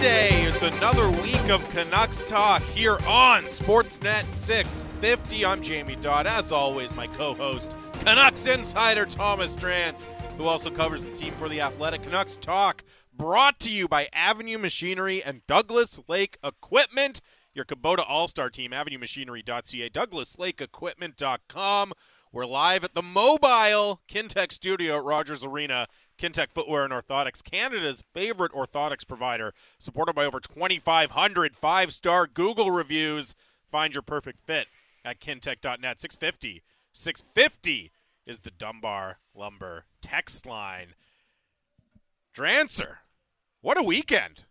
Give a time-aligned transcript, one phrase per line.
[0.00, 0.44] Monday.
[0.44, 5.44] It's another week of Canucks talk here on Sportsnet 650.
[5.44, 6.26] I'm Jamie Dodd.
[6.26, 7.76] As always, my co-host,
[8.06, 10.06] Canucks insider Thomas Drance,
[10.38, 12.82] who also covers the team for the Athletic Canucks talk.
[13.12, 17.20] Brought to you by Avenue Machinery and Douglas Lake Equipment.
[17.52, 21.92] Your Kubota All-Star team, avenuemachinery.ca, douglaslakeequipment.com.
[22.32, 25.88] We're live at the mobile Kintec studio at Rogers Arena.
[26.20, 33.34] Kintec Footwear and Orthotics, Canada's favorite orthotics provider, supported by over 2,500 five-star Google reviews.
[33.72, 34.66] Find your perfect fit
[35.04, 36.00] at kintec.net.
[36.00, 36.62] 650.
[36.92, 37.90] 650
[38.26, 40.88] is the Dunbar Lumber text line.
[42.36, 42.98] Drancer,
[43.62, 44.44] what a weekend.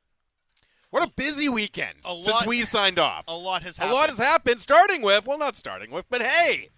[0.89, 3.23] What a busy weekend A since lot- we signed off.
[3.27, 3.91] A lot has happened.
[3.91, 6.69] A lot has happened, starting with, well, not starting with, but hey,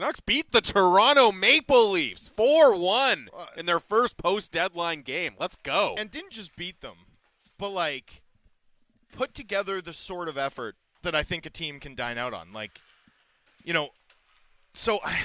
[0.00, 5.34] Canucks beat the Toronto Maple Leafs 4 1 Uh, in their first post deadline game.
[5.38, 5.94] Let's go.
[5.98, 6.96] and didn't just beat them,
[7.58, 8.22] but like
[9.12, 12.50] put together the sort of effort that I think a team can dine out on.
[12.50, 12.80] Like,
[13.62, 13.90] you know,
[14.72, 15.18] so I,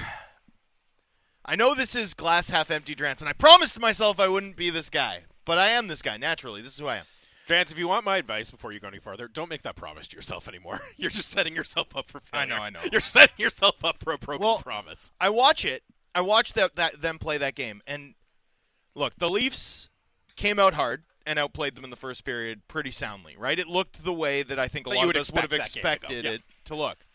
[1.45, 4.71] I know this is glass half empty Drance, and I promised myself I wouldn't be
[4.71, 6.61] this guy, but I am this guy naturally.
[6.61, 7.05] This is who I am.
[7.47, 10.07] Vance, if you want my advice before you go any farther, don't make that promise
[10.07, 10.81] to yourself anymore.
[10.97, 12.53] You're just setting yourself up for failure.
[12.53, 12.79] I know, I know.
[12.91, 15.11] You're setting yourself up for a broken Well, promise.
[15.21, 15.83] I watch it.
[16.15, 18.15] I watch that, that them play that game, and
[18.95, 19.89] look, the Leafs
[20.35, 23.35] came out hard and outplayed them in the first period pretty soundly.
[23.37, 23.59] Right?
[23.59, 25.83] It looked the way that I think a That lot of us would have expect
[25.83, 27.05] that game to expected it to look.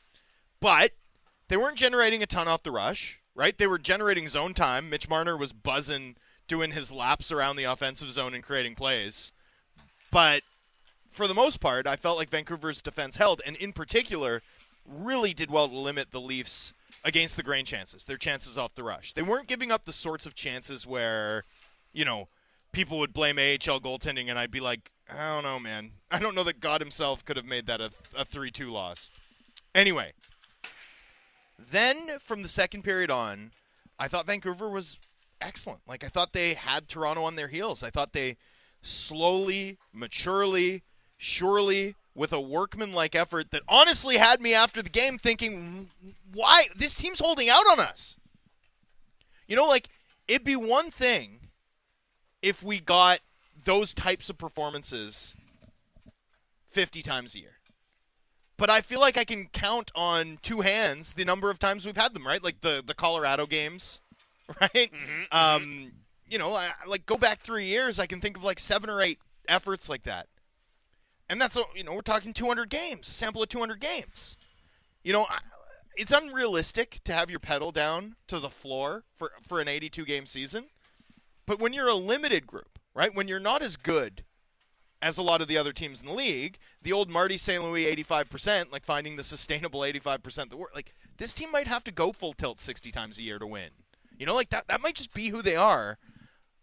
[0.61, 0.91] But
[1.49, 3.21] they weren't generating a ton off the rush.
[3.35, 3.57] Right?
[3.57, 4.91] They were generating zone time.
[4.91, 9.33] Mitch Marner was buzzing, doing his laps around the offensive zone and creating plays.
[10.11, 10.43] But
[11.11, 14.43] for the most part, I felt like Vancouver's defense held, and in particular,
[14.87, 16.73] really did well to limit the Leafs
[17.05, 19.13] against the grain chances, their chances off the rush.
[19.13, 21.45] They weren't giving up the sorts of chances where,
[21.93, 22.29] you know,
[22.73, 25.93] people would blame AHL goaltending, and I'd be like, I don't know, man.
[26.11, 29.11] I don't know that God himself could have made that a, a 3 2 loss.
[29.75, 30.13] Anyway,
[31.59, 33.53] then from the second period on,
[33.99, 34.99] I thought Vancouver was
[35.41, 35.81] excellent.
[35.87, 37.83] Like, I thought they had Toronto on their heels.
[37.83, 38.37] I thought they
[38.83, 40.83] slowly, maturely,
[41.17, 45.91] surely, with a workmanlike effort that honestly had me after the game thinking,
[46.35, 46.65] why?
[46.77, 48.17] This team's holding out on us.
[49.47, 49.89] You know, like,
[50.29, 51.41] it'd be one thing
[52.43, 53.21] if we got
[53.65, 55.35] those types of performances
[56.71, 57.57] 50 times a year.
[58.57, 61.97] But I feel like I can count on two hands the number of times we've
[61.97, 62.43] had them, right?
[62.43, 64.01] Like the, the Colorado games,
[64.61, 64.91] right?
[65.33, 65.93] Um,
[66.31, 69.03] you know, I, like go back three years, I can think of like seven or
[69.03, 69.19] eight
[69.49, 70.29] efforts like that.
[71.29, 74.37] And that's, you know, we're talking 200 games, a sample of 200 games.
[75.05, 75.27] You know,
[75.97, 80.27] it's unrealistic to have your pedal down to the floor for, for an 82 game
[80.27, 80.67] season.
[81.47, 83.15] But when you're a limited group, right?
[83.15, 84.25] When you're not as good
[85.03, 87.63] as a lot of the other teams in the league, the old Marty St.
[87.63, 91.93] Louis 85%, like finding the sustainable 85% that work, like this team might have to
[91.93, 93.71] go full tilt 60 times a year to win.
[94.19, 95.99] You know, like that that might just be who they are.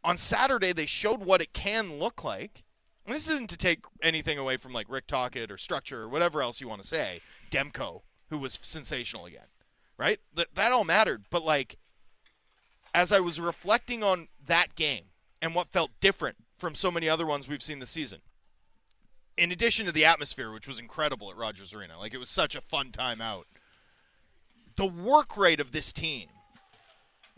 [0.07, 2.63] On Saturday they showed what it can look like.
[3.05, 6.41] And this isn't to take anything away from like Rick Tocchet or structure or whatever
[6.41, 7.19] else you want to say.
[7.51, 9.47] Demko, who was sensational again.
[9.97, 10.21] Right?
[10.33, 11.77] That that all mattered, but like
[12.93, 15.07] as I was reflecting on that game
[15.41, 18.21] and what felt different from so many other ones we've seen this season,
[19.37, 22.55] in addition to the atmosphere, which was incredible at Rogers Arena, like it was such
[22.55, 23.45] a fun time out,
[24.77, 26.29] the work rate of this team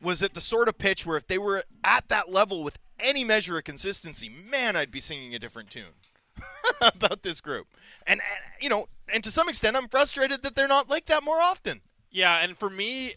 [0.01, 3.23] was at the sort of pitch where if they were at that level with any
[3.23, 5.95] measure of consistency, man, I'd be singing a different tune
[6.81, 7.67] about this group.
[8.07, 11.23] And, and, you know, and to some extent, I'm frustrated that they're not like that
[11.23, 11.81] more often.
[12.11, 13.15] Yeah, and for me,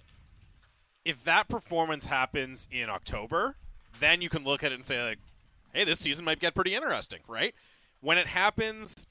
[1.05, 3.57] if that performance happens in October,
[4.01, 5.19] then you can look at it and say, like,
[5.73, 7.55] hey, this season might get pretty interesting, right?
[8.01, 9.07] When it happens,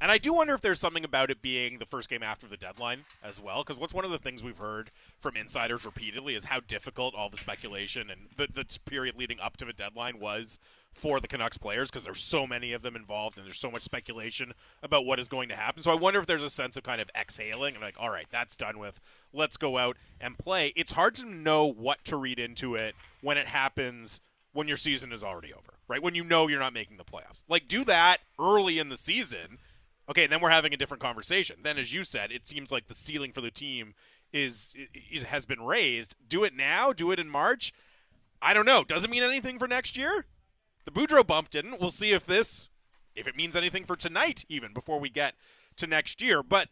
[0.00, 2.56] and I do wonder if there's something about it being the first game after the
[2.56, 6.44] deadline as well, because what's one of the things we've heard from insiders repeatedly is
[6.44, 10.58] how difficult all the speculation and the, the period leading up to the deadline was
[10.92, 13.82] for the Canucks players, because there's so many of them involved and there's so much
[13.82, 14.52] speculation
[14.82, 15.82] about what is going to happen.
[15.82, 18.26] So I wonder if there's a sense of kind of exhaling and like, all right,
[18.30, 19.00] that's done with.
[19.32, 20.72] Let's go out and play.
[20.76, 24.20] It's hard to know what to read into it when it happens
[24.52, 26.00] when your season is already over, right?
[26.00, 27.42] When you know you're not making the playoffs.
[27.48, 29.58] Like, do that early in the season.
[30.08, 31.56] Okay, then we're having a different conversation.
[31.62, 33.94] Then, as you said, it seems like the ceiling for the team
[34.32, 34.74] is,
[35.10, 36.16] is has been raised.
[36.28, 36.92] Do it now.
[36.92, 37.72] Do it in March.
[38.42, 38.84] I don't know.
[38.84, 40.26] Doesn't mean anything for next year.
[40.84, 41.80] The Boudreau bump didn't.
[41.80, 42.68] We'll see if this,
[43.14, 45.34] if it means anything for tonight, even before we get
[45.76, 46.42] to next year.
[46.42, 46.68] But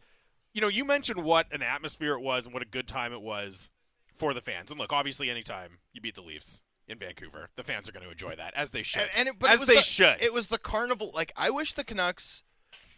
[0.52, 3.22] you know, you mentioned what an atmosphere it was and what a good time it
[3.22, 3.70] was
[4.14, 4.70] for the fans.
[4.70, 7.48] And look, obviously, anytime you beat the Leafs, in Vancouver.
[7.56, 9.02] The fans are going to enjoy that as they should.
[9.02, 10.22] And, and it, but as it they the, should.
[10.22, 11.10] It was the carnival.
[11.14, 12.44] Like I wish the Canucks,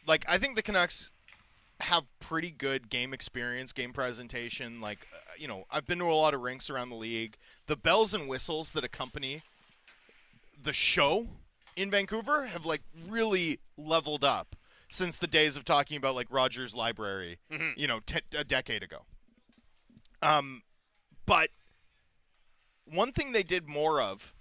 [0.07, 1.11] like I think the Canucks
[1.81, 4.81] have pretty good game experience, game presentation.
[4.81, 7.37] Like uh, you know, I've been to a lot of rinks around the league.
[7.67, 9.43] The bells and whistles that accompany
[10.63, 11.27] the show
[11.77, 14.57] in Vancouver have like really leveled up
[14.91, 17.77] since the days of talking about like Rogers Library, Mhm.
[17.77, 19.05] you know, t- a decade ago.
[20.23, 20.63] Um,
[21.27, 21.49] but
[22.85, 24.34] one thing they did more of,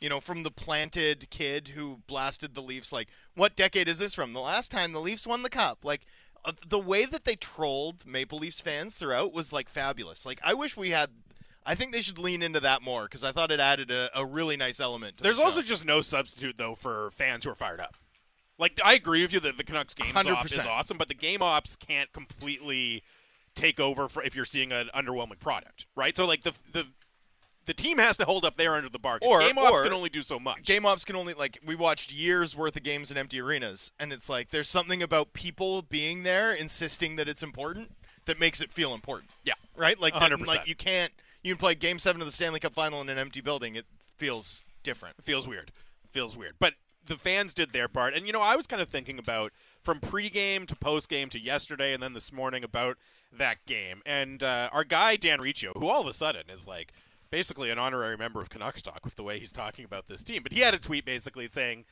[0.00, 4.14] you know, from the planted kid who blasted the Leafs, like, what decade is this
[4.14, 4.32] from?
[4.32, 5.84] The last time the Leafs won the cup.
[5.84, 6.02] Like,
[6.44, 10.24] uh, the way that they trolled Maple Leafs fans throughout was, like, fabulous.
[10.24, 11.10] Like, I wish we had.
[11.66, 14.24] I think they should lean into that more because I thought it added a, a
[14.24, 15.18] really nice element.
[15.18, 17.96] To There's the also just no substitute though for fans who are fired up.
[18.58, 21.42] Like I agree with you that the Canucks game ops is awesome, but the game
[21.42, 23.02] ops can't completely
[23.54, 26.16] take over for if you're seeing an underwhelming product, right?
[26.16, 26.86] So like the the
[27.66, 29.28] the team has to hold up their end of the bargain.
[29.28, 30.64] Or- game ops or- can only do so much.
[30.64, 34.12] Game ops can only like we watched years worth of games in empty arenas, and
[34.12, 37.92] it's like there's something about people being there, insisting that it's important,
[38.26, 39.30] that makes it feel important.
[39.44, 39.98] yeah, right?
[40.00, 40.46] Like, that- 100%.
[40.46, 41.12] like you can't
[41.42, 43.74] you can play Game Seven of the Stanley Cup Final in an empty building.
[43.76, 43.86] It
[44.16, 45.16] feels different.
[45.18, 45.68] It feels weird.
[46.04, 46.54] It feels weird.
[46.58, 46.74] But
[47.06, 48.12] the fans did their part.
[48.14, 49.52] And, you know, I was kind of thinking about
[49.82, 52.98] from pregame to postgame to yesterday and then this morning about
[53.32, 54.02] that game.
[54.04, 56.92] And uh, our guy, Dan Riccio, who all of a sudden is like
[57.30, 60.42] basically an honorary member of Canucks Talk with the way he's talking about this team.
[60.42, 61.84] But he had a tweet basically saying,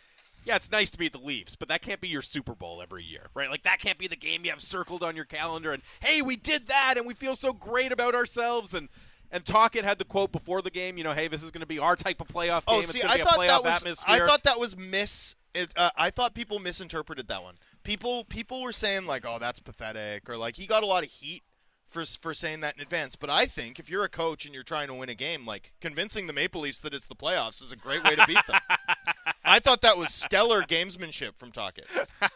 [0.44, 3.04] yeah, it's nice to beat the Leafs, but that can't be your Super Bowl every
[3.04, 3.50] year, right?
[3.50, 6.36] Like that can't be the game you have circled on your calendar and hey, we
[6.36, 8.88] did that and we feel so great about ourselves and
[9.30, 11.66] and Tocchet had the quote before the game, you know, hey, this is going to
[11.66, 12.76] be our type of playoff game.
[12.76, 14.24] Oh, it's see, going to I be a thought playoff that was atmosphere.
[14.24, 15.36] I thought that was miss.
[15.54, 17.56] It, uh, I thought people misinterpreted that one.
[17.82, 21.10] People people were saying like, "Oh, that's pathetic," or like he got a lot of
[21.10, 21.42] heat
[21.88, 23.16] for for saying that in advance.
[23.16, 25.72] But I think if you're a coach and you're trying to win a game, like
[25.80, 28.60] convincing the Maple Leafs that it's the playoffs is a great way to beat them.
[29.44, 31.86] I thought that was stellar gamesmanship from Tocchet.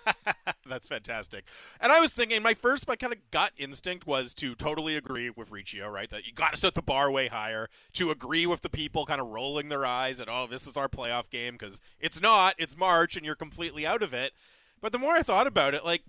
[0.67, 1.45] That's fantastic.
[1.79, 5.29] And I was thinking, my first, my kind of gut instinct was to totally agree
[5.29, 6.09] with Riccio, right?
[6.09, 7.69] That you got to set the bar way higher.
[7.95, 10.89] To agree with the people kind of rolling their eyes at, oh, this is our
[10.89, 12.55] playoff game because it's not.
[12.57, 14.33] It's March, and you're completely out of it.
[14.81, 16.03] But the more I thought about it, like,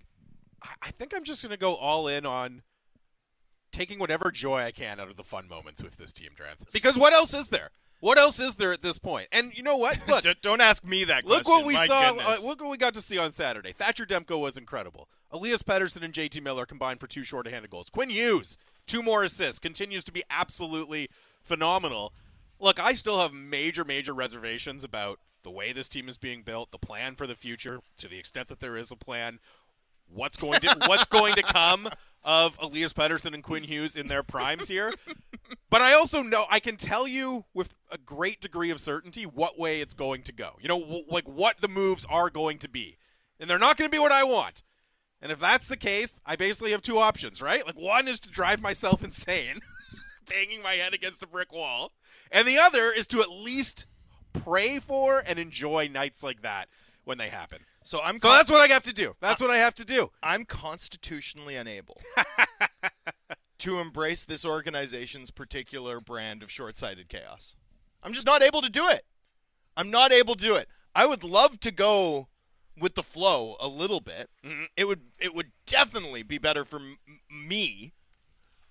[0.62, 2.62] I- I think I'm just going to go all in on
[3.74, 6.72] taking whatever joy I can out of the fun moments with this team, Drance.
[6.72, 7.72] Because what else is there?
[8.00, 9.28] What else is there at this point?
[9.32, 9.98] And you know what?
[10.08, 11.26] Look, don't ask me that.
[11.26, 11.52] Look question.
[11.52, 12.16] what we My saw.
[12.18, 13.72] Uh, look what we got to see on Saturday.
[13.72, 15.08] Thatcher Demko was incredible.
[15.32, 17.90] Elias Pettersson and JT Miller combined for two short-handed goals.
[17.90, 21.10] Quinn Hughes, two more assists, continues to be absolutely
[21.44, 22.14] phenomenal.
[22.60, 26.72] Look, I still have major, major reservations about the way this team is being built,
[26.72, 29.40] the plan for the future, to the extent that there is a plan.
[30.08, 31.90] What's going to what's going to come
[32.24, 34.94] of Elias Pettersson and Quinn Hughes in their primes here?
[35.74, 39.58] But I also know I can tell you with a great degree of certainty what
[39.58, 40.52] way it's going to go.
[40.62, 42.98] You know, w- like what the moves are going to be,
[43.40, 44.62] and they're not going to be what I want.
[45.20, 47.66] And if that's the case, I basically have two options, right?
[47.66, 49.62] Like one is to drive myself insane,
[50.30, 51.92] banging my head against a brick wall,
[52.32, 53.88] and the other is to at least
[54.32, 56.70] pray for and enjoy nights like that
[57.04, 57.62] when they happen.
[57.84, 59.16] So I'm So con- that's what I have to do.
[59.22, 60.12] That's what I have to do.
[60.22, 62.02] I'm constitutionally unable
[63.60, 67.56] to embrace this organization's particular brand of short-sighted chaos.
[68.02, 69.06] I'm just not able to do it.
[69.78, 70.68] I'm not able to do it.
[70.96, 72.28] I would love to go
[72.80, 74.30] with the flow a little bit.
[74.44, 74.68] Mhm.
[74.76, 76.98] It would it would definitely be better for m-
[77.30, 77.94] me.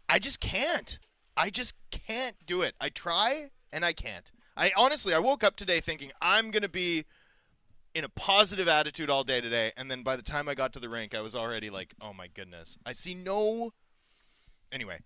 [0.09, 0.99] I just can't.
[1.37, 2.75] I just can't do it.
[2.81, 4.31] I try and I can't.
[4.57, 7.04] I honestly I woke up today thinking I'm going to be
[7.95, 10.81] in a positive attitude all day today and then by the time I got to
[10.81, 12.79] the rink I was already like, "Oh my goodness.
[12.87, 13.73] I see no
[14.73, 14.99] Anyway,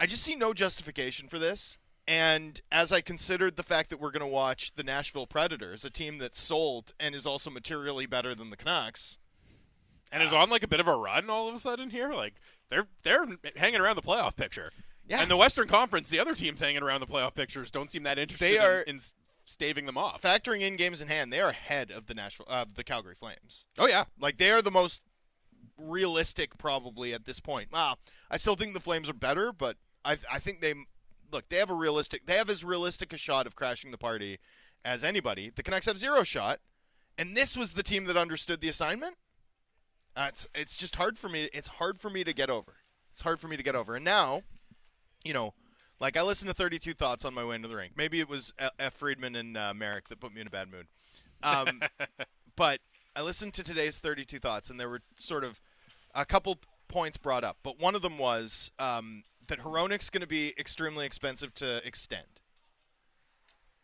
[0.00, 1.78] I just see no justification for this.
[2.06, 5.90] And as I considered the fact that we're going to watch the Nashville Predators, a
[5.90, 9.18] team that's sold and is also materially better than the Canucks,
[10.12, 12.12] And is uh, on like a bit of a run all of a sudden here.
[12.12, 12.34] Like
[12.68, 13.24] they're they're
[13.56, 14.70] hanging around the playoff picture.
[15.08, 15.20] Yeah.
[15.22, 18.18] And the Western Conference, the other teams hanging around the playoff pictures don't seem that
[18.18, 19.00] interested They are- in, in
[19.44, 20.22] staving them off.
[20.22, 23.66] factoring in games in hand, they are ahead of the Nashville of the Calgary Flames.
[23.78, 25.02] oh yeah, Like they are the most
[25.78, 27.72] realistic probably at this point.
[27.72, 27.96] Wow,
[28.30, 30.74] I still think the Flames are better, but I I think they
[31.32, 34.38] look they have a realistic they have as realistic a shot of crashing the party
[34.84, 35.50] as anybody.
[35.54, 36.60] The Canucks have zero shot,
[37.18, 39.16] and this was the team that understood the assignment.
[40.16, 41.48] Uh, it's it's just hard for me.
[41.52, 42.76] It's hard for me to get over.
[43.10, 43.96] It's hard for me to get over.
[43.96, 44.42] And now,
[45.24, 45.54] you know,
[46.00, 47.92] like I listened to 32 Thoughts on my way into the rink.
[47.96, 48.94] Maybe it was F.
[48.94, 50.86] Friedman and uh, Marek that put me in a bad mood.
[51.42, 51.82] Um,
[52.56, 52.80] but
[53.16, 55.60] I listened to today's 32 Thoughts, and there were sort of
[56.14, 56.58] a couple
[56.88, 57.58] points brought up.
[57.62, 62.26] But one of them was um, that Hronek's going to be extremely expensive to extend.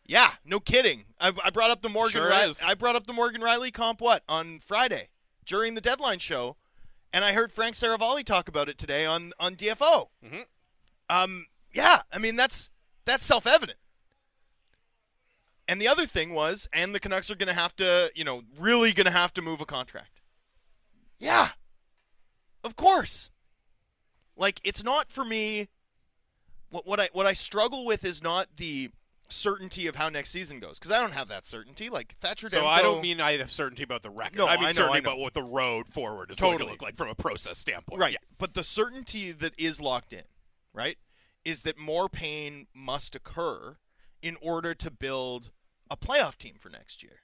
[0.05, 1.05] Yeah, no kidding.
[1.19, 2.13] I, I brought up the Morgan.
[2.21, 2.61] Sure Ri- is.
[2.65, 5.07] I brought up the Morgan Rielly comp what on Friday
[5.45, 6.57] during the deadline show,
[7.13, 10.07] and I heard Frank Seravalli talk about it today on on DFO.
[10.25, 10.45] Mhm.
[11.09, 12.69] Um, yeah, I mean that's
[13.05, 13.77] that's self evident.
[15.67, 18.41] And the other thing was, and the Canucks are going to have to, you know,
[18.59, 20.19] really going to have to move a contract.
[21.17, 21.49] Yeah,
[22.63, 23.29] of course.
[24.35, 25.69] Like it's not for me.
[26.69, 28.89] What what I what I struggle with is not the
[29.29, 31.89] certainty of how next season goes because I don't have that certainty.
[31.89, 32.49] Like Thatcher.
[32.49, 34.37] So Demko, I don't mean I have certainty about the record.
[34.37, 36.81] No, I mean I know, certainty about what the road forward is going to look
[36.81, 38.01] like from a process standpoint.
[38.01, 38.19] right, Yeah.
[38.39, 40.23] but the certainty that is locked in,
[40.73, 40.97] right,
[41.43, 43.77] is that more pain must occur
[44.21, 45.51] in order to build
[45.89, 47.21] a playoff team for next year.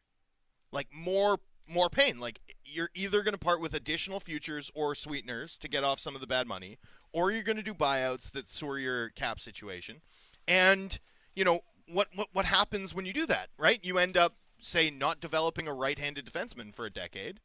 [0.71, 2.19] Like more more pain.
[2.19, 6.15] Like you're either going to part with additional futures or sweeteners to get off some
[6.15, 6.77] of the bad money,
[7.11, 10.01] or you're going to do buyouts that sore your cap situation.
[10.47, 10.97] And
[11.35, 13.79] you know what what what happens when you do that, right?
[13.83, 17.39] You end up say not developing a right-handed defenseman for a decade,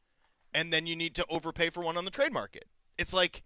[0.55, 2.67] and then you need to overpay for one on the trade market.
[2.99, 3.43] It's like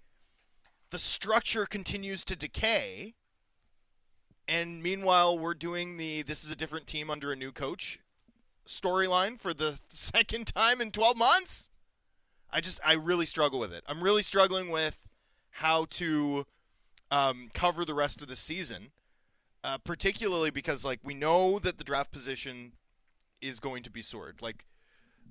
[0.90, 3.14] the structure continues to decay.
[4.49, 7.99] And meanwhile, we're doing the this is a different team under a new coach
[8.66, 11.71] storyline for the second time in 12 months.
[12.50, 13.83] I just, I really struggle with it.
[13.87, 15.07] I'm really struggling with
[15.50, 16.47] how to
[17.11, 18.90] um, cover the rest of the season,
[19.64, 22.73] uh, particularly because, like, we know that the draft position
[23.40, 24.43] is going to be sorted.
[24.43, 24.64] Like,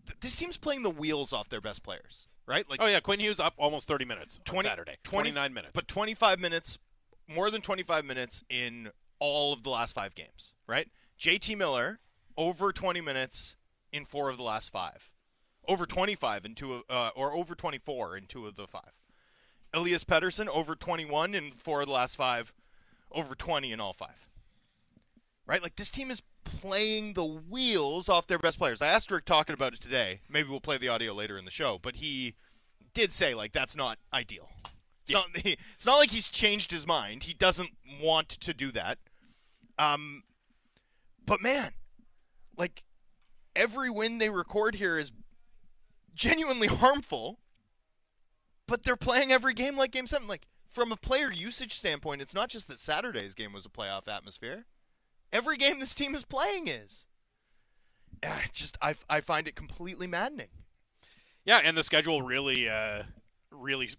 [0.05, 2.69] th- this team's playing the wheels off their best players, right?
[2.69, 4.97] Like, Oh yeah, Quinn Hughes up almost 30 minutes 20 on Saturday.
[5.03, 5.71] 20 29 minutes.
[5.73, 6.77] but 25 minutes,
[7.27, 10.87] more than 25 minutes in all of the last five games, right?
[11.19, 11.99] JT Miller
[12.37, 13.55] over 20 minutes
[13.91, 15.09] in four of the last five,
[15.67, 18.91] over 25 in two, of, uh, or over 24 in two of the five.
[19.73, 22.53] Elias Pettersson over 21 in four of the last five,
[23.11, 24.27] over 20 in all five.
[25.47, 25.61] Right?
[25.61, 28.81] Like this team is playing the wheels off their best players.
[28.81, 30.21] I asked Rick talking about it today.
[30.29, 32.35] Maybe we'll play the audio later in the show, but he
[32.93, 34.49] did say like that's not ideal.
[35.03, 35.27] It's not.
[35.75, 37.23] It's not like he's changed his mind.
[37.23, 37.71] He doesn't
[38.01, 38.97] want to do that.
[39.77, 40.23] Um,
[41.25, 41.71] but man,
[42.57, 42.83] like
[43.55, 45.11] every win they record here is
[46.15, 47.39] genuinely harmful.
[48.67, 50.27] But they're playing every game like Game Seven.
[50.27, 54.07] Like from a player usage standpoint, it's not just that Saturday's game was a playoff
[54.07, 54.65] atmosphere.
[55.33, 57.07] Every game this team is playing is.
[58.23, 60.47] It's just I, I find it completely maddening.
[61.43, 63.03] Yeah, and the schedule really, uh,
[63.51, 63.89] really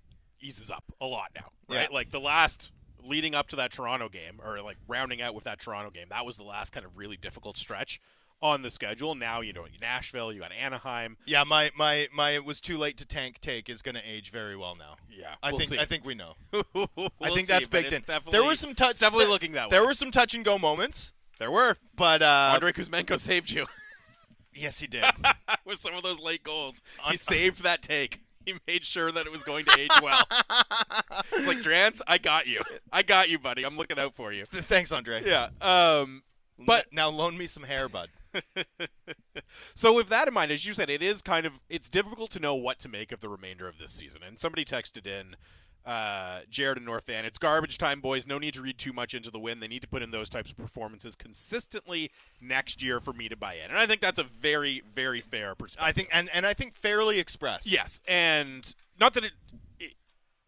[0.40, 1.88] eases up a lot now, right?
[1.90, 1.94] Yeah.
[1.94, 2.72] Like the last
[3.04, 6.26] leading up to that Toronto game, or like rounding out with that Toronto game, that
[6.26, 8.00] was the last kind of really difficult stretch
[8.42, 9.14] on the schedule.
[9.14, 11.16] Now you know Nashville, you got Anaheim.
[11.26, 14.30] Yeah, my my my it was too late to tank take is going to age
[14.30, 14.96] very well now.
[15.10, 15.78] Yeah, I we'll think see.
[15.78, 16.34] I think we know.
[16.74, 16.88] We'll
[17.22, 18.02] I think see, that's but baked in.
[18.30, 18.98] There were some touch.
[18.98, 19.86] definitely there- looking that There way.
[19.88, 21.76] were some touch and go moments, There were.
[21.94, 23.64] but uh, Andre Kuzmenko saved you
[24.54, 25.04] yes, he did.
[25.64, 26.82] with some of those late goals.
[27.04, 28.20] Un- He saved that take.
[28.44, 30.22] He made sure that it was going to age well.
[31.32, 32.60] it's like Drance, I got you.
[32.92, 33.64] I got you, buddy.
[33.64, 34.44] I'm looking out for you.
[34.46, 35.22] Thanks, Andre.
[35.26, 35.48] Yeah.
[35.60, 36.22] Um.
[36.58, 38.08] But now loan me some hair, bud.
[39.74, 42.40] So with that in mind, as you said, it is kind of it's difficult to
[42.40, 44.22] know what to make of the remainder of this season.
[44.26, 45.36] And somebody texted in,
[45.84, 48.26] uh, Jared and North Van, it's garbage time, boys.
[48.26, 49.60] No need to read too much into the win.
[49.60, 53.36] They need to put in those types of performances consistently next year for me to
[53.36, 53.70] buy in.
[53.70, 55.86] And I think that's a very, very fair perspective.
[55.86, 57.70] I think, and and I think fairly expressed.
[57.70, 59.32] Yes, and not that it,
[59.78, 59.92] it,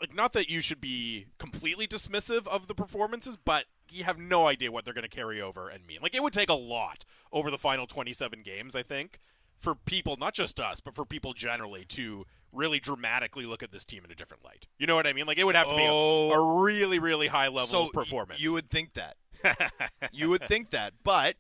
[0.00, 4.46] like not that you should be completely dismissive of the performances, but you have no
[4.46, 5.98] idea what they're going to carry over and mean.
[6.02, 9.18] Like it would take a lot over the final 27 games, I think,
[9.58, 13.84] for people, not just us, but for people generally to really dramatically look at this
[13.84, 14.66] team in a different light.
[14.78, 15.26] You know what I mean?
[15.26, 16.30] Like it would have to be a, Oh.
[16.32, 18.40] a really, really high level so of performance.
[18.40, 19.16] You would think that.
[20.12, 21.36] you would think that, but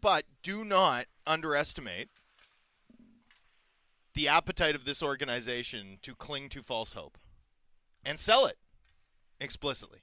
[0.00, 2.08] but do not underestimate
[4.14, 7.18] the appetite of this organization to cling to false hope
[8.04, 8.56] and sell it
[9.40, 10.00] explicitly.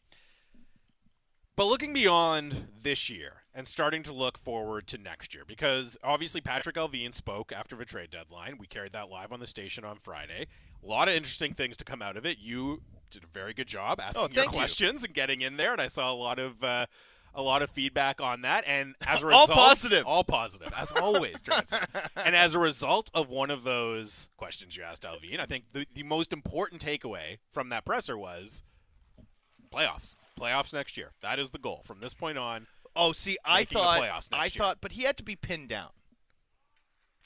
[1.56, 6.42] But looking beyond this year and starting to look forward to next year, because obviously
[6.42, 8.58] Patrik Allvin spoke after the trade deadline.
[8.60, 10.48] We carried that live on the station on Friday.
[10.84, 12.38] A lot of interesting things to come out of it.
[12.40, 14.58] You did a very good job asking Oh, your thank you.
[14.58, 16.88] questions and getting in there, and I saw a lot of uh,
[17.34, 18.66] a lot of feedback on that.
[18.68, 20.06] And as a result, All positive.
[20.06, 21.42] all positive, as always,
[22.18, 25.86] and as a result of one of those questions you asked Allvin, I think the
[25.94, 28.62] the most important takeaway from that presser was
[29.74, 30.16] playoffs.
[30.40, 31.12] Playoffs next year.
[31.22, 31.82] That is the goal.
[31.86, 32.68] From this point on.
[32.96, 34.50] Oh, see, I thought playoffs next I year.
[34.58, 35.90] thought, but he had to be pinned down.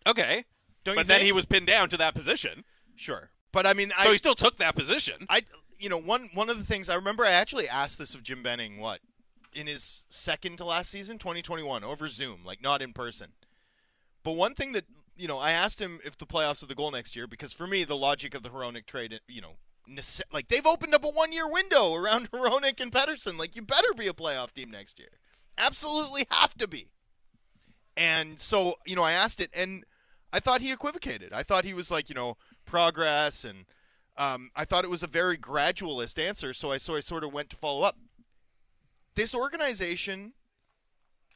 [0.07, 0.45] Okay.
[0.83, 1.25] Don't but then think?
[1.25, 2.63] he was pinned down to that position.
[2.95, 5.25] sure, but I mean, So I, he still took that position.
[5.29, 5.43] I,
[5.77, 8.41] you know, one one of the things I remember, I actually asked this of Jim
[8.41, 9.01] Benning what
[9.53, 13.33] in his second to last season, 2021, over Zoom, like not in person.
[14.23, 14.85] But one thing that
[15.17, 17.67] you know, I asked him if the playoffs are the goal next year because for
[17.67, 19.57] me, the logic of the Hronek trade, you know,
[20.31, 23.37] like they've opened up a one-year window around Hronek and Pettersson.
[23.37, 25.09] Like you better be a playoff team next year,
[25.57, 26.91] absolutely have to be.
[27.97, 29.83] And so, you know, I asked it, and
[30.31, 31.33] I thought he equivocated.
[31.33, 33.65] I thought he was like, you know, progress, and
[34.17, 36.53] um, I thought it was a very gradualist answer.
[36.53, 37.97] So I so I sort of went to follow up.
[39.15, 40.33] This organization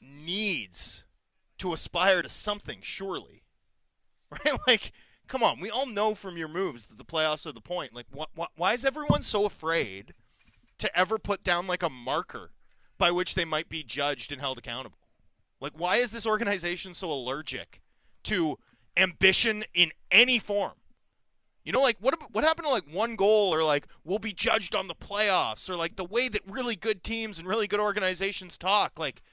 [0.02, 1.04] needs
[1.58, 3.42] to aspire to something, surely.
[4.32, 4.58] Right?
[4.66, 4.94] Like,
[5.34, 5.60] come on.
[5.60, 7.96] We all know from your moves that the playoffs are the point.
[7.96, 10.14] Like, wh- wh- why is everyone so afraid
[10.78, 12.52] to ever put down like a marker
[13.00, 15.00] by which they might be judged and held accountable?
[15.60, 17.82] Like, why is this organization so allergic
[18.26, 18.60] to
[18.96, 20.74] ambition in any form?
[21.66, 24.76] You know, like what what happened to like one goal or like we'll be judged
[24.76, 28.56] on the playoffs or like the way that really good teams and really good organizations
[28.56, 29.00] talk.
[29.00, 29.24] Like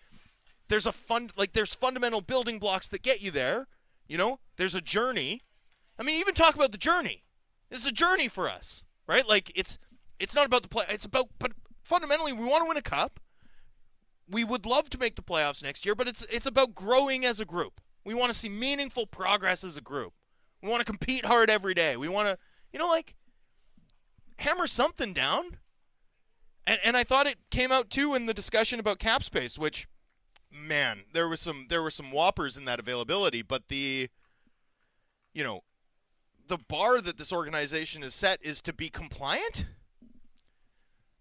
[0.69, 3.67] there's a fund like there's fundamental building blocks that get you there.
[4.09, 5.43] You know, there's a journey.
[6.01, 7.25] I mean, even talk about the journey.
[7.69, 9.29] This is a journey for us, right?
[9.29, 9.79] Like it's
[10.19, 10.85] it's not about the play.
[10.89, 11.53] It's about but
[11.85, 13.21] fundamentally we want to win a cup.
[14.29, 17.39] We would love to make the playoffs next year, but it's it's about growing as
[17.39, 17.81] a group.
[18.05, 20.15] We want to see meaningful progress as a group.
[20.63, 21.97] We want to compete hard every day.
[21.97, 22.39] We want to,
[22.73, 23.15] you know, like
[24.39, 25.59] hammer something down.
[26.67, 29.87] And and I thought it came out too in the discussion about cap space, which
[30.51, 34.09] man, there was some there were some whoppers in that availability, but the
[35.35, 35.63] you know,
[36.51, 39.67] the bar that this organization is set is to be compliant.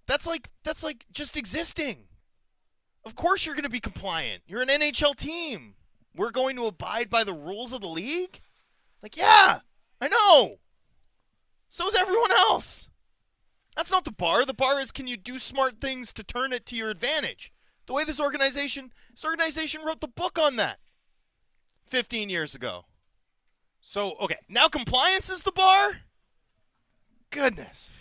[0.08, 2.08] That's like that's like just existing.
[3.06, 4.42] Of course you're going to be compliant.
[4.48, 5.76] You're an NHL team.
[6.16, 8.42] We're going to abide by the rules of the league?
[9.02, 9.60] Like, yeah,
[10.02, 10.56] I know.
[11.70, 12.90] So is everyone else.
[13.76, 14.46] That's not the bar.
[14.46, 17.54] The bar is can you do smart things to turn it to your advantage?
[17.86, 20.80] The way this organization this organization wrote the book on that
[21.86, 22.86] 15 years ago.
[23.90, 25.94] So okay, Now compliance is the bar?
[27.32, 27.92] Goodness.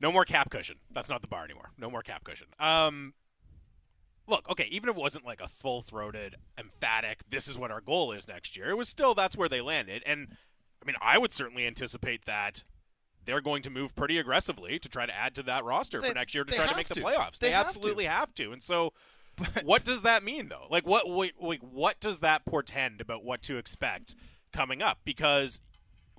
[0.00, 0.76] no more cap cushion.
[0.92, 1.70] That's not the bar anymore.
[1.76, 2.46] No more cap cushion.
[2.60, 3.12] Um,
[4.28, 8.12] look, okay, even if it wasn't like a full-throated, emphatic, this is what our goal
[8.12, 10.04] is next year, it was still that's where they landed.
[10.06, 10.28] And
[10.80, 12.62] I mean, I would certainly anticipate that
[13.24, 16.14] they're going to move pretty aggressively to try to add to that roster They- for
[16.14, 17.38] next year to try to make the playoffs.
[17.40, 17.68] They They, have to.
[17.68, 18.52] absolutely have to.
[18.52, 18.92] And so,
[19.64, 20.68] what does that mean though?
[20.70, 24.14] Like what wait, wait, what does that portend about what to expect
[24.52, 24.98] coming up?
[25.04, 25.60] Because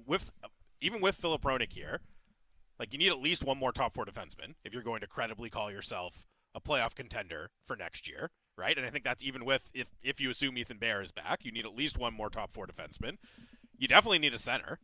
[0.05, 0.31] with
[0.81, 2.01] even with Filip Hronek here,
[2.79, 5.49] like you need at least one more top four defenseman if you're going to credibly
[5.49, 8.77] call yourself a playoff contender for next year, right?
[8.77, 11.51] And I think that's even with if if you assume Ethan Bear is back, you
[11.51, 13.17] need at least one more top four defenseman.
[13.77, 14.79] You definitely need a center.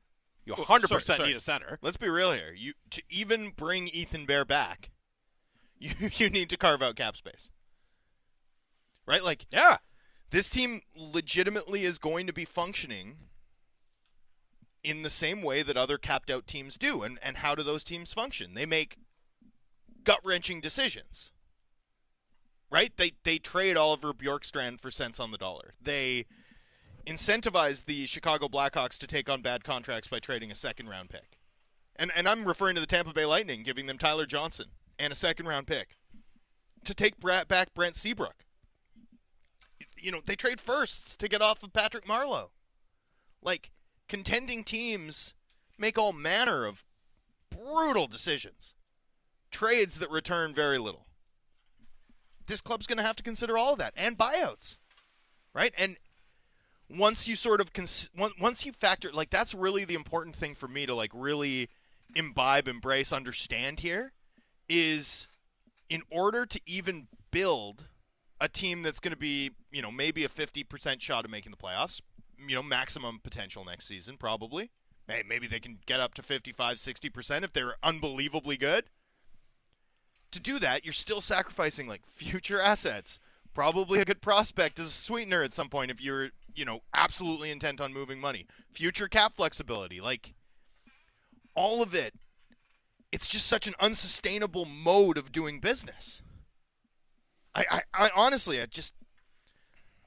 [0.46, 1.28] You 100% sorry, sorry.
[1.30, 1.78] need a center.
[1.82, 2.54] Let's be real here.
[2.56, 4.90] You to even bring Ethan Bear back,
[5.80, 7.52] you you need to carve out cap space.
[9.06, 9.24] Right?
[9.24, 9.78] Like Yeah.
[10.32, 13.18] this team legitimately is going to be functioning
[14.84, 17.04] in the same way that other capped out teams do.
[17.04, 18.54] And, and how do those teams function?
[18.54, 18.98] They make
[20.04, 21.32] gut wrenching decisions.
[22.72, 22.96] Right?
[22.98, 25.72] They they trade Oliver Bjorkstrand for cents on the dollar.
[25.82, 26.26] They
[27.08, 31.40] incentivize the Chicago Blackhawks to take on bad contracts by trading a second round pick.
[31.96, 34.68] And and I'm referring to the Tampa Bay Lightning giving them Tyler Johnson
[35.00, 35.98] and a second round pick
[36.86, 38.46] to take back Brent Seabrook
[40.02, 42.50] you know, they trade firsts to get off of Patrick Marleau.
[43.42, 43.72] Like,
[44.10, 45.34] contending teams
[45.78, 46.84] make all manner of
[47.50, 48.76] brutal decisions,
[49.52, 51.06] trades that return very little.
[52.48, 54.78] This club's going to have to consider all of that and buyouts,
[55.54, 55.74] right?
[55.78, 55.98] And
[56.90, 60.68] once you sort of cons- once you factor like that's really the important thing for
[60.68, 61.70] me to like really
[62.16, 64.12] imbibe, embrace, understand here
[64.68, 65.28] is
[65.90, 67.88] in order to even build
[68.42, 71.58] a team that's going to be, you know, maybe a 50% shot of making the
[71.58, 72.02] playoffs,
[72.48, 74.72] you know, maximum potential next season, probably.
[75.28, 78.86] Maybe they can get up to 55, 60% if they're unbelievably good.
[80.32, 83.20] To do that, you're still sacrificing like future assets.
[83.56, 87.50] Probably a good prospect as a sweetener at some point if you're, you know, absolutely
[87.50, 88.46] intent on moving money.
[88.72, 90.36] Future cap flexibility, like
[91.56, 92.14] all of it.
[93.12, 96.22] It's just such an unsustainable mode of doing business.
[97.56, 98.94] I, I, I honestly, I just,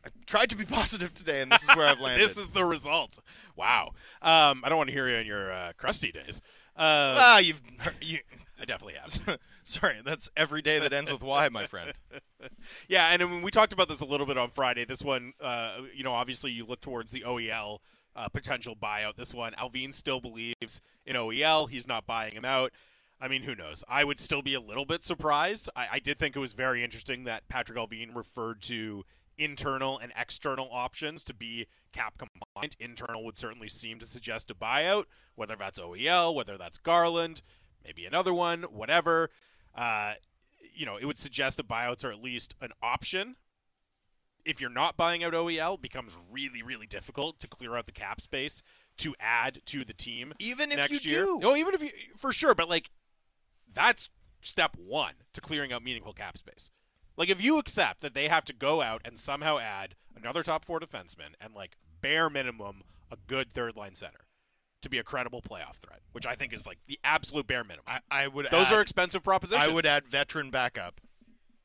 [0.05, 2.29] I tried to be positive today, and this is where I've landed.
[2.29, 3.19] this is the result.
[3.57, 3.93] Wow.
[4.21, 6.41] Um, I don't want to hear you in your uh, crusty days.
[6.75, 7.61] Um, ah, you've,
[8.01, 8.19] you,
[8.61, 9.39] I definitely have.
[9.63, 11.93] sorry, that's every day that ends with Y, my friend.
[12.89, 15.79] Yeah, and when we talked about this a little bit on Friday, this one, uh,
[15.95, 17.79] you know, obviously you look towards the OEL
[18.17, 19.17] uh, potential buyout.
[19.17, 21.69] This one, Allvin still believes in OEL.
[21.69, 22.73] He's not buying him out.
[23.21, 23.85] I mean, who knows?
[23.89, 25.71] I would still be a little bit surprised.
[25.77, 29.05] I, I did think it was very interesting that Patrik Allvin referred to
[29.39, 32.77] internal and external options to be cap compliant.
[32.79, 37.43] Internal would certainly seem to suggest a buyout, whether that's OEL, whether that's Garland,
[37.85, 39.31] maybe another one, whatever.
[39.75, 40.15] Uh,
[40.75, 43.37] you know, it would suggest that buyouts are at least an option.
[44.45, 47.93] If you're not buying out OEL, it becomes really, really difficult to clear out the
[47.93, 48.63] cap space
[48.99, 51.25] to add to the team Even if next you year.
[51.25, 51.39] do.
[51.41, 52.91] No, even if you, for sure, but like,
[53.73, 56.71] that's step one to clearing out meaningful cap space.
[57.17, 60.65] Like, if you accept that they have to go out and somehow add another top
[60.65, 64.27] four defenseman and like bare minimum a good third line center
[64.83, 67.85] to be a credible playoff threat, which I think is like the absolute bare minimum.
[67.87, 68.49] I, I would.
[68.51, 69.69] Those add, are expensive propositions.
[69.69, 71.01] I would add veteran backup.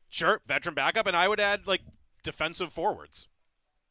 [0.10, 1.81] Sure, veteran backup, and I would add like
[2.23, 3.27] defensive forwards,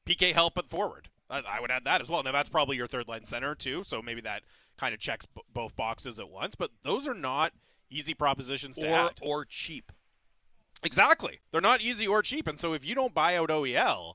[0.07, 1.09] PK help at forward.
[1.29, 2.23] I, I would add that as well.
[2.23, 4.43] Now that's probably your third line center too, so maybe that
[4.77, 6.55] kind of checks b- both boxes at once.
[6.55, 7.53] But those are not
[7.91, 9.19] easy propositions to or add.
[9.21, 9.93] or cheap.
[10.83, 14.15] Exactly, they're not easy or cheap, and so if you don't buy out OEL,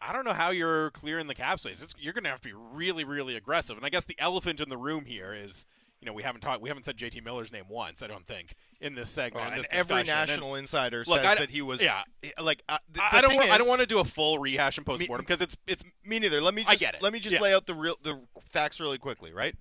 [0.00, 1.82] I don't know how you're clearing the cap space.
[1.82, 3.76] It's, you're going to have to be really, really aggressive.
[3.76, 5.66] And I guess the elephant in the room here is.
[6.02, 6.60] You know, we haven't talked.
[6.60, 8.02] We haven't said JT Miller's name once.
[8.02, 9.50] I don't think in this segment.
[9.52, 10.10] in this every discussion.
[10.10, 11.82] And- national insider Look, says that he was.
[11.82, 12.02] yeah.
[12.38, 13.34] Like uh, the, I- the I don't.
[13.34, 16.18] Want, I don't want to do a full rehash and postmortem because it's it's Me
[16.18, 16.42] neither.
[16.42, 17.02] Let me I just get it.
[17.02, 17.40] let me just Yeah.
[17.40, 18.20] lay out the real the
[18.52, 19.54] facts really quickly, right?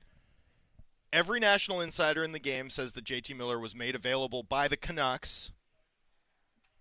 [1.14, 4.76] Every national insider in the game says that JT Miller was made available by the
[4.78, 5.52] Canucks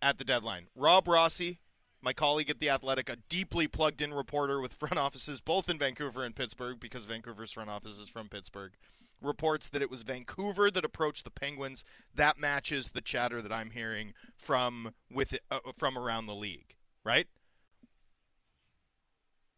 [0.02, 0.66] at the deadline.
[0.74, 1.60] Rob Rossi,
[2.02, 5.78] my colleague at the Athletic, a deeply plugged in reporter with front offices both in
[5.78, 8.72] Vancouver and Pittsburgh because Vancouver's front office is from Pittsburgh,
[9.22, 11.84] reports that it was Vancouver that approached the Penguins.
[12.14, 17.26] That matches the chatter that I'm hearing from with uh, from around the league, right?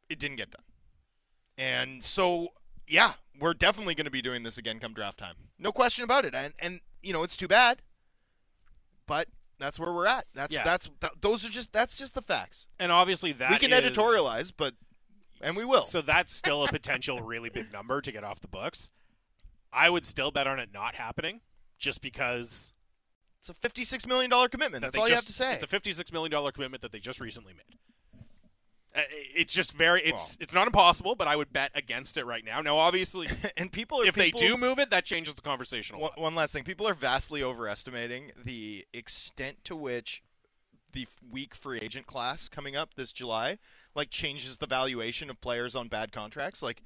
[0.08, 0.62] It didn't get done.
[1.58, 2.48] And so,
[2.86, 5.34] yeah, we're definitely going to be doing this again come draft time.
[5.58, 6.34] No question about it.
[6.34, 7.82] And and you know, it's too bad.
[9.06, 10.26] But that's where we're at.
[10.34, 10.64] That's Yeah.
[10.64, 12.66] that's th- those are just that's just the facts.
[12.78, 14.74] and obviously that we can is- editorialize, but
[15.40, 15.82] and we will.
[15.82, 18.90] So that's still a potential really big number to get off the books.
[19.72, 21.40] I would still bet on it not happening,
[21.78, 22.72] just because
[23.38, 24.82] it's a fifty-six million dollar commitment.
[24.82, 25.54] that That's all you have to say.
[25.54, 27.78] It's a fifty-six million dollar commitment that they just recently made.
[28.96, 29.02] Uh,
[29.34, 30.02] It's just very.
[30.02, 30.36] It's Well.
[30.40, 32.60] it's not impossible, but I would bet against it right now.
[32.62, 35.98] Now, obviously, and people are if they do move it, that changes the conversation a
[35.98, 36.18] One, lot.
[36.20, 36.64] one last thing.
[36.64, 40.22] People are vastly overestimating the extent to which
[40.92, 43.58] the weak free agent class coming up this July
[43.94, 46.62] like changes the valuation of players on bad contracts.
[46.62, 46.82] Like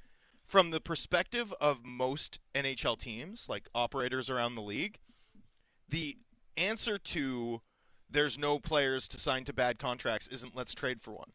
[0.47, 4.99] from the perspective of most NHL teams, like operators around the league,
[5.89, 6.17] the
[6.57, 7.61] answer to
[8.11, 11.31] there's no players to sign to bad contracts isn't let's trade for one.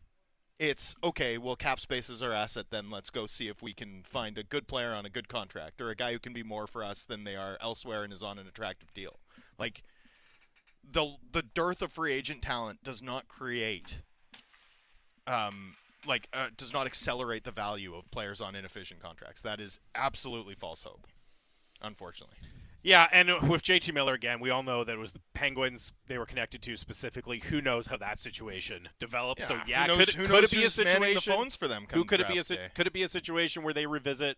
[0.58, 4.04] It's okay, well cap space is our asset then let's go see if we can
[4.04, 6.66] find a good player on a good contract or a guy who can be more
[6.66, 9.20] for us than they are elsewhere and is on an attractive deal.
[9.60, 9.84] Like
[10.90, 14.00] the the dearth of free agent talent does not create
[15.28, 15.76] um
[16.08, 19.42] like uh, does not accelerate the value of players on inefficient contracts.
[19.42, 21.08] That is absolutely false hope.
[21.82, 22.38] Unfortunately.
[22.86, 26.20] Yeah, and with JT Miller again, we all know that it was the Penguins they
[26.20, 27.40] were connected to specifically.
[27.40, 29.48] Who knows how that situation develops?
[29.48, 31.16] so yeah, who knows, could, who could knows it be a situation?
[31.16, 31.88] the phones for them?
[31.92, 32.70] Who could it be a day?
[32.76, 34.38] could it be a situation where they revisit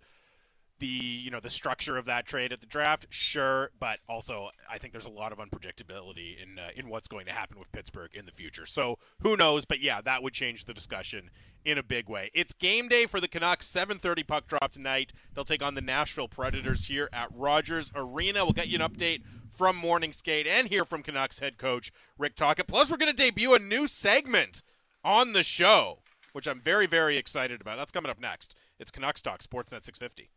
[0.80, 3.08] the you know the structure of that trade at the draft?
[3.10, 7.26] Sure, but also I think there's a lot of unpredictability in uh, in what's going
[7.26, 8.66] to happen with Pittsburgh in the future.
[8.66, 9.66] So who knows?
[9.66, 11.30] But yeah, that would change the discussion
[11.66, 12.32] in a big way.
[12.34, 13.68] It's game day for the Canucks.
[13.68, 15.13] 7:30 puck drop tonight.
[15.34, 18.46] They'll take on the Nashville Predators here at Rogers Arena.
[18.46, 22.36] We'll get you an update from Morning Skate and hear from Canucks head coach Rick
[22.36, 22.68] Tocchet.
[22.68, 24.62] Plus, we're going to debut a new segment
[25.04, 26.00] on the show,
[26.34, 27.78] which I'm very, very excited about.
[27.78, 28.56] That's coming up next.
[28.80, 30.30] It's Canucks Talk, Sportsnet 650.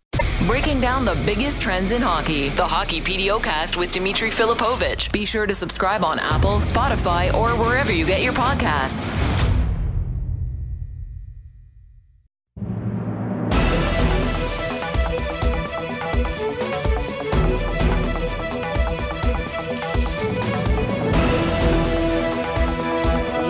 [0.47, 2.49] Breaking down the biggest trends in hockey.
[2.49, 5.13] The Hockey PDO cast with Dimitri Filipovic.
[5.13, 9.11] Be sure to subscribe on Apple, Spotify, or wherever you get your podcasts.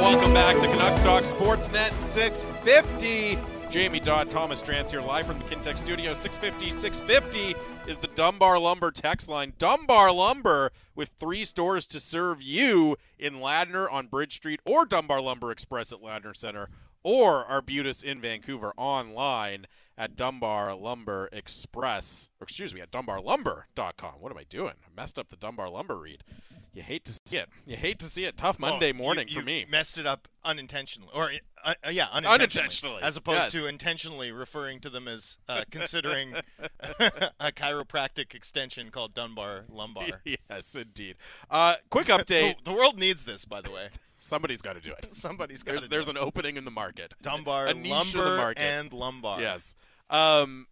[0.00, 3.49] Welcome back to Canucks Talk Sportsnet 650.
[3.70, 6.12] Jamie Dodd, Thomas Drance here live from the Kintec studio.
[6.12, 7.54] 650 650
[7.88, 9.52] is the Dunbar Lumber text line.
[9.58, 15.20] Dunbar Lumber with three stores to serve you in Ladner on Bridge Street or Dunbar
[15.20, 16.68] Lumber Express at Ladner Center
[17.04, 19.68] or Arbutus in Vancouver online
[20.00, 24.14] at Dunbar Lumber Express, or excuse me, at DunbarLumber.com.
[24.18, 24.72] What am I doing?
[24.82, 26.24] I messed up the Dunbar Lumber read.
[26.72, 27.50] You hate to see it.
[27.66, 28.36] You hate to see it.
[28.38, 29.66] Tough Monday Oh, morning you, for you me.
[29.68, 31.32] Messed it up unintentionally, or
[31.62, 33.52] uh, uh, yeah, unintentionally, Unintentionally, as opposed yes.
[33.52, 36.34] to intentionally referring to them as uh, considering
[37.40, 40.22] a chiropractic extension called Dunbar lumbar.
[40.24, 41.16] yes, indeed.
[41.50, 42.56] Uh, quick update.
[42.64, 43.88] The, the world needs this, by the way.
[44.20, 45.14] Somebody's got to do it.
[45.14, 47.14] Somebody's got There's there's an opening in the market.
[47.22, 48.62] Dunbar lumber the market.
[48.62, 49.40] and lumbar.
[49.40, 49.74] Yes.
[50.10, 50.66] Um,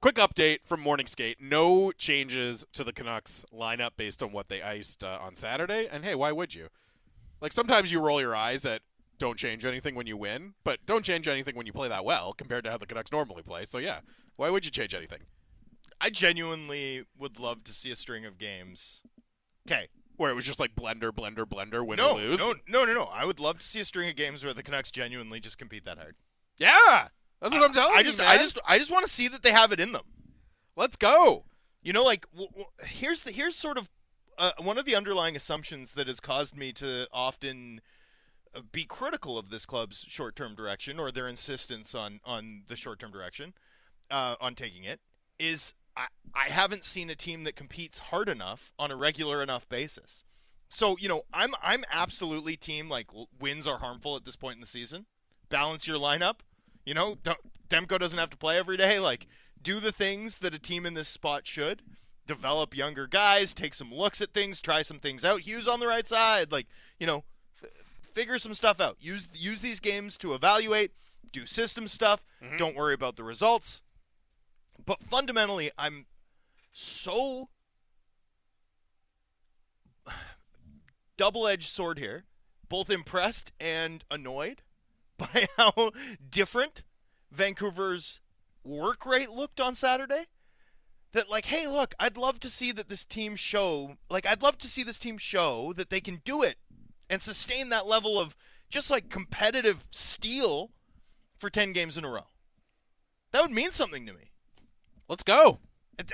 [0.00, 1.38] quick update from Morning Skate.
[1.40, 5.88] No changes to the Canucks lineup based on what they iced uh, on Saturday.
[5.90, 6.68] And hey, why would you?
[7.40, 8.82] Like sometimes you roll your eyes at
[9.18, 12.32] don't change anything when you win, but don't change anything when you play that well
[12.32, 13.64] compared to how the Canucks normally play.
[13.64, 14.00] So yeah,
[14.36, 15.20] why would you change anything?
[16.00, 19.02] I genuinely would love to see a string of games.
[19.68, 19.88] Okay.
[20.16, 22.38] Where it was just like blender, blender, blender, win No, or lose.
[22.38, 23.04] no, no, no, no.
[23.04, 25.84] I would love to see a string of games where the Canucks genuinely just compete
[25.84, 26.16] that hard.
[26.56, 27.08] Yeah,
[27.40, 28.04] that's what I'm telling I you.
[28.04, 28.26] just, man.
[28.28, 30.04] I just, I just want to see that they have it in them.
[30.76, 31.44] let's go.
[31.82, 33.88] You know, like w- w- here's the here's sort of
[34.36, 37.80] uh, one of the underlying assumptions that has caused me to often
[38.54, 43.10] uh, be critical of this club's short-term direction or their insistence on on the short-term
[43.12, 43.54] direction
[44.10, 45.00] uh, on taking it
[45.38, 49.68] is I, I haven't seen a team that competes hard enough on a regular enough
[49.68, 50.24] basis.
[50.68, 53.06] So you know, I'm I'm absolutely team like
[53.40, 55.06] wins are harmful at this point in the season.
[55.48, 56.40] Balance your lineup.
[56.88, 58.98] You know, don't, Demko doesn't have to play every day.
[58.98, 59.26] Like,
[59.62, 61.82] do the things that a team in this spot should.
[62.26, 65.42] Develop younger guys, take some looks at things, try some things out.
[65.42, 66.66] Hughes on the right side, like
[66.98, 67.24] you know,
[67.62, 67.68] f-
[68.02, 68.96] figure some stuff out.
[69.00, 70.92] Use use these games to evaluate,
[71.30, 72.24] do system stuff.
[72.42, 72.56] Mm-hmm.
[72.56, 73.82] Don't worry about the results.
[74.86, 76.06] But fundamentally, I'm
[76.72, 77.50] so
[81.18, 82.24] double-edged sword here,
[82.70, 84.62] both impressed and annoyed
[85.34, 85.90] by how
[86.30, 86.82] different
[87.32, 88.20] Vancouver's
[88.64, 90.26] work rate looked on Saturday.
[91.12, 94.58] That like, hey, look, I'd love to see that this team show, like, I'd love
[94.58, 96.56] to see this team show that they can do it
[97.08, 98.36] and sustain that level of
[98.68, 100.70] just like competitive steel
[101.38, 102.26] for ten games in a row.
[103.32, 104.30] That would mean something to me.
[105.08, 105.60] Let's go.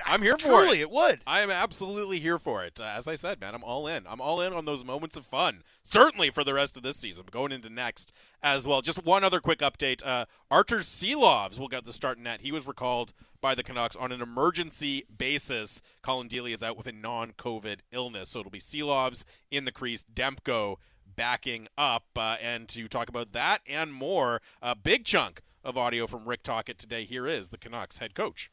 [0.05, 0.83] I'm here for Truly, it.
[0.83, 1.21] it would.
[1.27, 2.79] I am absolutely here for it.
[2.79, 4.05] Uh, as I said, man, I'm all in.
[4.07, 5.63] I'm all in on those moments of fun.
[5.83, 8.81] Certainly for the rest of this season, going into next as well.
[8.81, 10.05] Just one other quick update.
[10.05, 12.41] Uh, Arturs Silovs will get the start net.
[12.41, 15.81] He was recalled by the Canucks on an emergency basis.
[16.01, 20.03] Collin Delia is out with a non-COVID illness, so it'll be Silovs in the crease.
[20.11, 20.77] Demko
[21.15, 22.05] backing up.
[22.15, 26.43] Uh, and to talk about that and more, a big chunk of audio from Rick
[26.43, 27.05] Tocchet today.
[27.05, 28.49] Here is the Canucks head coach.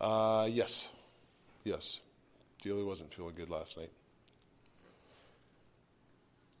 [0.00, 0.88] Uh, yes,
[1.64, 1.98] yes.
[2.62, 3.90] Delia wasn't feeling good last night.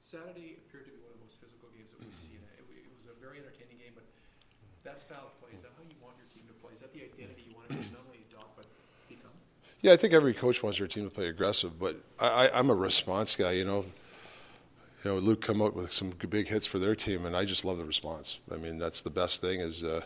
[0.00, 2.36] Saturday appeared to be one of the most physical games that we've seen.
[2.58, 4.04] It, it was a very entertaining game, but
[4.84, 6.74] that style of play, is that how you want your team to play?
[6.74, 8.66] Is that the identity you want to not only adopt, but
[9.08, 9.32] become?
[9.80, 12.68] Yeah, I think every coach wants their team to play aggressive, but I, I, I'm
[12.68, 13.52] a response guy.
[13.52, 13.86] You know,
[15.04, 17.64] you know, Luke come out with some big hits for their team, and I just
[17.64, 18.38] love the response.
[18.52, 20.02] I mean, that's the best thing is, uh,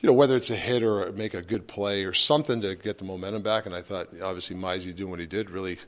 [0.00, 2.98] you know, whether it's a hit or make a good play or something to get
[2.98, 3.66] the momentum back.
[3.66, 5.78] And I thought, obviously, Mizey doing what he did really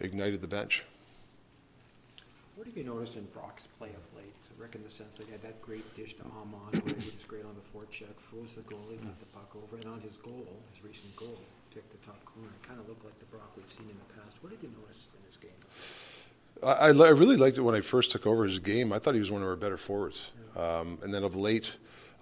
[0.00, 0.84] ignited the bench.
[2.56, 4.32] What have you noticed in Brock's play of late?
[4.62, 7.24] Rick, in the sense that he had that great dish to Aman, where he was
[7.26, 10.46] great on the forecheck, froze the goalie, got the puck over, and on his goal,
[10.72, 11.40] his recent goal,
[11.74, 12.48] picked the top corner.
[12.62, 14.36] It kind of looked like the Brock we've seen in the past.
[14.40, 15.50] What have you noticed in his game?
[16.62, 18.92] I, I really liked it when I first took over his game.
[18.92, 20.30] I thought he was one of our better forwards.
[20.56, 21.72] Um, and then of late,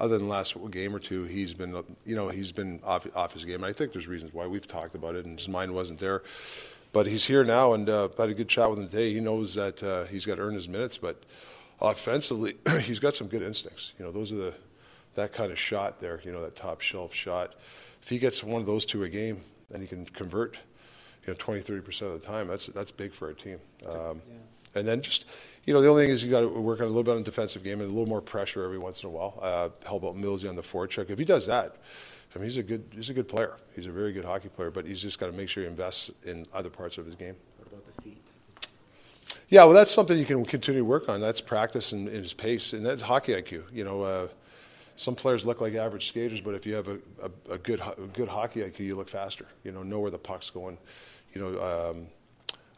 [0.01, 3.35] other than the last game or two, he's been, you know, he's been off, off
[3.35, 3.57] his game.
[3.57, 6.23] And I think there's reasons why we've talked about it, and his mind wasn't there.
[6.93, 9.13] But he's here now, and uh, had a good chat with him today.
[9.13, 11.23] He knows that uh, he's got to earn his minutes, but
[11.81, 13.93] offensively, he's got some good instincts.
[13.99, 14.55] You know, those are the
[15.15, 16.21] that kind of shot there.
[16.25, 17.55] You know, that top shelf shot.
[18.03, 20.55] If he gets one of those two a game, and he can convert,
[21.27, 23.59] you know, 20, 30 percent of the time, that's that's big for our team.
[23.87, 24.23] Um,
[24.75, 25.27] And then just,
[25.71, 27.23] you know, the only thing is you got to work on a little bit on
[27.23, 29.39] defensive game and a little more pressure every once in a while.
[29.41, 31.11] Uh, help out Millsy on the forecheck.
[31.11, 31.77] If he does that,
[32.35, 33.57] I mean, he's a good he's a good player.
[33.77, 36.11] He's a very good hockey player, but he's just got to make sure he invests
[36.25, 37.37] in other parts of his game.
[37.59, 38.21] What about the feet?
[39.49, 41.21] Yeah, well, that's something you can continue to work on.
[41.21, 43.63] That's practice and, and his pace, and that's hockey IQ.
[43.73, 44.27] You know, uh,
[44.97, 48.09] some players look like average skaters, but if you have a, a, a good a
[48.13, 49.47] good hockey IQ, you look faster.
[49.63, 50.79] You know, know where the puck's going.
[51.33, 52.09] You know, um,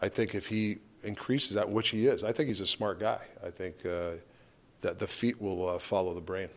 [0.02, 3.20] I think if he increases that, which he is, I think he's a smart guy.
[3.44, 4.12] I think uh,
[4.80, 6.48] that the feet will uh, follow the brain.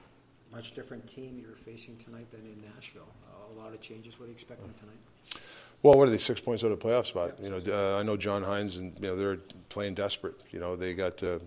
[0.51, 3.08] Much different team you're facing tonight than in Nashville.
[3.27, 4.19] Uh, a lot of changes.
[4.19, 5.41] What are you expecting tonight?
[5.84, 6.17] Well, what are they?
[6.17, 7.38] Six points out of the playoff spot.
[7.41, 9.38] You know, uh, I know John Hynes, and you know they're
[9.69, 10.36] playing desperate.
[10.51, 11.41] You know, they got, uh, know,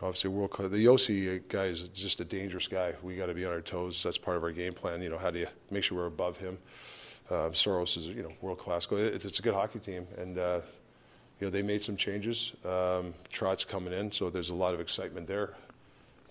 [0.00, 0.70] obviously, world class.
[0.70, 2.94] The Josi guy is just a dangerous guy.
[3.02, 4.02] We got to be on our toes.
[4.02, 5.02] That's part of our game plan.
[5.02, 6.58] You know, how do you make sure we're above him?
[7.30, 8.86] Um, Saros is, you know, world class.
[8.90, 10.60] It's, it's a good hockey team, and uh,
[11.44, 12.52] you know they made some changes.
[12.64, 15.52] Um, Trotz's coming in, so there's a lot of excitement there.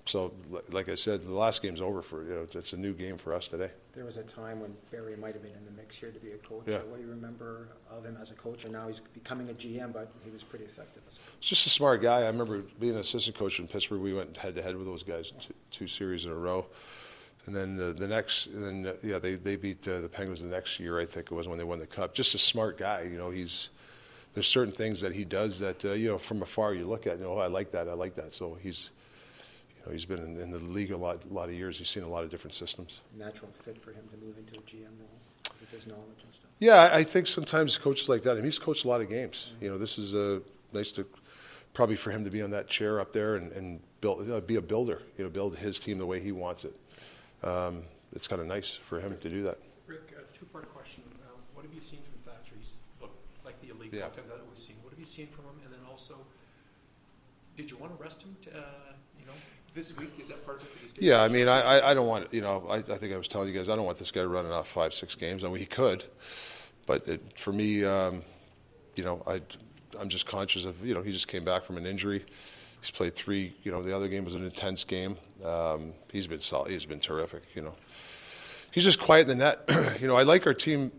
[0.06, 0.34] So,
[0.71, 2.41] like I said, the last game's over for you know.
[2.41, 3.69] It's, it's a new game for us today.
[3.93, 6.32] There was a time when Barry might have been in the mix here to be
[6.32, 6.63] a coach.
[6.65, 6.80] Yeah.
[6.80, 8.63] What do you remember of him as a coach?
[8.63, 11.04] And now he's becoming a GM, but he was pretty effective.
[11.08, 11.30] as a coach.
[11.41, 12.21] He's just a smart guy.
[12.21, 14.02] I remember being an assistant coach in Pittsburgh.
[14.02, 16.65] We went head to head with those guys two, two series in a row.
[17.45, 20.47] And then uh, the next, and then yeah, they they beat uh, the Penguins the
[20.47, 20.99] next year.
[20.99, 22.15] I think it was when they won the cup.
[22.15, 23.04] Just a smart guy.
[23.04, 23.69] You know, he's
[24.34, 27.17] there's certain things that he does that uh, you know from afar you look at.
[27.17, 27.88] You know, oh, I like that.
[27.88, 28.34] I like that.
[28.34, 28.89] So he's
[29.78, 31.78] you know he's been in, in the league a lot a lot of years.
[31.78, 33.02] He's seen a lot of different systems.
[33.17, 35.19] Natural fit for him to move into a GM role
[35.60, 36.50] with his knowledge and stuff.
[36.60, 38.32] Yeah, I I think sometimes coaches like that.
[38.32, 39.52] I mean, he's coached a lot of games.
[39.62, 40.39] You know, this is uh,
[40.74, 41.06] nice to
[41.74, 44.56] probably for him to be on that chair up there and, and build, uh, be
[44.58, 45.02] a builder.
[45.17, 46.74] You know, build his team the way he wants it.
[47.43, 49.58] Um, it's kind of nice for him to do that.
[49.88, 51.04] Rick, a two-part question.
[51.26, 52.54] Uh, what have you seen from Thatcher?
[52.58, 53.60] He's looked like
[53.93, 54.06] the Yeah.
[54.08, 54.75] goaltender that we've seen.
[54.82, 55.62] What have you seen from him?
[55.65, 56.15] And then also,
[57.56, 58.36] did you want to rest him?
[58.43, 58.62] To, uh,
[59.19, 59.34] you know,
[59.75, 62.34] this week is that part of he's Yeah, I mean, I, I, I don't want
[62.34, 62.65] you know.
[62.69, 64.67] I, I think I was telling you guys I don't want this guy running off
[64.67, 65.43] five, six games.
[65.43, 66.03] I mean, he could,
[66.86, 68.23] but it, for me, um,
[68.95, 69.41] you know, I,
[69.99, 72.25] I'm just conscious of you know he just came back from an injury.
[72.82, 73.53] He's played three.
[73.63, 75.17] You know, the other game was an intense game.
[75.45, 76.71] Um, he's been solid.
[76.71, 77.43] He's been terrific.
[77.56, 77.75] You know,
[78.71, 79.99] he's just quiet in the net.
[80.01, 80.91] you know, I like our team.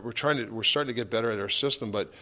[0.00, 0.46] We're trying to.
[0.46, 2.12] We're starting to get better at our system, but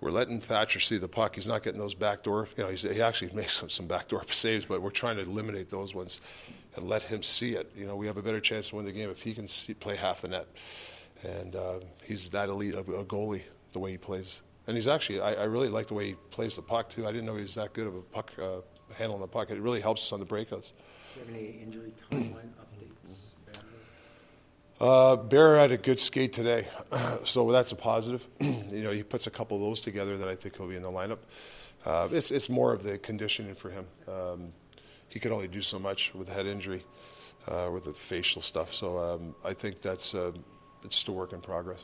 [0.00, 1.34] we're letting Thatcher see the puck.
[1.34, 2.48] He's not getting those backdoor.
[2.56, 5.94] You know, he actually makes some, some backdoor saves, but we're trying to eliminate those
[5.94, 6.20] ones
[6.76, 7.70] and let him see it.
[7.76, 9.74] You know, we have a better chance to win the game if he can see,
[9.74, 10.46] play half the net.
[11.22, 13.42] And uh, he's that elite of a goalie,
[13.72, 14.40] the way he plays.
[14.66, 17.06] And he's actually, I, I really like the way he plays the puck too.
[17.06, 18.60] I didn't know he was that good of a puck uh,
[18.94, 19.50] handling the puck.
[19.50, 20.72] It really helps us on the breakouts.
[21.12, 22.50] Do you have any injury timeline?
[24.80, 26.66] Uh, Bear had a good skate today,
[27.24, 28.26] so that's a positive.
[28.40, 30.82] you know, he puts a couple of those together that I think he'll be in
[30.82, 31.18] the lineup.
[31.84, 33.86] Uh, it's it's more of the conditioning for him.
[34.08, 34.52] Um,
[35.08, 36.82] he could only do so much with the head injury,
[37.46, 38.72] uh, with the facial stuff.
[38.72, 40.32] So um, I think that's uh,
[40.82, 41.80] it's still work in progress.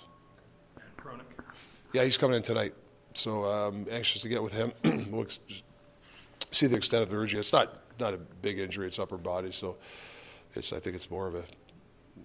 [0.96, 1.24] Hronek.
[1.92, 2.72] Yeah, he's coming in tonight,
[3.12, 4.72] so um, anxious to get with him.
[5.10, 5.40] we'll ex-
[6.50, 7.40] see the extent of the injury.
[7.40, 9.76] It's not not a big injury; it's upper body, so
[10.54, 11.44] it's I think it's more of a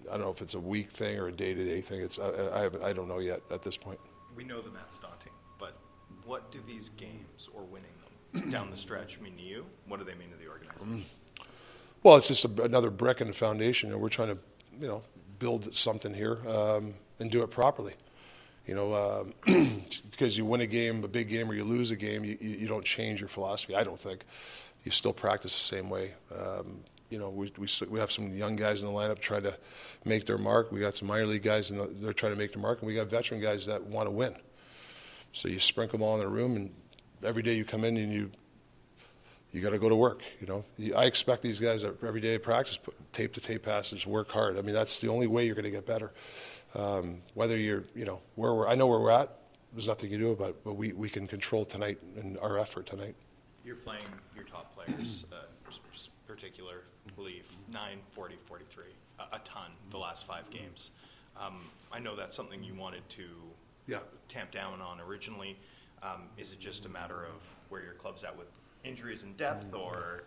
[0.08, 2.00] I don't know if it's a week thing or a day to day thing.
[2.00, 4.00] It's I, I, I don't know yet at this point.
[4.36, 5.76] We know the math's daunting, but
[6.24, 7.90] what do these games or winning
[8.32, 9.66] them down the stretch mean to you?
[9.86, 11.04] What do they mean to the organization?
[12.02, 14.38] Well, it's just a, another brick in the foundation, and we're trying to,
[14.80, 15.02] you know,
[15.38, 17.94] build something here um, and do it properly.
[18.66, 18.94] You know,
[19.46, 22.36] um, because you win a game, a big game, or you lose a game, you,
[22.40, 23.74] you you don't change your philosophy.
[23.74, 24.24] I don't think.
[24.84, 26.14] You still practice the same way.
[26.36, 29.54] Um, you know, we, we we have some young guys in the lineup trying to
[30.06, 30.72] make their mark.
[30.72, 32.94] We got some minor league guys, and they're trying to make their mark, and we
[32.94, 34.34] got veteran guys that want to win.
[35.34, 36.74] So you sprinkle them all in a room, and
[37.22, 38.30] every day you come in and you
[39.52, 40.22] you got to go to work.
[40.40, 40.64] You know,
[40.96, 42.78] I expect these guys every day at practice,
[43.12, 44.56] tape to tape passes, work hard.
[44.56, 46.12] I mean, that's the only way you're going to get better.
[46.74, 49.28] Um, whether you're, you know, where we're, I know where we're at.
[49.74, 52.58] There's nothing you can do about it, but we, we can control tonight and our
[52.58, 53.14] effort tonight.
[53.62, 55.36] You're playing your top players, uh,
[56.26, 56.84] particular,
[57.16, 58.84] believe, 9, 40, 43,
[59.18, 60.90] a, a ton the last five games.
[61.40, 63.24] Um, I know that's something you wanted to
[63.86, 63.98] Yeah.
[64.28, 65.56] tamp down on originally.
[66.02, 68.48] Um, is it just a matter of where your club's at with
[68.84, 70.24] injuries and depth, or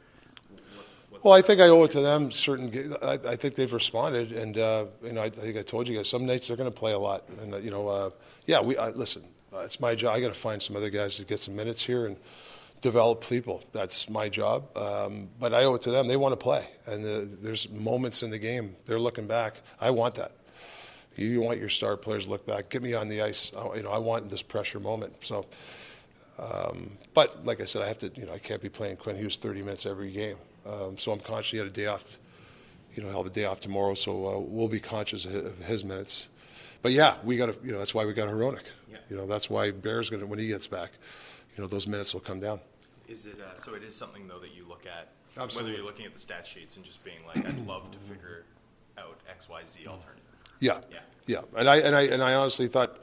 [0.76, 2.32] what's, what's Well, I think I owe it to them.
[2.32, 5.62] Certain, ga- I, I think they've responded, and uh, you know, I, I think I
[5.64, 7.88] told you guys some nights they're going to play a lot, and uh, you know,
[7.88, 8.10] uh,
[8.46, 9.24] yeah, we listen.
[9.54, 10.16] Uh, it's my job.
[10.16, 12.18] I got to find some other guys to get some minutes here and
[12.86, 13.64] develop people.
[13.74, 14.78] That's my job.
[14.78, 16.08] Um, but I owe it to them.
[16.08, 19.60] They want to play, and uh, there's moments in the game they're looking back.
[19.82, 20.32] I want that.
[21.16, 22.70] You, want your star players to look back.
[22.70, 23.52] Get me on the ice.
[23.58, 25.14] I, you know, I want this pressure moment.
[25.22, 25.46] So.
[26.38, 28.12] Um, but like I said, I have to.
[28.14, 30.36] You know, I can't be playing Quinn Hughes 30 minutes every game.
[30.66, 31.52] Um, so I'm conscious.
[31.52, 32.18] He had a day off.
[32.94, 35.58] You know, have a day off tomorrow, so uh, we'll be conscious of his, of
[35.66, 36.28] his minutes.
[36.82, 37.56] But yeah, we got to.
[37.66, 38.66] You know, that's why we got Hronek.
[38.92, 38.98] Yeah.
[39.10, 40.92] You know, that's why Bear's going to when he gets back.
[41.56, 42.60] You know, those minutes will come down.
[43.08, 43.74] Is it uh, so?
[43.74, 45.56] It is something though that you look at, Absolutely.
[45.72, 48.44] whether you're looking at the stat sheets and just being like, I'd love to figure
[48.98, 50.24] out X, Y, Z alternative.
[50.60, 51.00] Yeah, Yeah.
[51.26, 51.42] yeah.
[51.56, 52.98] And I and I and I honestly thought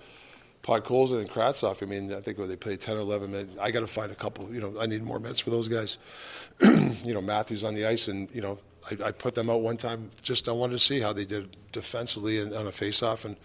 [0.62, 1.82] Podkolzin and Kravtsov.
[1.82, 4.12] I mean, I think when they played 10 or 11 minutes, I got to find
[4.12, 4.52] a couple.
[4.52, 5.98] You know, I need more minutes for those guys.
[6.62, 8.58] you know, Matthews on the ice, and you know,
[8.90, 10.10] I, I put them out one time.
[10.22, 13.36] Just I wanted to see how they did defensively and on a face-off, and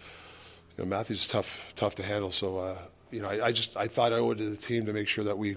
[0.76, 2.30] you know, Matthews is tough, tough to handle.
[2.30, 2.78] So uh,
[3.10, 5.08] you know, I, I just I thought I owed it to the team to make
[5.08, 5.56] sure that we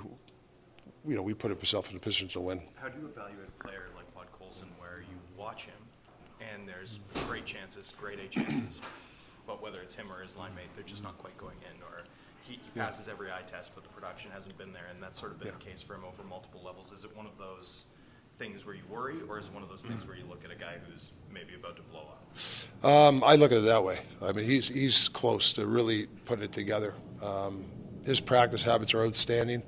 [1.07, 2.61] you know we put ourselves in a position to win.
[2.75, 5.73] How do you evaluate a player like Bud Colson where you watch him
[6.53, 8.81] and there's great chances, great A chances,
[9.45, 12.03] but whether it's him or his line mate, they're just not quite going in, or
[12.41, 15.31] he, he passes every eye test, but the production hasn't been there, and that's sort
[15.31, 16.91] of been the case for him over multiple levels.
[16.91, 17.85] Is it one of those
[18.39, 20.51] things where you worry, or is it one of those things where you look at
[20.51, 22.85] a guy who's maybe about to blow up?
[22.85, 23.99] Um, I look at it that way.
[24.21, 26.95] I mean, he's he's close to really putting it together.
[27.21, 27.65] Um,
[28.03, 29.61] his practice habits are outstanding.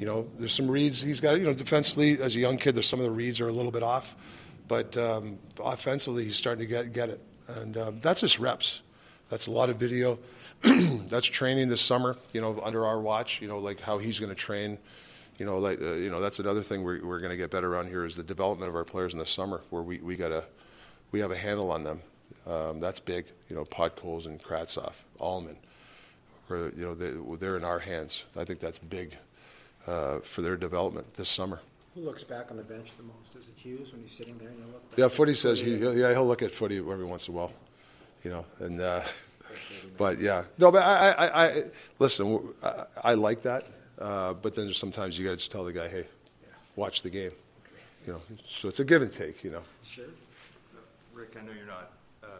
[0.00, 1.36] You know, there's some reads he's got.
[1.36, 3.70] You know, defensively as a young kid, there's some of the reads are a little
[3.70, 4.16] bit off,
[4.66, 8.80] but um, offensively he's starting to get get it, and um, that's just reps.
[9.28, 10.18] That's a lot of video.
[10.62, 12.16] that's training this summer.
[12.32, 13.42] You know, under our watch.
[13.42, 14.78] You know, like how he's going to train.
[15.36, 17.70] You know, like uh, you know, that's another thing we're, we're going to get better
[17.70, 20.32] around here is the development of our players in the summer, where we we got
[20.32, 20.44] a
[21.12, 22.00] we have a handle on them.
[22.46, 23.26] Um, that's big.
[23.50, 25.58] You know, Podkolz and Kravtsov, Aman,
[26.46, 28.24] where you know they, they're in our hands.
[28.34, 29.18] I think that's big
[29.86, 31.60] uh, for their development this summer.
[31.94, 33.34] Who looks back on the bench the most?
[33.34, 34.98] Is it Hughes when he's sitting there and you look back?
[34.98, 37.52] Yeah, Footy says he he'll- yeah he'll look at Footy every once in a while,
[38.22, 39.02] you know, and uh,
[39.98, 41.64] but yeah no but I I, I- I
[41.98, 43.64] listen I, I like that,
[43.98, 46.06] uh, but then sometimes you got to just tell the guy hey,
[46.76, 47.32] watch the game,
[48.06, 49.62] you know, so it's a give and take, you know.
[49.84, 50.04] Sure.
[51.12, 51.90] Rick, I know you're not,
[52.22, 52.30] um,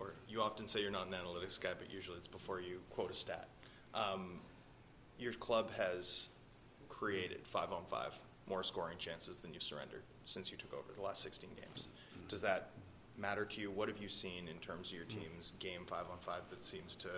[0.00, 3.10] or you often say you're not an analytics guy, but usually it's before you quote
[3.10, 3.46] a stat.
[3.94, 4.40] Um,
[5.18, 6.28] your club has
[6.98, 8.12] created five on five
[8.48, 11.88] more scoring chances than you've surrendered since you took over the last 16 games.
[11.88, 12.28] Mm-hmm.
[12.28, 12.70] Does that
[13.18, 13.70] matter to you?
[13.70, 15.20] What have you seen in terms of your mm-hmm.
[15.20, 17.08] team's game five on five that seems to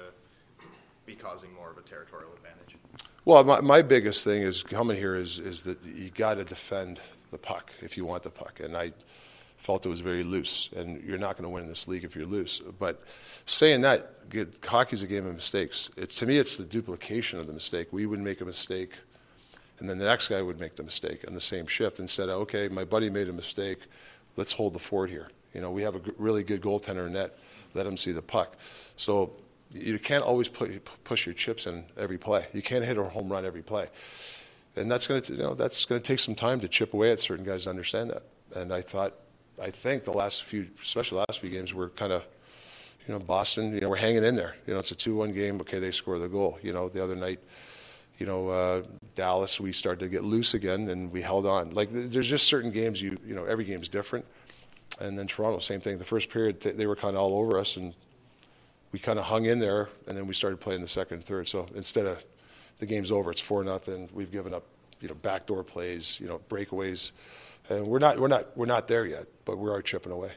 [1.07, 2.77] be causing more of a territorial advantage?
[3.25, 7.01] Well, my, my biggest thing is coming here is is that you got to defend
[7.31, 8.93] the puck if you want the puck, and I
[9.59, 12.15] felt it was very loose, and you're not going to win in this league if
[12.15, 12.61] you're loose.
[12.79, 13.03] But
[13.47, 14.15] saying that,
[14.65, 15.91] hockey's a game of mistakes.
[15.97, 17.89] It's to me, it's the duplication of the mistake.
[17.91, 18.99] We would make a mistake,
[19.79, 22.41] and then the next guy would make the mistake on the same shift instead of
[22.43, 23.79] okay, my buddy made a mistake,
[24.37, 25.29] let's hold the fort here.
[25.55, 27.37] You know, we have a really good goaltender in net.
[27.75, 28.57] Let him see the puck.
[28.97, 29.33] So
[29.73, 30.71] you can't always put,
[31.05, 32.47] push your chips in every play.
[32.53, 33.89] You can't hit a home run every play,
[34.77, 37.13] and that's going to you know that's going to take some time to chip away
[37.13, 38.23] at certain guys to understand that.
[38.55, 39.15] And I thought,
[39.61, 42.25] I think the last few, especially last few games, we're kind of,
[43.07, 43.75] you know, Boston.
[43.75, 44.57] You know, we're hanging in there.
[44.67, 45.61] You know, it's a two-one game.
[45.61, 46.59] Okay, they score the goal.
[46.63, 47.41] You know, the other night.
[48.19, 48.83] You know, uh,
[49.15, 51.71] Dallas, we started to get loose again, and we held on.
[51.71, 54.27] Like, there's just certain games you, you know, every game's different.
[55.01, 55.99] And then Toronto, same thing.
[55.99, 57.95] The first period, th- they were kind of all over us, and
[58.91, 61.47] we kind of hung in there, and then we started playing the second and third.
[61.47, 62.25] So instead of
[62.81, 64.09] the game's over, it's four nothing.
[64.13, 64.65] We've given up,
[65.01, 67.13] you know, backdoor plays, you know, breakaways,
[67.69, 70.33] and we're not, we're not, we're not there yet, but we are chipping away.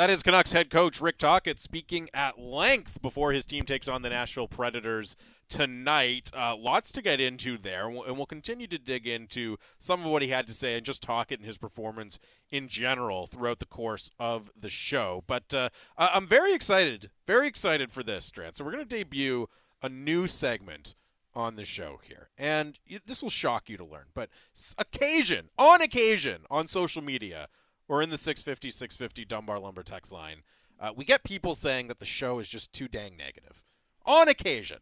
[0.00, 4.00] That is Canucks head coach Rick Tocchet speaking at length before his team takes on
[4.00, 5.14] the Nashville Predators
[5.50, 6.30] tonight.
[6.32, 10.22] Uh, lots to get into there, and we'll, continue to dig into some of what
[10.22, 12.18] he had to say and just talk it and his performance
[12.50, 15.22] in general throughout the course of the show.
[15.26, 18.56] But uh, I'm very excited, very excited for this, Drance.
[18.56, 19.50] So we're going to debut
[19.82, 20.94] a new segment
[21.34, 22.30] on the show here.
[22.38, 24.30] And this will shock you to learn, but
[24.78, 27.48] occasion, on occasion, on social media
[27.90, 30.42] or in the 650 650 Dunbar Lumber text line,
[30.78, 33.64] uh, we get people saying that the show is just too dang negative.
[34.06, 34.78] On occasion,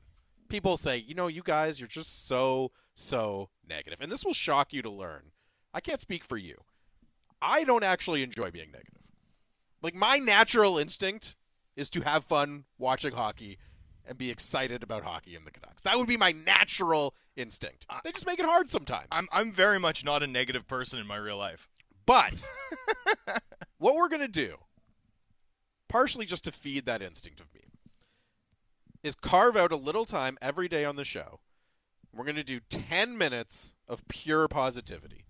[0.51, 4.03] people say, you know, you guys, you're just so, so negative.
[4.03, 5.33] And this will shock you to learn.
[5.73, 6.57] I can't speak for you.
[7.41, 9.01] I don't actually enjoy being negative.
[9.81, 11.35] Like, my natural instinct
[11.77, 13.57] is to have fun watching hockey
[14.07, 15.81] and be excited about hockey in the Canucks.
[15.81, 17.87] That would be my natural instinct.
[18.05, 19.09] They just make it hard sometimes.
[19.11, 21.69] I'm, I'm very much not a negative person in my real life.
[22.09, 22.49] But
[23.79, 24.57] what we're going to do,
[25.91, 27.61] partially just to feed that instinct of me,
[29.03, 31.41] is carve out a little time every day on the show.
[32.11, 35.27] We're going to do 10 minutes of pure positivity.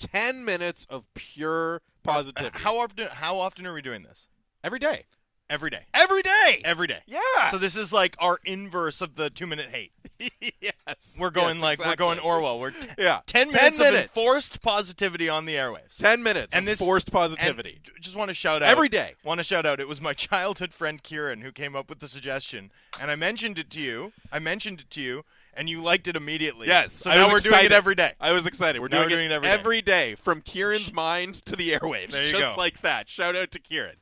[0.00, 2.58] 10 minutes of pure uh, positivity.
[2.58, 3.06] How often?
[3.06, 4.26] How often are we doing this?
[4.64, 5.04] every day.
[5.48, 5.84] Every day.
[5.94, 6.60] Every day.
[6.64, 7.02] Every day.
[7.06, 7.50] yeah.
[7.52, 9.92] So this is like our inverse of the two minute hate.
[10.60, 11.16] yes.
[11.18, 12.18] We're going Yes, like we're going.
[12.18, 12.58] Orwell.
[12.60, 13.20] We're t- Yeah.
[13.26, 13.96] ten 10 minutes, minutes.
[13.98, 15.98] of enforced positivity on the airwaves.
[15.98, 17.80] 10 minutes And of this- forced positivity.
[18.00, 19.14] just want to shout out Every day.
[19.24, 19.80] Want to shout out.
[19.80, 23.58] It was my childhood friend Kieran who came up with the suggestion, and I mentioned
[23.58, 24.12] it to you.
[24.32, 26.66] I mentioned it to you, and you liked it immediately.
[26.66, 26.92] Yes.
[26.92, 28.12] So now we're doing it every day.
[28.20, 28.80] I was excited.
[28.80, 29.52] We're doing, doing it every day.
[29.54, 32.10] every day from Kieran's mind to the airwaves.
[32.12, 32.54] There you just go.
[32.56, 33.08] like that.
[33.08, 33.96] Shout out to Kieran.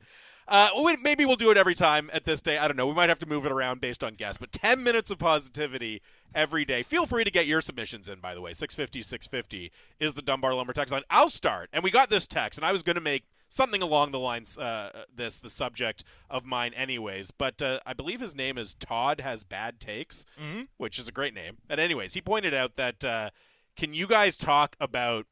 [0.47, 2.57] Uh, we- maybe we'll do it every time at this day.
[2.57, 2.85] I don't know.
[2.87, 4.37] We might have to move it around based on guests.
[4.37, 6.01] But 10 minutes of positivity
[6.35, 6.83] every day.
[6.83, 8.53] Feel free to get your submissions in, by the way.
[8.53, 11.01] 650 650 is the Dunbar Lumber text line.
[11.09, 11.69] I'll start.
[11.73, 14.57] And we got this text, and I was going to make something along the lines
[14.57, 19.21] uh, this the subject of mine anyways but uh, i believe his name is todd
[19.21, 20.25] has bad takes
[20.77, 23.29] which is a great name and anyways he pointed out that uh,
[23.77, 25.27] Can you guys talk about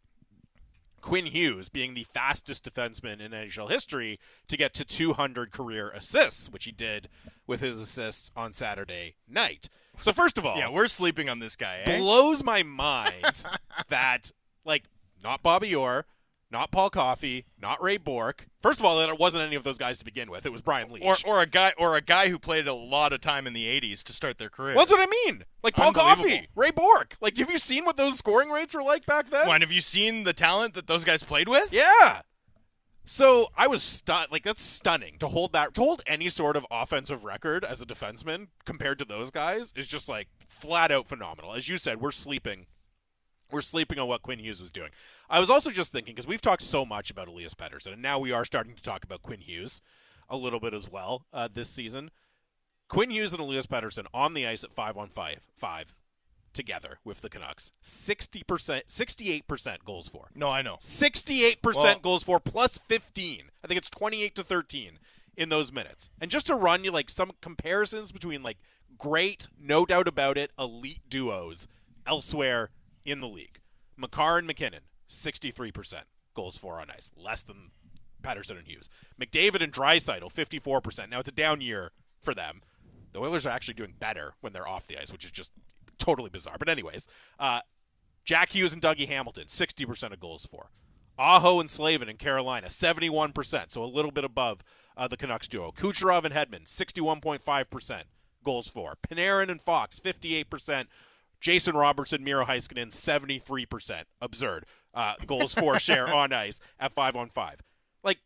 [1.04, 6.50] Quinn Hughes being the fastest defenseman in NHL history to get to 200 career assists,
[6.50, 7.10] which he did
[7.46, 9.68] with his assists on Saturday night?
[10.00, 11.82] So first of all, Yeah, we're sleeping on this guy.
[11.84, 11.98] Eh?
[12.00, 13.44] blows my mind
[13.90, 14.32] that
[14.64, 14.84] like
[15.22, 16.06] not Bobby Orr,
[16.54, 18.48] not Paul Coffey, not Ray Bourque.
[18.62, 20.46] First of all, that it wasn't any of those guys to begin with.
[20.46, 21.26] It was Brian Leetch.
[21.26, 23.66] Or, or a guy or a guy who played a lot of time in the
[23.66, 24.76] 80s to start their career.
[24.76, 25.44] Well, that's what I mean.
[25.64, 27.18] Like Paul Coffey, Ray Bourque.
[27.20, 29.48] Like, have you seen what those scoring rates were like back then?
[29.48, 31.74] When have you seen the talent that those guys played with?
[31.74, 32.22] Yeah.
[33.06, 34.32] So I was stunned.
[34.32, 37.86] Like that's stunning to hold that to hold any sort of offensive record as a
[37.86, 41.54] defenseman compared to those guys is just like flat out phenomenal.
[41.54, 42.68] As you said, we're sleeping.
[43.54, 44.90] We're sleeping on what Quinn Hughes was doing.
[45.30, 48.18] I was also just thinking because we've talked so much about Elias Pettersson, and now
[48.20, 49.80] we are starting to talk about Quinn Hughes
[50.28, 52.10] a little bit as well uh, this season.
[52.90, 55.96] Quinn Hughes and Elias Pettersson on the ice at five on five, five
[56.52, 57.72] together with the Canucks.
[57.82, 60.30] Sixty percent, sixty-eight percent goals for.
[60.36, 60.78] No, I know.
[60.82, 63.44] 68% Well- goals for plus 15.
[63.64, 65.00] I think it's 28 to 13
[65.38, 66.10] in those minutes.
[66.20, 68.58] And just to run you like some comparisons between like
[68.98, 71.68] great, no doubt about it, elite duos
[72.06, 72.70] elsewhere
[73.06, 73.60] in the league.
[73.98, 75.94] Makar and MacKinnon, 63%
[76.34, 77.72] goals for on ice, less than
[78.24, 78.90] Pettersson and Hughes.
[79.22, 81.10] McDavid and Draisaitl, 54%.
[81.10, 81.92] Now it's a down year
[82.22, 82.62] for them.
[83.12, 85.52] The Oilers are actually doing better when they're off the ice, which is just
[86.00, 86.56] totally bizarre.
[86.58, 87.08] But anyways,
[87.40, 87.62] uh,
[88.26, 90.72] Jack Hughes and Dougie Hamilton, 60% of goals for.
[91.18, 94.64] Aho and Slavin in Carolina, 71%, so a little bit above
[94.98, 95.72] uh, the Canucks duo.
[95.72, 98.04] Kucherov and Hedman, 61.5%
[98.44, 98.98] goals for.
[99.08, 100.86] Panarin and Fox, 58%.
[101.44, 104.04] Jason Robertson, Miro Heiskanen, 73%.
[104.22, 104.66] Absurd.
[104.94, 107.62] Uh, goals for share on ice at 5 on 5.
[108.02, 108.20] Like,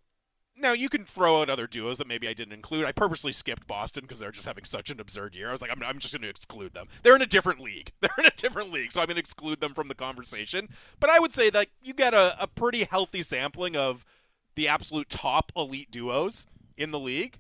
[0.56, 2.86] now you can throw out other duos that maybe I didn't include.
[2.86, 5.50] I purposely skipped Boston because they're just having such an absurd year.
[5.50, 6.90] I was like, I'm, I'm just going to exclude them.
[7.02, 7.92] They're in a different league.
[8.02, 10.70] They're in a different league, so I'm going to exclude them from the conversation.
[11.00, 14.06] But I would say that you get a, a pretty healthy sampling of
[14.54, 16.46] the absolute top elite duos
[16.78, 17.40] in the league.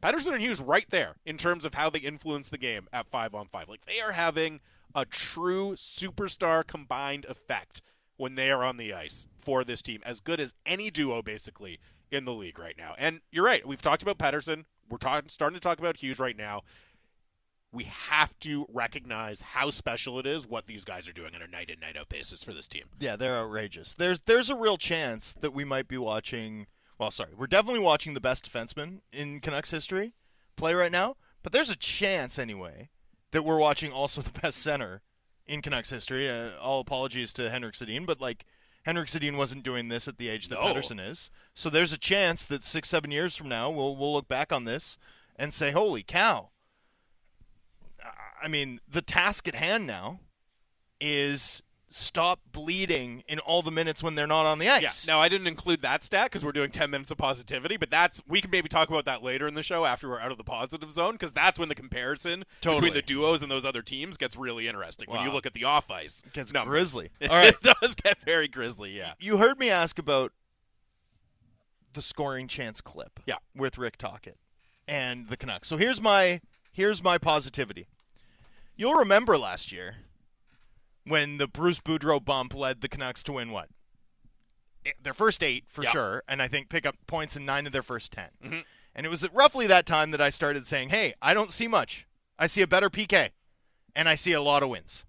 [0.00, 3.34] Pettersson and Hughes right there in terms of how they influence the game at five
[3.34, 3.68] on five.
[3.68, 4.60] Like they are having
[4.96, 7.82] a true superstar combined effect
[8.16, 11.78] when they are on the ice for this team, as good as any duo basically
[12.10, 12.94] in the league right now.
[12.96, 14.64] And you're right, we've talked about Pettersson.
[14.88, 16.62] We're talking, starting to talk about Hughes right now.
[17.72, 21.46] We have to recognize how special it is what these guys are doing on a
[21.46, 22.84] night in night out basis for this team.
[22.98, 23.92] Yeah, they're outrageous.
[23.92, 26.68] There's there's a real chance that we might be watching.
[26.98, 30.14] Well, sorry, we're definitely watching the best defenseman in Canucks history
[30.56, 31.16] play right now.
[31.42, 32.88] But there's a chance anyway
[33.32, 35.02] that we're watching also the best center
[35.46, 36.28] in Canucks history.
[36.28, 38.44] Uh, all apologies to Henrik Sedin, but like
[38.84, 40.66] Henrik Sedin wasn't doing this at the age that No.
[40.66, 41.30] Pettersson is.
[41.54, 44.64] So there's a chance that six, seven years from now we'll we'll look back on
[44.64, 44.96] this
[45.36, 46.50] and say, "Holy cow!"
[48.42, 50.20] I mean, the task at hand now
[51.00, 54.74] is stop bleeding in all the minutes when they're not on the Yeah.
[54.82, 55.06] ice.
[55.06, 58.20] Now I didn't include that stat because we're doing ten minutes of positivity, but that's
[58.26, 60.44] we can maybe talk about that later in the show after we're out of the
[60.44, 62.80] positive zone because that's when the comparison Totally.
[62.80, 65.08] between the duos and those other teams gets really interesting.
[65.08, 66.70] When you look at the off ice, It gets numbers.
[66.72, 67.10] grisly.
[67.20, 67.54] It All right.
[67.60, 68.90] does get very grisly.
[68.96, 69.12] Yeah.
[69.20, 70.32] You heard me ask about
[71.92, 73.20] the scoring chance clip.
[73.26, 73.36] Yeah.
[73.54, 74.36] With Rick Tocchet
[74.88, 75.68] and the Canucks.
[75.68, 76.40] So here's my
[76.72, 77.86] here's my positivity.
[78.76, 79.96] You'll remember last year
[81.06, 83.68] when the Bruce Boudreau bump led the Canucks to win what?
[85.00, 85.90] Their first eight for Yeah.
[85.92, 88.64] sure, and I think pick up points in nine of their first 10 Mhm.
[88.94, 91.66] And it was at roughly that time that I started saying, "Hey, I don't see
[91.68, 92.06] much.
[92.38, 93.32] I see a better PK,
[93.94, 95.04] and I see a lot of wins,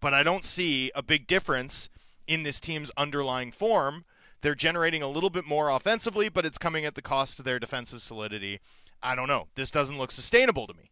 [0.00, 1.88] but I don't see a big difference
[2.26, 4.04] in this team's underlying form.
[4.40, 7.58] They're generating a little bit more offensively, but it's coming at the cost of their
[7.58, 8.60] defensive solidity.
[9.02, 9.48] I don't know.
[9.56, 10.90] This doesn't look sustainable to me.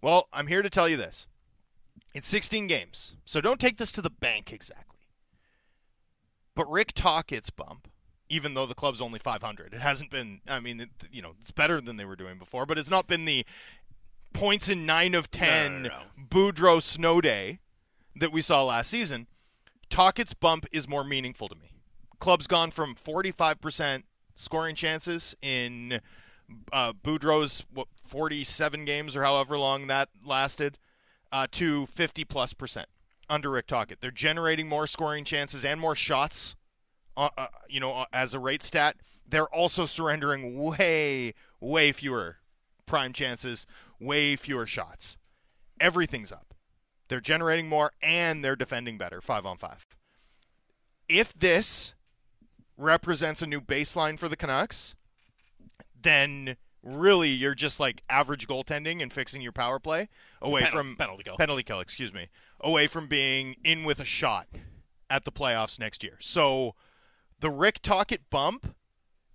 [0.00, 1.26] Well, I'm here to tell you this.
[2.14, 5.00] It's 16 games, so don't take this to the bank exactly.
[6.54, 7.88] But Rick Tocchet's bump,
[8.28, 10.40] even though the club's only 500, it hasn't been.
[10.46, 13.08] I mean, it, you know, it's better than they were doing before, but it's not
[13.08, 13.44] been the
[14.32, 16.02] points in nine of ten no, no.
[16.28, 17.58] Boudreau snow day
[18.14, 19.26] that we saw last season.
[19.90, 21.72] Tocchet's bump is more meaningful to me.
[22.20, 24.04] Club's gone from 45%
[24.34, 26.00] scoring chances in
[26.72, 30.78] uh, Boudreau's what, 47 games or however long that lasted
[31.34, 32.86] uh, to 50 plus percent
[33.28, 34.00] under Rick Tocchet.
[34.00, 36.54] They're generating more scoring chances and more shots,
[37.16, 38.96] uh, uh, you know, uh, as a rate stat.
[39.28, 42.36] They're also surrendering way, way fewer
[42.86, 43.66] prime chances,
[43.98, 45.18] way fewer shots.
[45.80, 46.54] Everything's up.
[47.08, 49.84] They're generating more and they're defending better, five on five.
[51.08, 51.94] If this
[52.78, 54.94] represents a new baseline for the Canucks,
[56.00, 60.08] then really you're just like average goaltending and fixing your power play
[60.42, 61.36] away Penalty- from penalty kill.
[61.36, 62.28] penalty kill, excuse me,
[62.60, 64.46] away from being in with a shot
[65.10, 66.16] at the playoffs next year.
[66.20, 66.74] So
[67.40, 68.74] the Rick Tocchet bump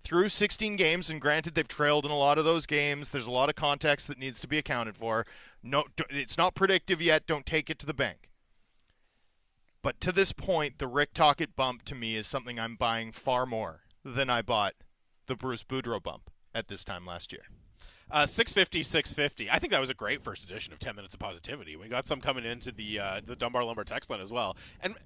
[0.02, 3.10] through 16 games, and granted they've trailed in a lot of those games.
[3.10, 5.26] There's a lot of context that needs to be accounted for.
[5.62, 7.26] No, it's not predictive yet.
[7.26, 8.30] Don't take it to the bank.
[9.82, 13.44] But to this point, the Rick Tocchet bump to me is something I'm buying far
[13.46, 14.74] more than I bought
[15.26, 17.42] the Bruce Boudreau bump at this time last year.
[18.10, 19.50] Uh, 650, 650.
[19.50, 21.76] I think that was a great first edition of 10 Minutes of Positivity.
[21.76, 24.56] We got some coming into the uh, the Dunbar Lumber text line as well.
[24.80, 24.96] And,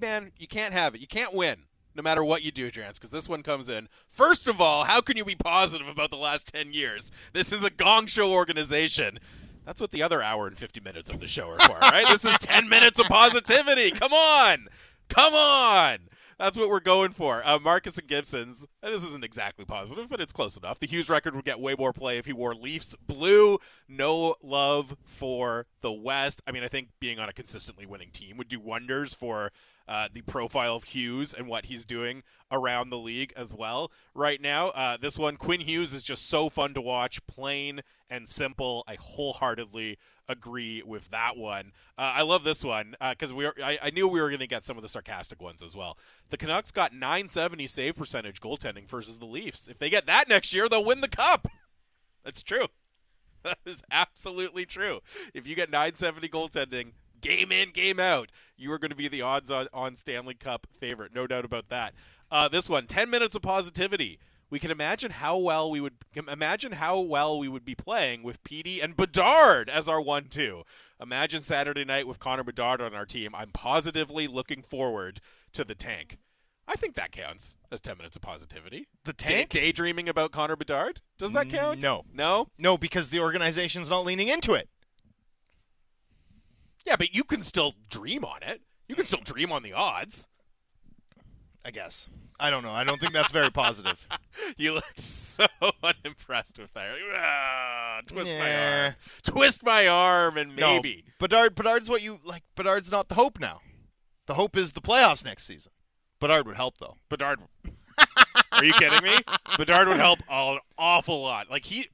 [0.00, 1.00] man, you can't have it.
[1.00, 3.88] You can't win no matter what you do, Drance, because this one comes in.
[4.08, 7.10] First of all, how can you be positive about the last 10 years?
[7.32, 9.18] This is a gong show organization.
[9.64, 12.06] That's what the other hour and 50 minutes of the show are for, right?
[12.08, 13.90] this is 10 minutes of positivity.
[13.92, 14.68] Come on.
[15.08, 15.98] Come on.
[16.42, 17.40] That's what we're going for.
[17.46, 18.66] Uh, Marcus and Gibson's.
[18.82, 20.80] This isn't exactly positive, but it's close enough.
[20.80, 23.60] The Hughes record would get way more play if he wore Leafs blue.
[23.88, 26.42] No love for the West.
[26.44, 29.52] I mean, I think being on a consistently winning team would do wonders for
[29.88, 34.40] uh, the profile of Hughes and what he's doing around the league as well right
[34.40, 34.68] now.
[34.68, 38.84] Uh, this one, Quinn Hughes, is just so fun to watch, plain and simple.
[38.86, 41.72] I wholeheartedly agree with that one.
[41.98, 44.46] Uh, I love this one because we were, I, I knew we were going to
[44.46, 45.96] get some of the sarcastic ones as well.
[46.30, 49.68] The Canucks got 970 save percentage goaltending versus the Leafs.
[49.68, 51.48] If they get that next year, they'll win the cup.
[52.24, 52.66] That's true.
[53.44, 55.00] That is absolutely true.
[55.34, 56.92] If you get 970 goaltending,
[57.22, 60.66] game in, game out, you are going to be the odds on, on Stanley Cup
[60.78, 61.14] favorite.
[61.14, 61.94] No doubt about that.
[62.30, 64.18] Uh, this one, 10 minutes of positivity.
[64.50, 65.94] We can imagine how well we would
[66.28, 70.64] imagine how well we would be playing with Petey and Bedard as our one-two.
[71.00, 73.34] Imagine Saturday night with Connor Bedard on our team.
[73.34, 75.20] I'm positively looking forward
[75.54, 76.18] to the tank.
[76.68, 78.86] I think that counts as 10 minutes of positivity.
[79.04, 79.48] The Day- tank?
[79.50, 81.00] daydreaming about Connor Bedard?
[81.18, 81.82] Does that count?
[81.82, 82.04] No.
[82.12, 82.48] No?
[82.58, 84.68] No, because the organization's not leaning into it.
[86.84, 88.60] Yeah, but you can still dream on it.
[88.88, 90.26] You can still dream on the odds.
[91.64, 92.08] I guess.
[92.40, 92.72] I don't know.
[92.72, 94.06] I don't think that's very positive.
[94.56, 95.46] You look so
[95.82, 96.88] unimpressed with that.
[97.16, 98.94] Ah, twist my arm.
[99.22, 101.04] Twist my arm and No, maybe.
[101.18, 101.54] Bedard.
[101.54, 102.42] Bedard's what you like.
[102.56, 103.60] Bedard's not the hope now.
[104.26, 105.72] The hope is the playoffs next season.
[106.20, 106.96] Bedard would help though.
[107.08, 107.40] Bedard.
[108.52, 109.16] Are you kidding me?
[109.56, 111.50] Bedard would help an awful lot.
[111.50, 111.88] Like he,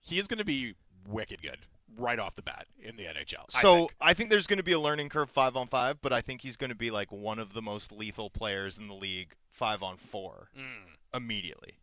[0.00, 0.74] he is going to be
[1.06, 1.58] wicked good
[1.98, 3.44] right off the bat in the NHL.
[3.54, 3.94] I So think.
[4.00, 6.40] I think there's going to be a learning curve five on five, but I think
[6.42, 9.82] he's going to be like one of the most lethal players in the league five
[9.82, 10.96] on four Mm.
[11.16, 11.74] immediately.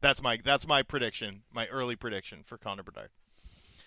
[0.00, 3.08] That's my that's my prediction, my early prediction for Connor Bedard.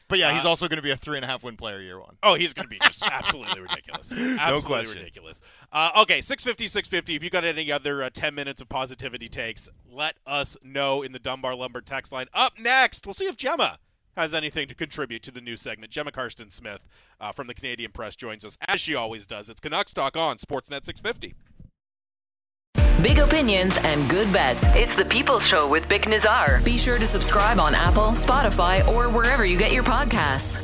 [0.10, 1.80] But yeah, he's Uh, also going to be a three and a half win player
[1.82, 2.16] year one.
[2.24, 4.12] Oh, he's going to be just absolutely ridiculous.
[4.40, 4.98] Absolutely question.
[4.98, 5.40] ridiculous.
[5.72, 7.16] Uh, okay, 650, 650.
[7.16, 11.12] If you got any other uh, 10 minutes of positivity takes, let us know in
[11.12, 12.26] the Dunbar Lumber text line.
[12.34, 13.78] Up next, we'll see if Gemma
[14.20, 15.92] has anything to contribute to the new segment.
[15.92, 16.88] Gemma Karsten Smith
[17.20, 19.50] uh, from the Canadian Press joins us, as she always does.
[19.50, 21.36] It's Canucks Talk on Sportsnet 650.
[23.02, 24.64] Big opinions and good bets.
[24.76, 26.64] It's the People's Show with Bik Nizzar.
[26.66, 30.62] Be sure to subscribe on Apple, Spotify, or wherever you get your podcasts.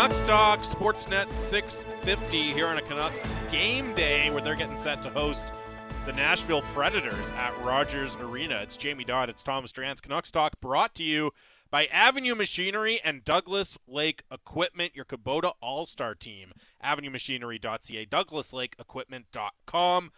[0.00, 5.10] Canucks Talk, Sportsnet 650 here on a Canucks game day where they're getting set to
[5.10, 5.52] host
[6.06, 8.60] the Nashville Predators at Rogers Arena.
[8.62, 10.00] It's Jamie Dodd, it's Thomas Drance.
[10.00, 11.32] Canucks Talk brought to you
[11.70, 16.54] by Avenue Machinery and Douglas Lake Equipment, your Kubota All Star team.
[16.82, 20.12] AvenueMachinery.ca, DouglasLakeEquipment.com.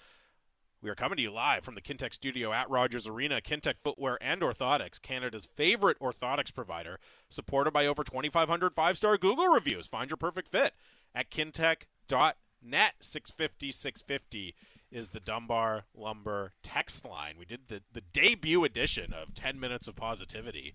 [0.83, 3.41] We are coming to you live from the Kintec studio at Rogers Arena.
[3.41, 6.99] Kintec Footwear and Orthotics, Canada's favorite orthotics provider,
[7.31, 9.87] supported by over 2,500 five star Google reviews.
[9.87, 10.75] Find your perfect fit
[11.15, 12.95] at kintec.net.
[13.01, 14.55] 650 650
[14.91, 17.37] is the Dunbar Lumber text line.
[17.39, 20.75] We did the, the debut edition of 10 Minutes of Positivity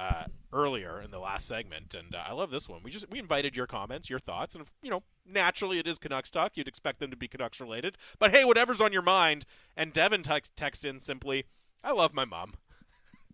[0.00, 2.80] uh, earlier in the last segment, and uh, I love this one.
[2.82, 6.30] We just we invited your comments, your thoughts, and you know naturally it is Canucks
[6.30, 6.56] talk.
[6.56, 9.44] You'd expect them to be Canucks related, but hey, whatever's on your mind.
[9.76, 11.44] And Devin text text in simply,
[11.84, 12.54] "I love my mom."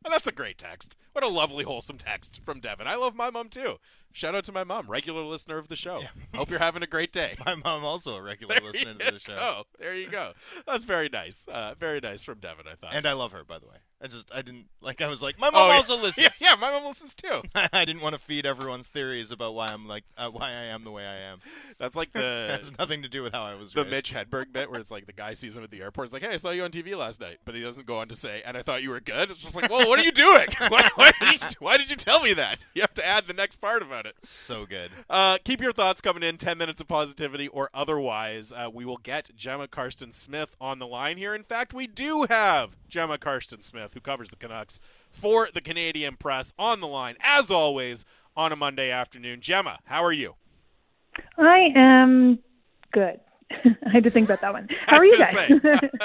[0.05, 0.95] And that's a great text.
[1.15, 2.87] What a lovely, wholesome text from Devin.
[2.87, 3.79] I love my mom too.
[4.17, 6.01] Shout out to my mom, regular listener of the show.
[6.35, 7.35] Hope you're having a great day.
[7.45, 9.37] My mom also a regular There listener to the show.
[9.39, 10.33] Oh, There you go.
[10.67, 11.47] That's very nice.
[11.47, 12.95] Uh, very nice from Devin, I thought.
[12.95, 13.77] And I love her, by the way.
[14.03, 15.75] I just I didn't like I was like my Oh, mom yeah.
[15.77, 16.39] also listens.
[16.41, 17.41] Yeah, yeah, my mom listens too.
[17.73, 20.85] I didn't want to feed everyone's theories about why I'm like uh, why I am
[20.85, 21.41] the way I am.
[21.79, 23.91] That's like the has nothing to do with how I was the raised.
[23.91, 26.07] Mitch Hedberg bit where it's like the guy sees him at the airport.
[26.09, 28.09] It's like, "Hey, I saw you on TV last night," but he doesn't go on
[28.09, 30.13] to say, "And I thought you were good." It's just like, "Well, what are you
[30.13, 30.47] doing?
[30.69, 33.33] why, why, did you, why did you tell me that?" You have to add the
[33.33, 34.06] next part about it.
[34.23, 34.91] So good.
[35.09, 36.37] Uh, keep your thoughts coming in.
[36.37, 38.53] Ten minutes of positivity or otherwise.
[38.53, 41.35] Uh, we will get Gemma Karsten Smith on the line here.
[41.35, 44.79] In fact, we do have Gemma Karsten Smith, who covers the Canucks
[45.11, 48.05] for the Canadian Press, on the line as always
[48.37, 49.41] on a Monday afternoon.
[49.41, 50.35] Gemma, how are you?
[51.39, 52.39] I am
[52.93, 53.21] good.
[53.51, 54.69] I had to think about that one.
[54.87, 55.33] How are you guys?
[55.33, 55.61] say,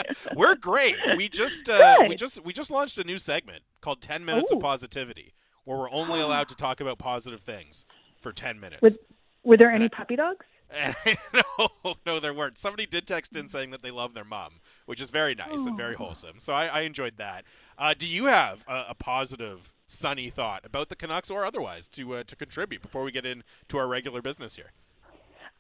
[0.36, 0.96] We're great.
[1.18, 4.60] We just uh, we just we just launched a new segment called 10 minutes of
[4.60, 5.34] positivity
[5.66, 7.86] where we're only allowed to talk about positive things
[8.20, 8.82] for 10 minutes.
[8.82, 8.98] With,
[9.44, 10.46] were there any puppy dogs?
[11.34, 12.58] No, no, there weren't.
[12.58, 14.54] Somebody did text in saying that they love their mom,
[14.86, 16.40] which is very nice and very wholesome.
[16.40, 17.44] So I, I enjoyed that.
[17.78, 22.16] Uh, do you have a, a positive, sunny thought about the Canucks or otherwise to
[22.16, 24.72] uh, to contribute before we get into our regular business here?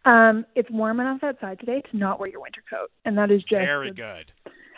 [0.06, 3.40] Um, it's warm enough outside today to not wear your winter coat, and that is
[3.40, 3.66] just.
[3.66, 4.32] Very good.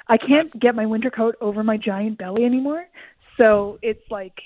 [0.07, 2.85] I can't That's- get my winter coat over my giant belly anymore,
[3.37, 4.41] so it's like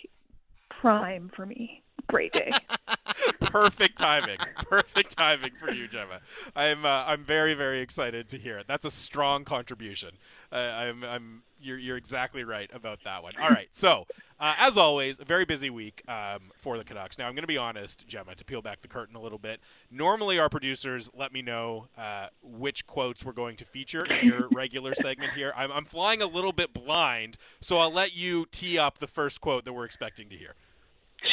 [0.80, 1.84] prime for me.
[2.08, 2.52] Great day.
[3.42, 4.38] Perfect timing.
[4.70, 6.22] Perfect timing for you, Gemma.
[6.56, 8.66] I'm uh, I'm very very excited to hear it.
[8.68, 10.12] That's a strong contribution.
[10.52, 13.34] Uh, I'm I'm you're you're exactly right about that one.
[13.42, 13.68] All right.
[13.74, 14.06] So
[14.40, 17.18] uh, as always, a very busy week um, for the Canucks.
[17.18, 19.60] Now I'm going to be honest, Gemma, to peel back the curtain a little bit.
[19.92, 24.48] Normally our producers let me know uh, which quotes we're going to feature in your
[24.54, 25.52] regular segment here.
[25.58, 29.42] I'm I'm flying a little bit blind, so I'll let you tee up the first
[29.42, 30.56] quote that we're expecting to hear.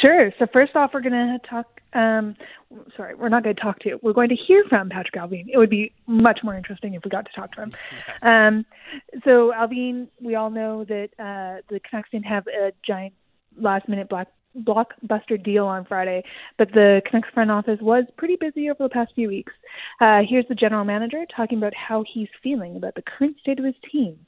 [0.05, 0.31] Sure.
[0.39, 1.81] So first off, we're going to talk.
[1.95, 2.37] Um,
[2.97, 3.89] sorry, we're not going to talk to.
[3.91, 4.01] you.
[4.03, 5.47] We're going to hear from Patrik Allvin.
[5.51, 7.73] It would be much more interesting if we got to talk to him.
[8.09, 8.23] Yes.
[8.23, 8.67] Um,
[9.25, 13.15] so Allvin, we all know that uh, the Canucks didn't have a giant
[13.59, 16.23] last-minute black blockbuster deal on Friday,
[16.59, 19.53] but the Canucks front office was pretty busy over the past few weeks.
[20.01, 23.65] Uh, here's the general manager talking about how he's feeling about the current state of
[23.65, 24.19] his team.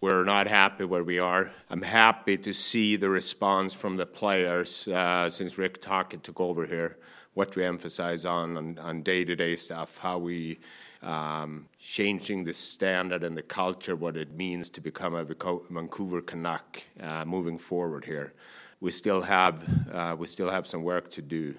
[0.00, 1.50] We're not happy where we are.
[1.70, 6.66] I'm happy to see the response from the players uh, since Rick Tocchet took over
[6.66, 6.98] here.
[7.32, 10.58] What we emphasize on on, on day-to-day stuff, how we
[11.02, 16.82] um, changing the standard and the culture, what it means to become a Vancouver Canuck
[17.00, 18.34] uh, moving forward here.
[18.80, 21.54] We still have uh, we still have some work to do.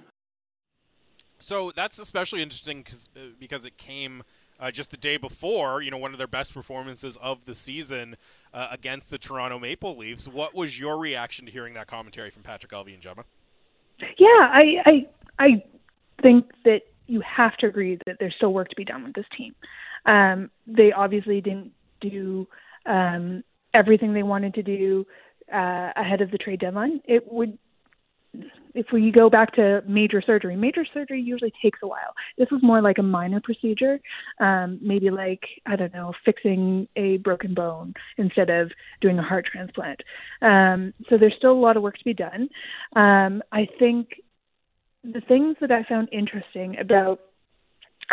[1.40, 4.24] So that's especially interesting 'cause, uh, because it came
[4.60, 8.18] uh, just the day before, you know, one of their best performances of the season
[8.54, 10.28] uh, against the Toronto Maple Leafs.
[10.28, 13.26] What was your reaction to hearing that commentary from Patrik Allvin and Gemma?
[14.18, 15.08] Yeah, I, I
[15.40, 15.64] I
[16.22, 19.26] think that you have to agree that there's still work to be done with this
[19.36, 19.56] team.
[20.06, 22.48] Um, they obviously didn't do
[22.86, 23.44] um,
[23.74, 25.06] everything they wanted to do
[25.52, 27.02] uh, ahead of the trade deadline.
[27.06, 27.58] It would,
[28.78, 32.14] if we go back to major surgery, major surgery usually takes a while.
[32.38, 34.00] This was more like a minor procedure,
[34.40, 38.72] um, maybe like I don't know, fixing a broken bone instead of
[39.02, 40.02] doing a heart transplant.
[40.42, 42.50] Um, so there's still a lot of work to be done.
[42.96, 44.22] Um, I think
[45.04, 47.20] the things that I found interesting about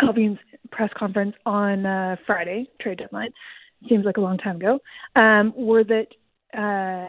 [0.01, 0.39] Allvin's
[0.71, 3.31] press conference on uh, Friday, trade deadline,
[3.87, 4.79] seems like a long time ago,
[5.15, 6.07] um, were that
[6.57, 7.07] uh,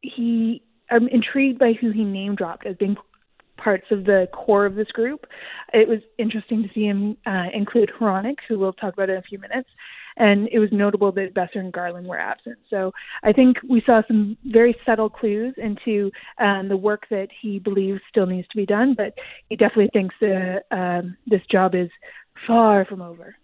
[0.00, 0.62] he,
[0.92, 2.96] I'm intrigued by who he name dropped as being
[3.56, 5.26] parts of the core of this group.
[5.72, 9.22] It was interesting to see him uh, include Hronek, who we'll talk about in a
[9.22, 9.68] few minutes,
[10.16, 12.58] and it was notable that Boeser and Garland were absent.
[12.68, 17.58] So I think we saw some very subtle clues into um, the work that he
[17.58, 19.14] believes still needs to be done, but
[19.48, 21.88] he definitely thinks that um, this job is
[22.46, 23.36] far from over.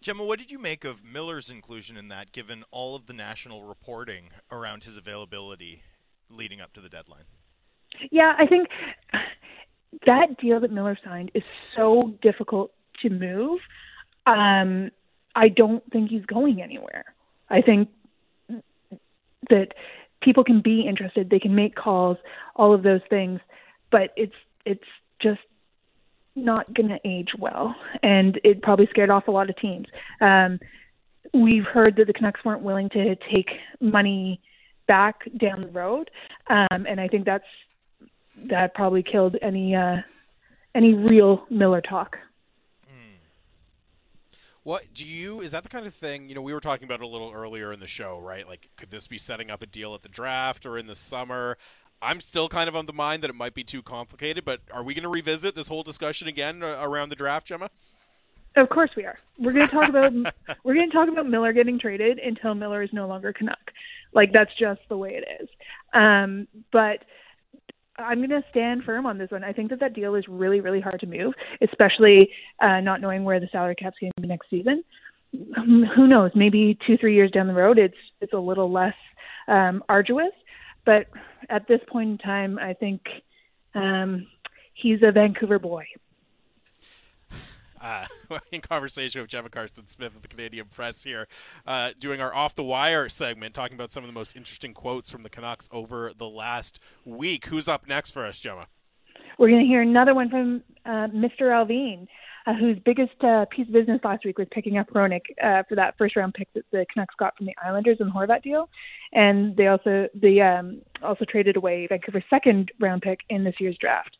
[0.00, 3.62] Gemma, what did you make of Miller's inclusion in that, given all of the national
[3.62, 5.82] reporting around his availability
[6.30, 7.24] leading up to the deadline?
[8.10, 8.68] Yeah, I think
[10.06, 11.42] that deal that Miller signed is
[11.76, 12.72] so difficult
[13.02, 13.60] to move.
[14.26, 14.90] Um,
[15.34, 17.04] I don't think he's going anywhere.
[17.48, 17.88] I think
[19.50, 19.74] that
[20.22, 22.16] people can be interested, they can make calls,
[22.56, 23.40] all of those things,
[23.90, 24.84] but it's it's
[25.20, 25.40] just
[26.34, 29.86] not going to age well, and it probably scared off a lot of teams.
[30.20, 30.58] Um,
[31.32, 33.50] we've heard that the Canucks weren't willing to take
[33.80, 34.40] money
[34.86, 36.10] back down the road,
[36.48, 37.46] um, and I think that's
[38.36, 39.98] that probably killed any uh,
[40.74, 42.18] any real Miller talk.
[44.64, 45.42] What do you?
[45.42, 46.30] Is that the kind of thing?
[46.30, 48.48] You know, we were talking about a little earlier in the show, right?
[48.48, 51.58] Like, could this be setting up a deal at the draft or in the summer?
[52.00, 54.82] I'm still kind of on the mind that it might be too complicated, but are
[54.82, 57.68] we going to revisit this whole discussion again uh, around the draft, Gemma?
[58.56, 59.18] Of course we are.
[59.38, 60.14] We're going to talk about
[60.64, 63.70] we're going to talk about Miller getting traded until Miller is no longer Canuck.
[64.14, 65.48] Like that's just the way it is.
[65.92, 67.04] Um, but
[67.96, 69.44] I'm going to stand firm on this one.
[69.44, 73.24] I think that that deal is really, really hard to move, especially uh, not knowing
[73.24, 74.82] where the salary cap's going to be next season.
[75.96, 76.30] Who knows?
[76.34, 78.94] Maybe two, three years down the road, it's it's a little less
[79.48, 80.32] um, arduous.
[80.84, 81.06] But
[81.48, 83.00] at this point in time, I think
[83.74, 84.26] um,
[84.74, 85.84] he's a Vancouver boy.
[87.84, 88.06] Uh,
[88.52, 91.28] in conversation with Gemma Karstens Smith of the Canadian Press here,
[91.66, 95.10] uh, doing our off the wire segment, talking about some of the most interesting quotes
[95.10, 97.46] from the Canucks over the last week.
[97.46, 98.68] Who's up next for us, Gemma?
[99.38, 101.50] We're going to hear another one from uh, Mr.
[101.50, 102.06] Allvin
[102.46, 105.74] uh, whose biggest uh, piece of business last week was picking up Hronek uh, for
[105.76, 108.68] that first round pick that the Canucks got from the Islanders in the Horvat deal,
[109.12, 113.76] and they also they um, also traded away Vancouver's second round pick in this year's
[113.78, 114.16] draft.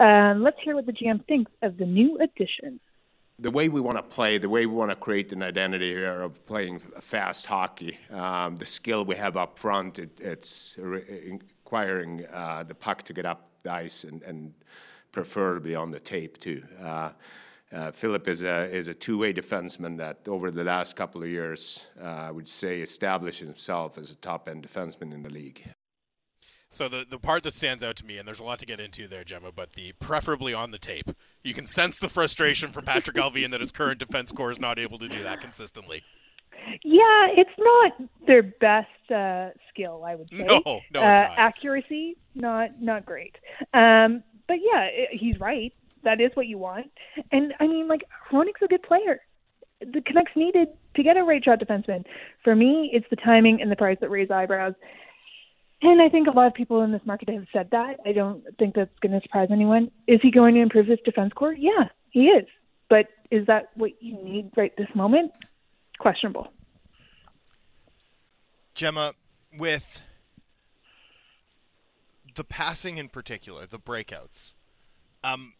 [0.00, 2.80] Uh, let's hear what the GM thinks of the new addition.
[3.40, 6.22] The way we want to play, the way we want to create an identity here
[6.22, 12.64] of playing fast hockey, um, the skill we have up front, it, it's requiring uh,
[12.64, 14.54] the puck to get up the ice and, and
[15.12, 16.64] preferably on the tape too.
[16.82, 17.10] Uh,
[17.70, 21.86] uh, Filip is a is a two-way defenseman that over the last couple of years,
[22.02, 25.62] uh, I would say, established himself as a top-end defenseman in the league.
[26.70, 28.80] So the the part that stands out to me, and there's a lot to get
[28.80, 31.10] into there, Gemma, but the preferably on the tape.
[31.42, 34.78] You can sense the frustration from Patrik Allvin that his current defense core is not
[34.78, 36.02] able to do that consistently.
[36.84, 37.92] Yeah, it's not
[38.26, 40.36] their best uh, skill, I would say.
[40.44, 43.36] No, no, uh, accuracy not not great.
[43.72, 45.72] Um, but yeah, it, he's right
[46.04, 46.90] that is what you want.
[47.32, 49.20] And I mean, like Hronek's a good player.
[49.80, 52.04] The Canucks needed to get a right shot defenseman.
[52.42, 54.74] For me, it's the timing and the price that raise eyebrows.
[55.80, 58.00] And I think a lot of people in this market have said that.
[58.04, 59.90] I don't think that's going to surprise anyone.
[60.08, 61.52] Is he going to improve his defense core?
[61.52, 62.46] Yeah, he is.
[62.88, 65.32] But is that what you need right this moment?
[65.98, 66.48] Questionable.
[68.74, 69.12] Gemma,
[69.56, 70.02] with
[72.34, 74.54] the passing in particular, the breakouts,
[75.22, 75.54] um,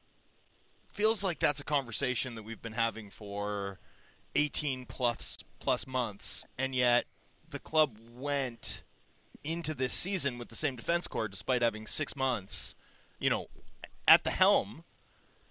[0.89, 3.79] feels like that's a conversation that we've been having for
[4.35, 7.07] 18 plus plus months, and yet
[7.51, 8.83] the club went
[9.51, 12.74] into this season with the same defense core despite having six months,
[13.18, 13.46] you know,
[14.07, 14.84] at the helm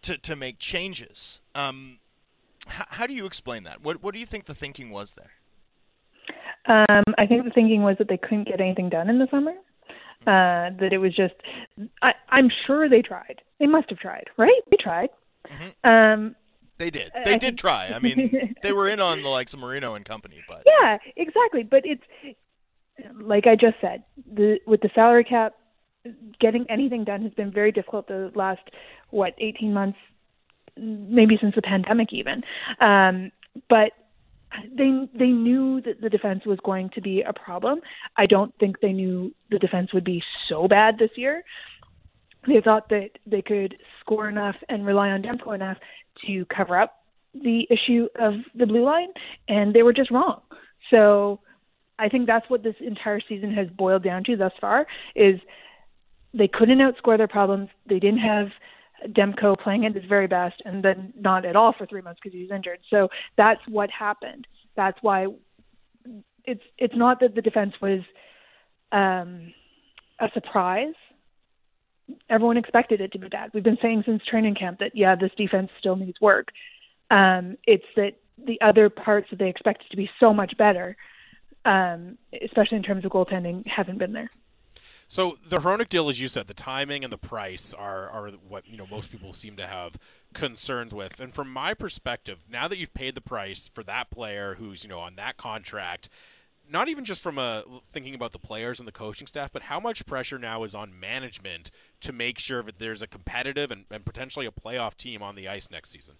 [0.03, 1.41] to to make changes.
[1.55, 1.99] Um,
[2.67, 3.81] how, how do you explain that?
[3.81, 5.31] What what do you think the thinking was there?
[6.67, 9.53] Um, I think the thinking was that they couldn't get anything done in the summer.
[10.25, 11.35] Uh, that it was just,
[12.01, 13.41] I, I'm sure they tried.
[13.59, 14.61] They must have tried, right?
[14.69, 15.09] They tried.
[15.47, 15.89] Mm-hmm.
[15.89, 16.35] Um,
[16.77, 17.11] they did.
[17.23, 17.91] They I did try.
[17.93, 21.63] I mean, they were in on the likes of Marino and company, but yeah, exactly.
[21.63, 22.03] But it's
[23.19, 25.53] like I just said, the with the salary cap,
[26.39, 28.61] getting anything done has been very difficult the last
[29.09, 29.97] what 18 months,
[30.77, 32.43] maybe since the pandemic even.
[32.79, 33.31] Um,
[33.69, 33.91] but
[34.73, 37.81] they they knew that the defense was going to be a problem.
[38.15, 41.43] I don't think they knew the defense would be so bad this year
[42.47, 45.77] they thought that they could score enough and rely on Demko enough
[46.25, 49.09] to cover up the issue of the blue line,
[49.47, 50.41] and they were just wrong.
[50.89, 51.39] So
[51.99, 54.85] I think that's what this entire season has boiled down to thus far
[55.15, 55.39] is
[56.33, 57.69] they couldn't outscore their problems.
[57.87, 58.49] They didn't have
[59.07, 62.35] Demko playing at his very best, and then not at all for three months because
[62.35, 62.79] he was injured.
[62.89, 64.47] So that's what happened.
[64.75, 65.27] That's why
[66.45, 68.01] it's it's not that the defense was
[68.91, 69.53] um,
[70.19, 70.93] a surprise
[72.29, 73.51] everyone expected it to be bad.
[73.53, 76.49] We've been saying since training camp that yeah, this defense still needs work.
[77.09, 80.95] Um, it's that the other parts that they expected to be so much better,
[81.67, 84.31] um, especially in terms of goaltending, haven't been there.
[85.09, 88.67] So the Hronek deal, as you said, the timing and the price are are what
[88.67, 89.97] you know most people seem to have
[90.33, 91.19] concerns with.
[91.19, 94.89] And from my perspective, now that you've paid the price for that player who's you
[94.89, 96.09] know on that contract,
[96.69, 99.79] not even just from a thinking about the players and the coaching staff, but how
[99.79, 104.03] much pressure now is on management to make sure that there's a competitive and, and
[104.03, 106.15] potentially a playoff team on the ice next season.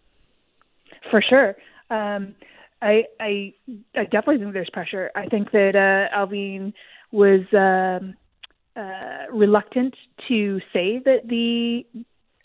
[1.12, 1.56] For sure.
[1.89, 2.36] Um,
[2.82, 3.53] I, I,
[3.95, 5.11] I definitely think there's pressure.
[5.15, 6.73] I think that uh, Allvin
[7.11, 8.15] was um,
[8.75, 9.95] uh, reluctant
[10.28, 11.86] to say that the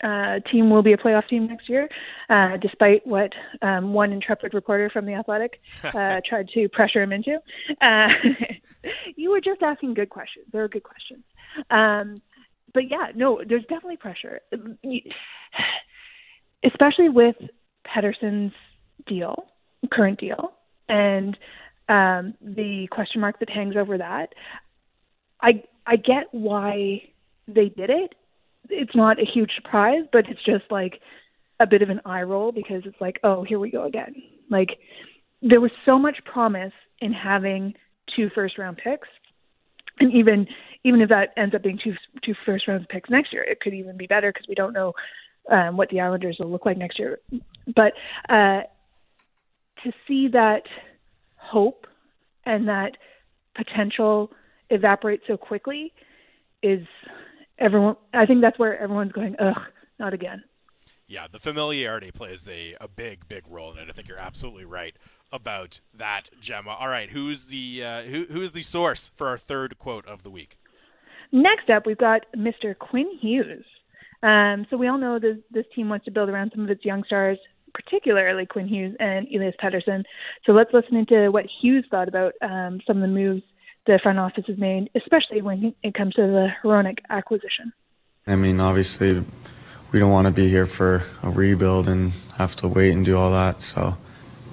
[0.03, 1.87] uh, team will be a playoff team next year,
[2.29, 3.31] uh, despite what
[3.61, 7.37] um, one intrepid reporter from the Athletic uh, tried to pressure him into.
[7.79, 8.07] Uh,
[9.15, 10.45] you were just asking good questions.
[10.51, 11.23] They are good questions.
[11.69, 12.15] Um,
[12.73, 14.41] but yeah, no, there's definitely pressure,
[16.65, 17.35] especially with
[17.87, 18.53] Pettersson's
[19.07, 19.45] deal,
[19.91, 20.53] current deal,
[20.89, 21.37] and
[21.89, 24.33] um, the question mark that hangs over that.
[25.41, 27.09] I I get why
[27.47, 28.15] they did it,
[28.69, 31.01] it's not a huge surprise, but it's just like
[31.59, 34.15] a bit of an eye roll because it's like, oh, here we go again.
[34.49, 34.79] Like
[35.41, 37.73] there was so much promise in having
[38.15, 39.07] two first round picks.
[39.99, 40.47] And even
[40.83, 43.73] even if that ends up being two two first round picks next year, it could
[43.73, 44.93] even be better because we don't know
[45.51, 47.19] um, what the Islanders will look like next year.
[47.75, 47.93] But
[48.29, 48.61] uh,
[49.83, 50.63] to see that
[51.37, 51.87] hope
[52.45, 52.97] and that
[53.55, 54.31] potential
[54.69, 55.93] evaporate so quickly
[56.61, 56.85] is
[57.59, 57.95] everyone.
[58.13, 59.35] I think that's where everyone's going.
[59.39, 59.61] Ugh,
[59.99, 60.43] not again.
[61.07, 63.87] Yeah, the familiarity plays a, a big, big role in it.
[63.89, 64.95] I think you're absolutely right
[65.31, 66.71] about that, Gemma.
[66.71, 70.29] All right, who's the uh, who who's the source for our third quote of the
[70.29, 70.57] week?
[71.31, 72.77] Next up, we've got Mr.
[72.77, 73.65] Quinn Hughes.
[74.21, 76.85] Um, so we all know this this team wants to build around some of its
[76.85, 77.37] young stars,
[77.73, 80.03] particularly Quinn Hughes and Elias Pettersson.
[80.45, 83.43] So let's listen into what Hughes thought about um, some of the moves
[83.85, 87.73] the front office has made, especially when it comes to the Hronek acquisition.
[88.25, 89.23] I mean, obviously,
[89.91, 93.17] we don't want to be here for a rebuild and have to wait and do
[93.17, 93.59] all that.
[93.61, 93.97] So,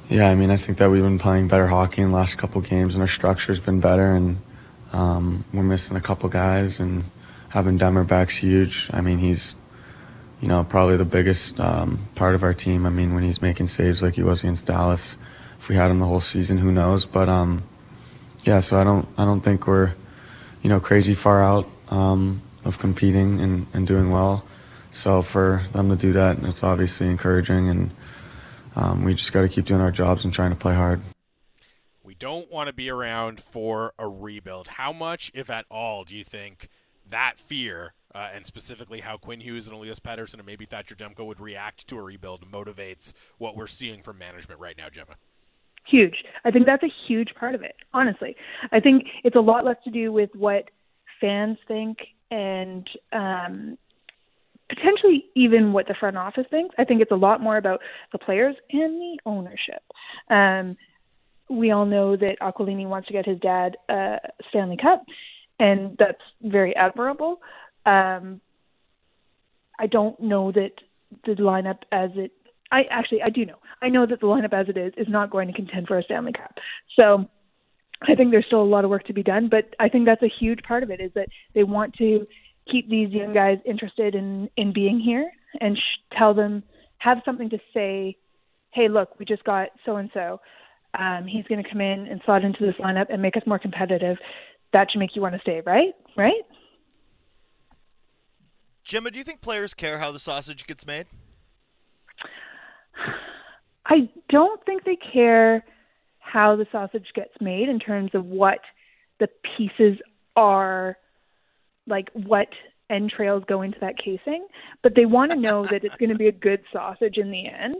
[0.08, 2.60] yeah, I mean, I think that we've been playing better hockey in the last couple
[2.60, 4.38] games, and our structure's been better, and
[4.92, 7.04] um, we're missing a couple guys, and
[7.50, 8.90] having Demmer back's huge.
[8.92, 9.54] I mean, he's
[10.40, 12.86] you know, probably the biggest um, part of our team.
[12.86, 15.16] I mean, when he's making saves like he was against Dallas,
[15.58, 17.04] if we had him the whole season, who knows?
[17.04, 17.62] But um,
[18.44, 19.92] yeah, so I don't, I don't think we're,
[20.62, 24.44] you know, crazy far out um, of competing and, and doing well.
[24.90, 27.90] So for them to do that, it's obviously encouraging, and
[28.74, 31.00] um, we just got to keep doing our jobs and trying to play hard.
[32.02, 34.66] We don't want to be around for a rebuild.
[34.66, 36.68] How much, if at all, do you think
[37.08, 41.26] that fear uh, and specifically how Quinn Hughes and Elias Pettersson and maybe Thatcher Demko
[41.26, 45.16] would react to a rebuild motivates what we're seeing from management right now, Gemma?
[45.86, 46.24] Huge.
[46.44, 48.36] I think that's a huge part of it, honestly.
[48.70, 50.70] I think it's a lot less to do with what
[51.20, 51.98] fans think
[52.30, 53.78] and um,
[54.68, 56.74] potentially even what the front office thinks.
[56.78, 57.80] I think it's a lot more about
[58.12, 59.82] the players and the ownership.
[60.28, 60.76] Um,
[61.48, 65.04] we all know that Aquilini wants to get his dad a Stanley Cup,
[65.58, 67.40] and that's very admirable.
[67.90, 68.40] Um,
[69.78, 70.72] I don't know that
[71.24, 72.32] the lineup as it.
[72.70, 73.58] I actually I do know.
[73.82, 76.02] I know that the lineup as it is is not going to contend for a
[76.04, 76.54] Stanley Cup.
[76.94, 77.28] So
[78.02, 80.22] I think there's still a lot of work to be done, but I think that's
[80.22, 82.26] a huge part of it is that they want to
[82.70, 85.30] keep these young guys interested in in being here
[85.60, 86.62] and sh- tell them
[86.98, 88.16] have something to say.
[88.72, 90.40] Hey, look, we just got so and so.
[91.26, 94.16] He's going to come in and slot into this lineup and make us more competitive.
[94.72, 95.92] That should make you want to stay, right?
[96.16, 96.44] Right?
[98.90, 101.06] Gemma, do you think players care how the sausage gets made?
[103.86, 105.64] I don't think they care
[106.18, 108.58] how the sausage gets made in terms of what
[109.20, 110.00] the pieces
[110.34, 110.98] are,
[111.86, 112.48] like what
[112.88, 114.44] entrails go into that casing,
[114.82, 117.46] but they want to know that it's going to be a good sausage in the
[117.46, 117.76] end.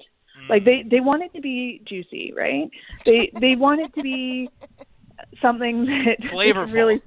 [0.49, 0.91] Like they mm.
[0.91, 2.71] they want it to be juicy, right?
[3.05, 4.49] They they want it to be
[5.43, 6.73] something that Flavorful.
[6.73, 7.03] really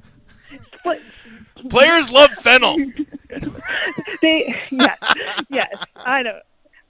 [1.69, 2.77] Players love fennel.
[4.21, 4.97] they yes
[5.49, 6.39] yes I know.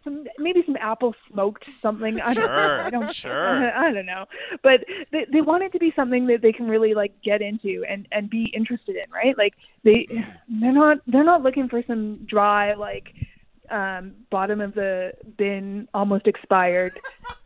[0.04, 2.52] Some maybe some apple smoked something I don't know.
[2.52, 3.78] Sure, I don't sure.
[3.78, 4.26] I, don't know.
[4.62, 7.86] But they they want it to be something that they can really like get into
[7.88, 9.38] and and be interested in right?
[9.38, 9.54] Like
[9.84, 10.08] they
[10.50, 13.14] they're not they're not looking for some dry like
[13.70, 17.00] um bottom of the bin almost expired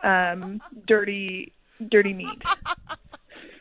[0.03, 1.53] um dirty
[1.89, 2.41] dirty meat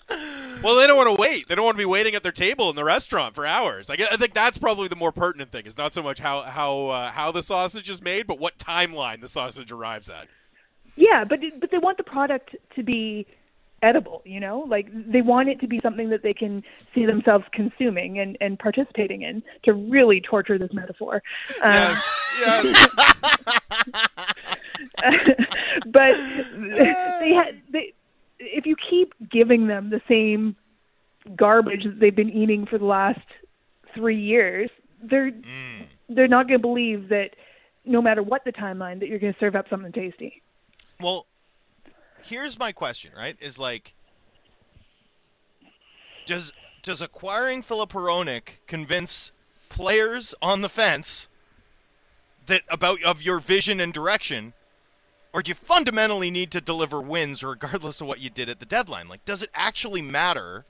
[0.09, 1.49] Well, they don't want to wait.
[1.49, 3.91] They don't want to be waiting at their table in the restaurant for hours.
[3.91, 5.67] I, gue- I think that's probably the more pertinent thing.
[5.67, 9.21] It's not so much how how uh, how the sausage is made, but what timeline
[9.21, 10.29] the sausage arrives at.
[10.97, 13.27] Yeah, but but they want the product to be
[13.83, 14.61] edible, you know?
[14.61, 16.63] Like they want it to be something that they can
[16.95, 21.23] see themselves consuming and and participating in to really torture this metaphor.
[21.63, 21.97] Um,
[22.39, 22.89] Yes,
[25.87, 26.15] but
[26.57, 27.93] they had they
[28.39, 30.57] if you keep giving them the same
[31.37, 33.21] garbage that they've been eating for the last
[33.95, 34.71] 3 years,
[35.03, 35.87] they're mm.
[36.09, 37.37] they're not going to believe that
[37.85, 40.43] no matter what the timeline that you're going to serve up something tasty.
[41.01, 41.27] Well,
[42.23, 43.37] here's my question, right?
[43.41, 43.95] Is like
[46.27, 49.33] does does acquiring Filip Hronek convince
[49.69, 51.29] players on the fence
[52.47, 54.53] that about of your vision and direction
[55.37, 58.65] or do you fundamentally need to deliver wins regardless of what you did at the
[58.65, 59.07] deadline?
[59.07, 60.65] Like does it actually matter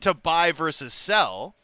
[0.00, 1.54] to buy versus sell?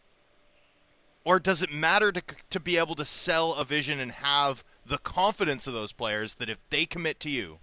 [1.24, 4.98] Or does it matter to to be able to sell a vision and have the
[4.98, 7.58] confidence of those players that if they commit to you,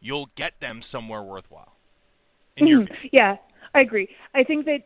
[0.00, 1.76] you'll get them somewhere worthwhile.
[2.56, 3.10] In your Mhm.
[3.12, 3.36] Yeah,
[3.74, 4.08] I agree.
[4.32, 4.84] I think that,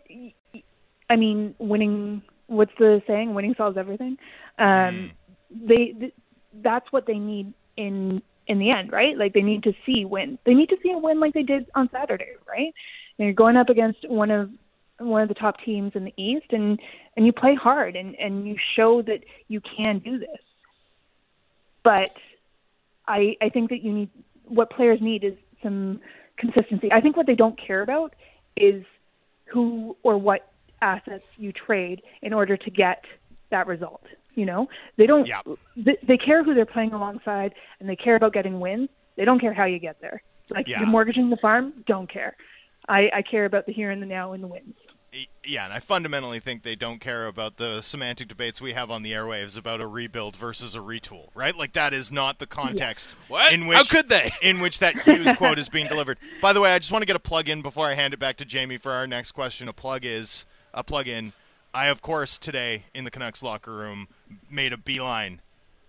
[1.09, 3.35] I mean, winning what's the saying?
[3.35, 4.19] Winning solves everything.
[4.59, 5.13] Um,
[5.49, 6.15] They th-
[6.55, 9.17] that's what they need in in the end, right?
[9.17, 10.39] Like they need to see win.
[10.45, 12.73] They need to see a win like they did on Saturday, right?
[13.19, 14.51] And you're going up against one of
[14.99, 16.81] one of the top teams in the East, and
[17.17, 20.41] and you play hard, and and you show that you can do this.
[21.85, 22.13] But
[23.07, 24.11] I I think that you need
[24.47, 26.01] what players need is some
[26.37, 26.91] consistency.
[26.93, 28.15] I think what they don't care about
[28.57, 28.85] is
[29.45, 33.05] who or what assets you trade in order to get
[33.51, 34.05] that result.
[34.35, 35.27] You know, they don't.
[35.27, 35.41] Yeah.
[35.77, 38.89] They, they care who they're playing alongside, and they care about getting wins.
[39.17, 40.23] They don't care how you get there.
[40.51, 40.79] Like Yeah.
[40.81, 42.37] you're mortgaging the farm, don't care.
[42.89, 44.75] I, I care about the here and the now and the wins.
[45.45, 49.03] Yeah, and I fundamentally think they don't care about the semantic debates we have on
[49.03, 51.57] the airwaves about a rebuild versus a retool, right?
[51.57, 53.53] Like that is not the context What?
[53.53, 54.31] in which How could they?
[54.43, 56.19] in which that Hughes quote is being delivered.
[56.43, 58.21] By the way, I just want to get a plug in before I hand it
[58.21, 59.67] back to Jamie for our next question.
[59.67, 61.33] A plug is a plug in.
[61.75, 64.09] I of course today in the Canucks locker room
[64.51, 65.41] made a beeline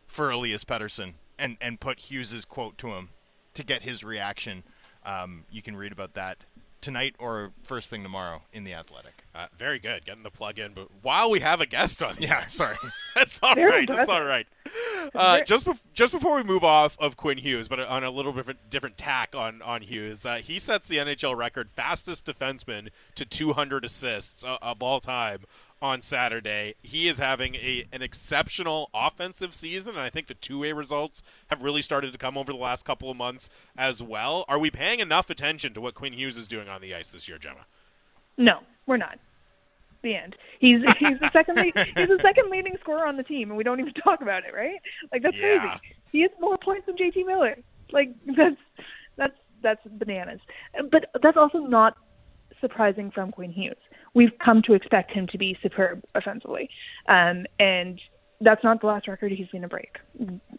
[0.07, 3.09] for Elias Pettersson and and put Hughes's quote to him
[3.53, 4.63] to get his reaction.
[5.05, 6.39] Um, you can read about that
[6.81, 9.23] tonight or first thing tomorrow in the Athletic.
[9.35, 10.73] Uh, very good, getting the plug in.
[10.73, 12.77] But while we have a guest on, Yeah, sorry.
[13.15, 13.87] that's all Very right.
[13.87, 14.47] That's all right.
[15.13, 18.33] Uh, just bef- just before we move off of Quinn Hughes, but on a little
[18.33, 23.25] different different tack on on Hughes, uh, he sets the NHL record fastest defenseman to
[23.25, 25.45] 200 assists uh, of all time
[25.81, 26.75] on Saturday.
[26.81, 31.23] He is having a an exceptional offensive season, and I think the two way results
[31.47, 34.43] have really started to come over the last couple of months as well.
[34.47, 37.27] Are we paying enough attention to what Quinn Hughes is doing on the ice this
[37.27, 37.65] year, Gemma?
[38.39, 39.19] No, we're not.
[40.01, 40.35] The end.
[40.59, 43.63] He's he's the second lead, he's the second leading scorer on the team, and we
[43.63, 44.79] don't even talk about it, right?
[45.11, 45.59] Like that's Yeah.
[45.59, 45.81] crazy.
[46.11, 47.55] He has more points than JT Miller.
[47.91, 48.55] Like that's
[49.17, 50.39] that's that's bananas.
[50.89, 51.95] But that's also not
[52.61, 53.75] surprising from Quinn Hughes.
[54.13, 56.69] We've come to expect him to be superb offensively,
[57.07, 57.99] um, and
[58.41, 59.97] that's not the last record he's going to break.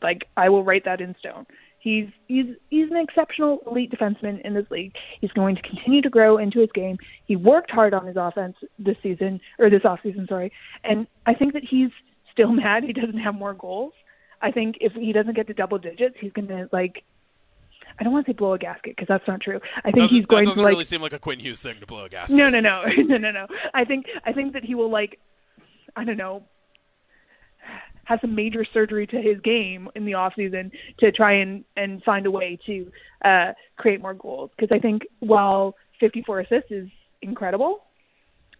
[0.02, 1.46] Like I will write that in stone.
[1.80, 4.94] He's he's he's an exceptional elite defenseman in this league.
[5.20, 6.98] He's going to continue to grow into his game.
[7.24, 10.52] He worked hard on his offense this season or this off season, sorry.
[10.84, 11.90] And I think that he's
[12.32, 13.94] still mad he doesn't have more goals.
[14.42, 17.02] I think if he doesn't get to double digits, he's going to like
[17.98, 19.60] I don't want to say blow a gasket because that's not true.
[19.78, 20.50] I think Doesn't, he's going to.
[20.50, 22.38] that doesn't to like really seem like a Quinn Hughes thing to blow a gasket.
[22.38, 23.46] no, no, no, no, no, no.
[23.74, 25.18] I think I think that he will like,
[25.96, 26.44] I don't know,
[28.10, 32.02] have some major surgery to his game in the off season to try and and
[32.02, 32.90] find a way to
[33.24, 34.50] uh, create more goals.
[34.56, 36.88] Because I think while 54 assists is
[37.22, 37.84] incredible,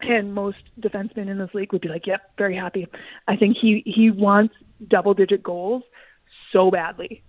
[0.01, 2.87] and most defensemen in this league would be like, "Yep, very happy."
[3.27, 4.55] I think he he wants
[4.89, 5.83] double digit goals
[6.53, 7.23] so badly.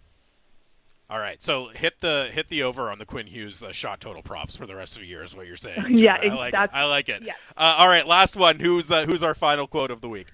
[1.10, 4.22] All right, so hit the hit the over on the Quinn Hughes uh, shot total
[4.22, 5.86] props for the rest of the year is what you're saying.
[5.90, 6.18] Yeah.
[6.22, 6.70] I like it.
[6.72, 7.24] I like it.
[7.24, 7.34] yeah.
[7.58, 8.60] Uh, all right, last one.
[8.60, 10.28] Who's uh, who's our final quote of the week?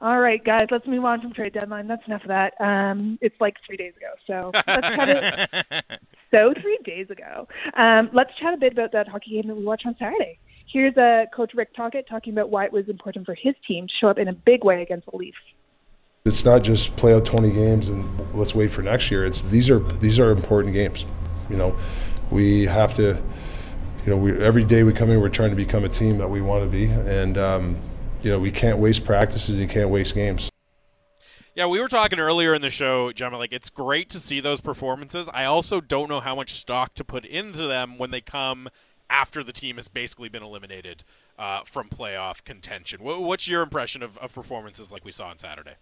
[0.00, 1.86] All right, guys, let's move on from trade deadline.
[1.86, 2.54] That's enough of that.
[2.60, 6.00] Um, it's like three days ago, so let's chat it.
[6.32, 9.64] So three days ago, um, let's chat a bit about that hockey game that we
[9.64, 10.38] watched on Saturday.
[10.70, 13.92] Here's uh, Coach Rick Tocchet talking about why it was important for his team to
[14.00, 15.38] show up in a big way against the Leafs.
[16.24, 19.24] It's not just play out 20 games and let's wait for next year.
[19.24, 21.06] It's these are these are important games.
[21.48, 21.76] You know,
[22.30, 23.22] we have to.
[24.04, 26.28] You know, we, every day we come in, we're trying to become a team that
[26.28, 27.76] we want to be, and um,
[28.26, 29.56] you know, we can't waste practices.
[29.56, 30.50] You can't waste games.
[31.54, 33.38] Yeah, we were talking earlier in the show, Gemma.
[33.38, 35.30] Like, it's great to see those performances.
[35.32, 38.68] I also don't know how much stock to put into them when they come
[39.08, 41.04] after the team has basically been eliminated
[41.38, 42.98] uh, from playoff contention.
[42.98, 45.74] Wh- What's your impression of, of performances like we saw on Saturday?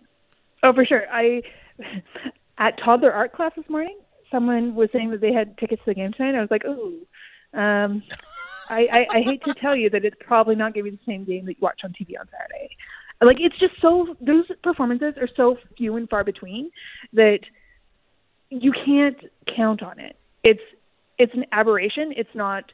[0.62, 1.07] Oh, for sure.
[1.11, 1.40] I
[2.59, 3.99] at toddler art class this morning,
[4.30, 6.36] someone was saying that they had tickets to the game tonight.
[6.36, 7.07] I was like, ooh.
[7.55, 8.03] Um,
[8.68, 11.04] I, I, I hate to tell you that it's probably not going to be the
[11.06, 12.76] same game that you watch on TV on Saturday.
[13.22, 16.70] Like it's just so those performances are so few and far between
[17.12, 17.40] that
[18.50, 19.18] you can't
[19.56, 20.16] count on it.
[20.42, 20.60] It's
[21.18, 22.12] it's an aberration.
[22.16, 22.70] It's not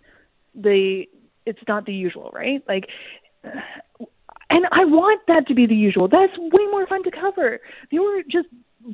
[0.54, 1.04] the
[1.46, 2.62] it's not the usual, right?
[2.66, 2.88] Like
[4.50, 6.08] and I want that to be the usual.
[6.08, 7.60] That's way more fun to cover.
[7.90, 8.48] They were just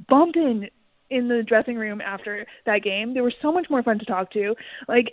[0.08, 0.68] bumped in
[1.08, 3.14] in the dressing room after that game.
[3.14, 4.54] They were so much more fun to talk to.
[4.88, 5.12] Like,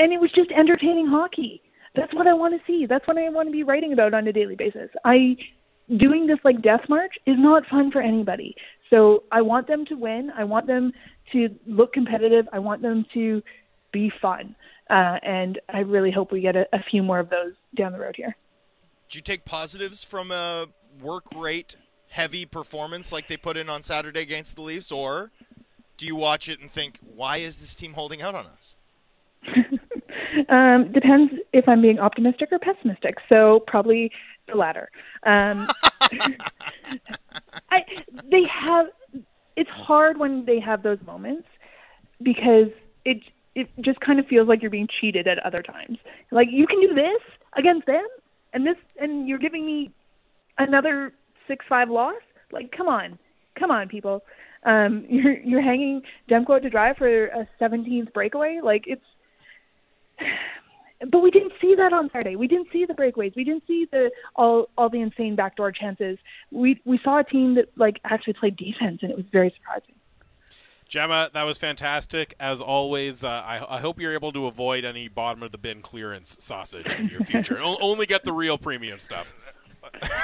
[0.00, 1.62] and it was just entertaining hockey.
[1.94, 2.86] That's what I want to see.
[2.86, 4.90] That's what I want to be writing about on a daily basis.
[5.04, 5.36] I
[5.96, 8.54] doing this like death march is not fun for anybody.
[8.88, 10.32] So I want them to win.
[10.36, 10.92] I want them
[11.32, 12.48] to look competitive.
[12.52, 13.42] I want them to
[13.92, 14.54] be fun.
[14.88, 17.98] Uh, and I really hope we get a, a few more of those down the
[17.98, 18.34] road here.
[19.08, 20.66] Did you take positives from a
[21.02, 21.76] work rate
[22.08, 25.30] heavy performance like they put in on Saturday against the Leafs, or
[25.96, 28.76] do you watch it and think, why is this team holding out on us?
[30.48, 33.16] Um, depends if I'm being optimistic or pessimistic.
[33.32, 34.10] So probably
[34.48, 34.90] the latter.
[35.24, 35.68] Um,
[37.70, 37.84] I,
[38.30, 38.86] they have.
[39.56, 41.46] It's hard when they have those moments
[42.22, 42.68] because
[43.04, 43.18] it
[43.54, 45.98] it just kind of feels like you're being cheated at other times.
[46.30, 47.22] Like you can do this
[47.56, 48.06] against them,
[48.52, 49.90] and this, and you're giving me
[50.58, 51.12] another
[51.46, 52.14] six five loss.
[52.52, 53.18] Like, come on,
[53.58, 54.22] come on, people.
[54.64, 58.60] Um, you're you're hanging Demko to dry for a 17th breakaway.
[58.62, 59.04] Like it's
[61.10, 62.36] but we didn't see that on Saturday.
[62.36, 63.34] We didn't see the breakaways.
[63.34, 66.18] We didn't see the all all the insane backdoor chances.
[66.50, 69.94] We we saw a team that like actually played defense, and it was very surprising.
[70.88, 73.22] Gemma, that was fantastic as always.
[73.22, 76.92] Uh, I, I hope you're able to avoid any bottom of the bin clearance sausage
[76.96, 77.60] in your future.
[77.62, 79.38] o- only get the real premium stuff.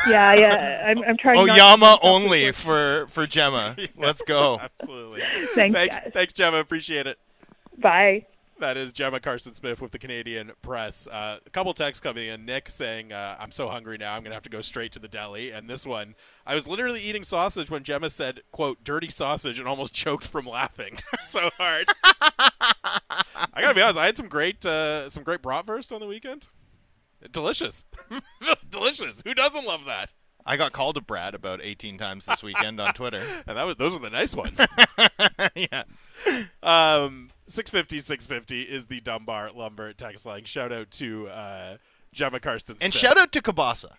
[0.07, 0.85] Yeah, yeah.
[0.87, 1.39] I'm, I'm trying.
[1.39, 3.75] Oh, to Yama to only for for Gemma.
[3.97, 4.61] Let's go.
[4.61, 5.23] Absolutely.
[5.55, 6.11] Thanks, thanks, guys.
[6.13, 6.59] thanks, Gemma.
[6.59, 7.19] Appreciate it.
[7.79, 8.27] Bye.
[8.59, 11.07] That is Gemma Karstens-Smith with the Canadian Press.
[11.07, 12.47] Uh, a couple texts coming in.
[12.47, 14.15] Nick saying, uh, "I'm so hungry now.
[14.15, 16.15] I'm going to have to go straight to the deli." And this one,
[16.47, 20.47] I was literally eating sausage when Gemma said, "quote dirty sausage," and almost choked from
[20.47, 20.97] laughing
[21.27, 21.87] so hard.
[22.03, 23.99] I gotta be honest.
[23.99, 26.47] I had some great, uh, some great bratwurst on the weekend.
[27.31, 27.85] Delicious,
[28.71, 29.23] delicious.
[29.27, 30.13] Who doesn't love that?
[30.47, 33.23] I got called a brat about 18 times this weekend on Twitter.
[33.47, 34.61] And that was those were the nice ones.
[35.55, 35.85] yeah.
[36.63, 40.45] Um, 650 650 is the Dunbar Lumber text line.
[40.45, 41.77] Shout out to uh,
[42.13, 42.77] Gemma Karsten.
[42.81, 43.93] And shout out to Kabasa.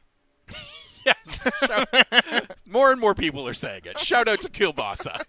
[1.06, 1.48] Yes.
[2.68, 3.98] More and more people are saying it.
[3.98, 5.24] Shout out to Kilbasa.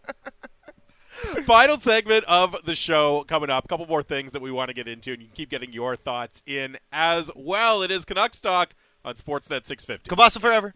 [1.44, 3.64] Final segment of the show coming up.
[3.64, 5.72] A couple more things that we want to get into, and you can keep getting
[5.72, 7.82] your thoughts in as well.
[7.82, 8.74] It is Canucks Talk
[9.04, 10.10] on Sportsnet 650.
[10.10, 10.74] Kabasa forever.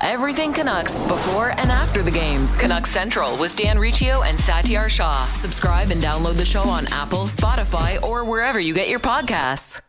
[0.00, 2.54] Everything Canucks before and after the games.
[2.54, 5.30] Canucks Central with Dan Riccio and Satiar Shah.
[5.34, 9.80] Subscribe and download the show on Apple, Spotify, or wherever you get your podcasts.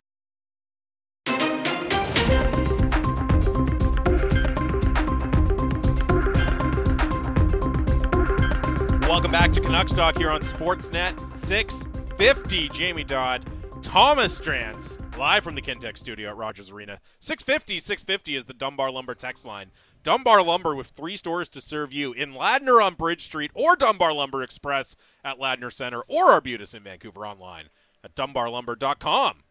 [9.08, 12.70] Welcome back to Canucks Talk here on Sportsnet 650.
[12.70, 13.50] Jamie Dodd,
[13.82, 17.00] Thomas Drance, live from the Kintec studio at Rogers Arena.
[17.20, 19.70] 650 650 is the Dunbar Lumber text line.
[20.04, 24.14] Dunbar Lumber with three stores to serve you in Ladner on Bridge Street or Dunbar
[24.14, 27.66] Lumber Express at Ladner Center or Arbutus in Vancouver online
[28.04, 29.44] at dunbarlumber.com.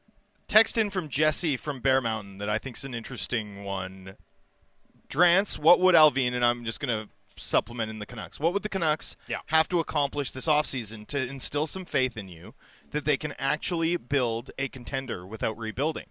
[0.49, 4.17] Text in from Jesse from Bear Mountain that I think is an interesting one.
[5.09, 8.63] Drance, what would Allvin, and I'm just going to supplement in the Canucks, what would
[8.63, 9.39] the Canucks Yeah.
[9.47, 12.55] have to accomplish this offseason to instill some faith in you
[12.91, 16.07] that they can actually build a contender without rebuilding?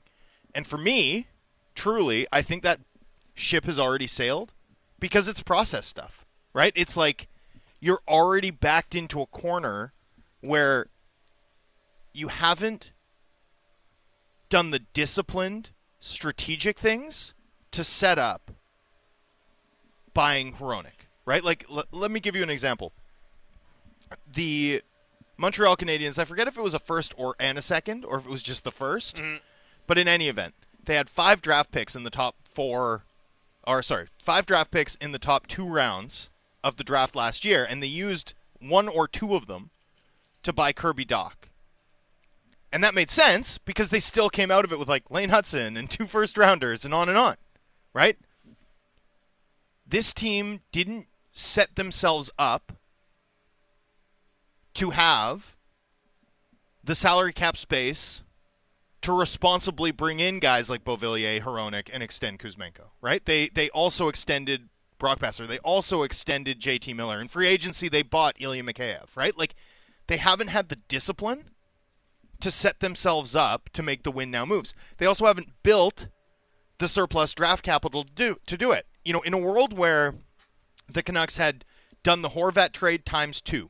[0.55, 1.27] And for me,
[1.75, 2.79] truly, I think that
[3.39, 4.53] ship has already sailed
[4.99, 6.73] because it's process stuff, right?
[6.75, 7.27] It's like
[7.79, 9.93] you're already backed into a corner
[10.41, 10.87] where
[12.13, 12.91] you haven't
[14.49, 17.33] done the disciplined, strategic things
[17.71, 18.51] to set up
[20.13, 21.43] buying Hronek, right?
[21.43, 22.91] Like, l- let me give you an example.
[24.33, 24.81] The
[25.37, 28.25] Montreal Canadiens, I forget if it was a first or and a second, or if
[28.25, 29.37] it was just the 1st mm-hmm.
[29.87, 30.55] but in any event,
[30.85, 33.03] they had five draft picks in the top four,
[33.65, 36.29] or sorry, five draft picks in the top two rounds
[36.63, 39.69] of the draft last year, and they used one or two of them
[40.43, 41.49] to buy Kirby Dach.
[42.71, 45.77] And that made sense because they still came out of it with like Lane Hutson
[45.77, 47.35] and two first rounders and on and on,
[47.93, 48.17] right?
[49.87, 52.73] This team didn't set themselves up
[54.75, 55.55] to have
[56.83, 58.23] the salary cap space
[59.01, 63.25] to responsibly bring in guys like Beauvillier, Hronek, and extend Kuzmenko, right?
[63.25, 64.69] They they also extended
[64.99, 65.47] Brock Boeser.
[65.47, 67.19] They also extended JT Miller.
[67.19, 69.35] In free agency, they bought Ilya Mikheyev, right?
[69.37, 69.55] Like,
[70.07, 71.45] they haven't had the discipline
[72.41, 74.73] to set themselves up to make the win now moves.
[74.97, 76.07] They also haven't built
[76.77, 78.85] the surplus draft capital to do, to do it.
[79.03, 80.15] You know, in a world where
[80.87, 81.65] the Canucks had
[82.03, 83.69] done the Horvat trade times two,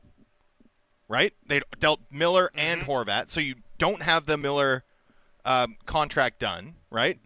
[1.08, 1.32] right?
[1.46, 2.90] They dealt Miller and mm-hmm.
[2.90, 4.84] Horvat, so you don't have the Miller
[5.44, 7.18] um, contract done, right?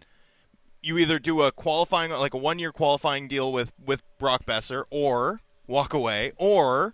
[0.81, 5.41] You either do a qualifying, like a one-year qualifying deal with with Brock Boeser, or
[5.67, 6.93] walk away, or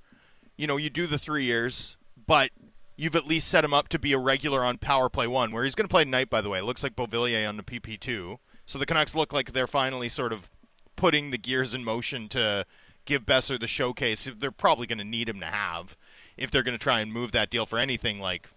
[0.58, 2.52] you know you do the three years, but
[2.96, 5.64] you've at least set him up to be a regular on power play one, where
[5.64, 6.30] he's going to play tonight.
[6.30, 9.34] By the way, it looks like Beauvillier on the PP two, so the Canucks look
[9.34, 10.50] like they're finally sort of
[10.96, 12.66] putting the gears in motion to
[13.06, 14.30] give Boeser the showcase.
[14.38, 15.98] They're probably going to need him to have
[16.38, 18.48] if they're going to try and move that deal for anything like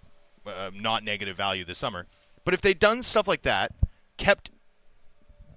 [0.46, 2.06] uh, not negative value this summer.
[2.44, 3.72] But if they'd done stuff like that,
[4.16, 4.50] kept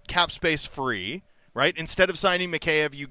[0.08, 1.24] cap space free,
[1.54, 1.78] right?
[1.78, 3.08] Instead of signing Mikheyev, you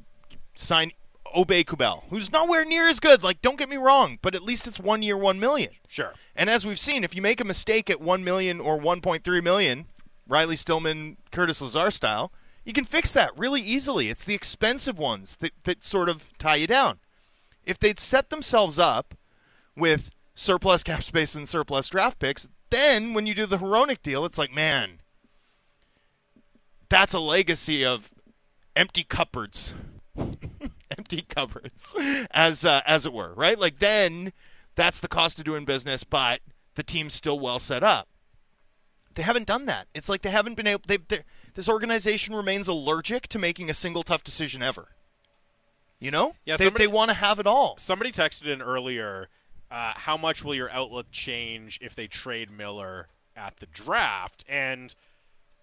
[0.57, 0.93] sign
[1.37, 3.23] Aubé-Kubel, who's nowhere near as good.
[3.23, 5.71] Like, don't get me wrong, but at least it's one year, one million.
[5.89, 6.15] Sure.
[6.35, 9.25] And as we've seen, if you make a mistake at one million or one point
[9.25, 9.87] three million,
[10.27, 12.33] Riley Stillman, Curtis Lazar style,
[12.65, 14.09] you can fix that really easily.
[14.09, 16.99] It's the expensive ones that, that sort of tie you down.
[17.65, 19.15] If they'd set themselves up
[19.77, 24.25] with surplus cap space and surplus draft picks, then when you do the Hronek deal,
[24.25, 25.01] it's like, man,
[26.89, 28.11] that's a legacy of
[28.75, 29.75] empty cupboards.
[30.97, 31.95] empty cupboards,
[32.31, 33.59] as uh, as it were, right?
[33.59, 34.33] Like then,
[34.75, 36.41] that's the cost of doing business, but
[36.75, 38.09] the team's still well set up.
[39.15, 39.87] They haven't done that.
[39.95, 40.83] It's like they haven't been able.
[41.55, 44.89] This organization remains allergic to making a single tough decision ever.
[45.99, 47.77] You know, Yeah, they, they want to have it all.
[47.79, 49.29] Somebody texted in earlier.
[49.71, 54.45] Uh, how much will your outlook change if they trade Miller at the draft?
[54.49, 54.95] And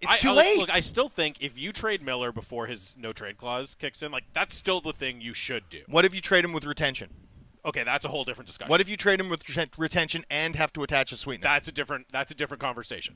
[0.02, 0.58] It's I, too I- late.
[0.58, 4.12] Look, I still think if you trade Miller before his no trade clause kicks in,
[4.12, 5.82] like that's still the thing you should do.
[5.88, 7.10] What if you trade him with retention?
[7.66, 8.70] Okay, that's a whole different discussion.
[8.70, 11.44] What if you trade him with reten- retention and have to attach a sweetener?
[11.48, 12.08] That's a different.
[12.12, 13.16] That's a different conversation.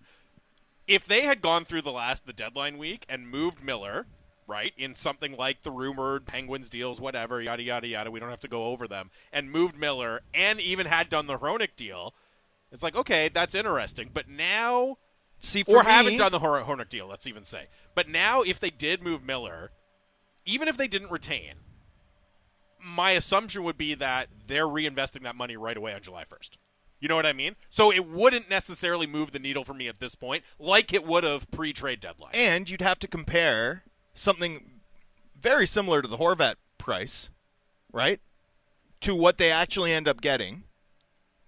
[0.88, 4.08] If they had gone through the last the deadline week and moved Miller,
[4.48, 8.40] right, in something like the rumored Penguins deals, whatever, yada yada yada, we don't have
[8.40, 12.14] to go over them, and moved Miller, and even had done the Hronek deal,
[12.72, 14.10] it's like okay, that's interesting.
[14.14, 14.98] But now,
[15.40, 17.68] See, or me, haven't done the Hronek deal, let's even say.
[17.94, 19.72] But now, if they did move Miller,
[20.46, 21.56] even if they didn't retain,
[22.84, 26.52] my assumption would be that they're reinvesting that money right away on July 1st.
[27.00, 27.56] You know what I mean?
[27.70, 31.24] So it wouldn't necessarily move the needle for me at this point, like it would
[31.24, 32.32] have pre-trade deadline.
[32.34, 33.84] And you'd have to compare
[34.18, 34.82] something
[35.40, 37.30] very similar to the Horvat price,
[37.92, 38.20] right?
[39.02, 40.64] To what they actually end up getting.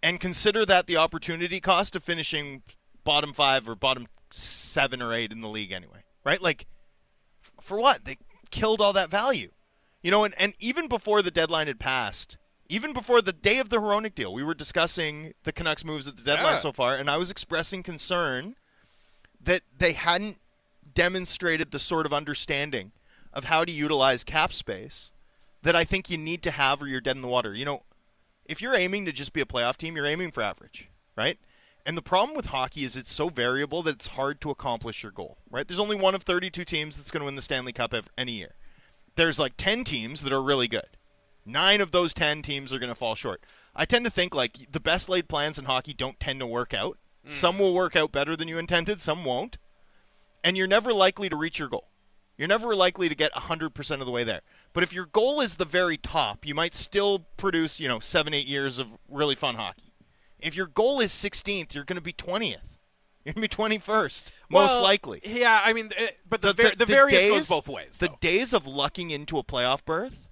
[0.02, 2.62] And consider that the opportunity cost of finishing
[3.04, 6.42] bottom five or bottom seven or eight in the league anyway, right?
[6.42, 6.68] Like,
[7.44, 8.06] f- for what?
[8.06, 8.18] They
[8.50, 9.50] killed all that value.
[10.02, 12.38] You know, and, and even before the deadline had passed,
[12.70, 16.16] even before the day of the Hronek deal, we were discussing the Canucks moves at
[16.16, 16.60] the deadline Yeah.
[16.60, 18.56] so far, and I was expressing concern
[19.42, 20.38] that they hadn't
[20.94, 22.92] demonstrated the sort of understanding
[23.34, 25.12] of how to utilize cap space
[25.62, 27.54] that I think you need to have or you're dead in the water.
[27.54, 27.84] You know,
[28.46, 31.38] if you're aiming to just be a playoff team, you're aiming for average, right?
[31.86, 35.12] And the problem with hockey is it's so variable that it's hard to accomplish your
[35.12, 35.68] goal, right?
[35.68, 38.34] There's only one of 32 teams that's going to win the Stanley Cup ev- any
[38.34, 38.56] year.
[39.16, 40.98] There's like 10 teams that are really good.
[41.46, 43.44] Nine of those 10 teams are going to fall short.
[43.76, 46.74] I tend to think like the best laid plans in hockey don't tend to work
[46.74, 46.98] out.
[47.28, 47.60] Some mm.
[47.60, 49.58] will work out better than you intended, some won't.
[50.44, 51.90] And you're never likely to reach your goal.
[52.38, 54.42] You're never likely to get 100% of the way there.
[54.72, 58.34] But if your goal is the very top, you might still produce, you know, 7
[58.34, 59.92] 8 years of really fun hockey.
[60.40, 62.56] If your goal is 16th, you're going to be 20th.
[63.26, 65.20] You're going to be 21st, most Well, likely.
[65.26, 67.98] Yeah, I mean, it, but the, var- the, variance goes both ways.
[68.00, 68.18] The though.
[68.22, 70.30] days of lucking into a playoff berth,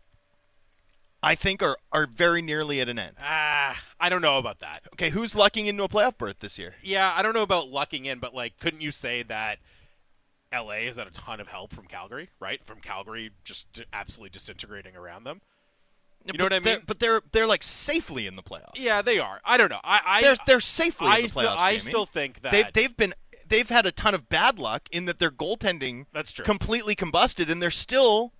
[1.21, 3.17] I think, are, are very nearly at an end.
[3.21, 4.83] Ah, I don't know about that.
[4.93, 6.75] Okay, who's lucking into a playoff berth this year?
[6.81, 9.59] Yeah, I don't know about lucking in, but like, couldn't you say that
[10.53, 12.63] LA has had a ton of help from Calgary, right?
[12.65, 15.41] From Calgary just absolutely disintegrating around them.
[16.25, 16.83] You know but what I they're- mean?
[16.87, 18.71] But they're they're like safely in the playoffs.
[18.75, 19.39] Yeah, they are.
[19.45, 19.79] I don't know.
[19.83, 21.57] I, I they're they're safely I in the playoffs.
[21.57, 21.79] I Jamie.
[21.81, 23.13] still think that they've they've been
[23.47, 26.43] they've had a ton of bad luck in that their goaltending That's true.
[26.43, 28.33] completely combusted, and they're still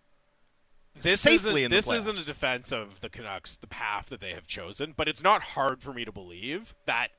[1.02, 1.80] this safely in the playoffs.
[1.80, 1.98] this playoffs.
[1.98, 5.42] isn't a defense of the Canucks, the path that they have chosen, but it's not
[5.44, 7.10] hard for me to believe that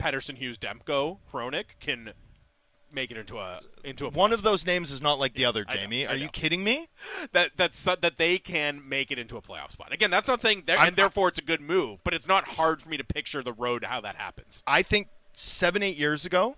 [0.00, 2.12] Pettersson, Hughes, Demko, Hronek can
[2.92, 5.64] make it into a into a One of those names is not like the other,
[5.68, 6.06] I know, Jamie.
[6.06, 6.88] I Are you kidding me?
[7.32, 9.92] that that's that they can make it into a playoff spot.
[9.92, 12.82] Again, that's not saying, they're, and therefore it's a good move, but it's not hard
[12.82, 14.62] for me to picture the road to how that happens.
[14.66, 16.56] I think seven, eight years ago,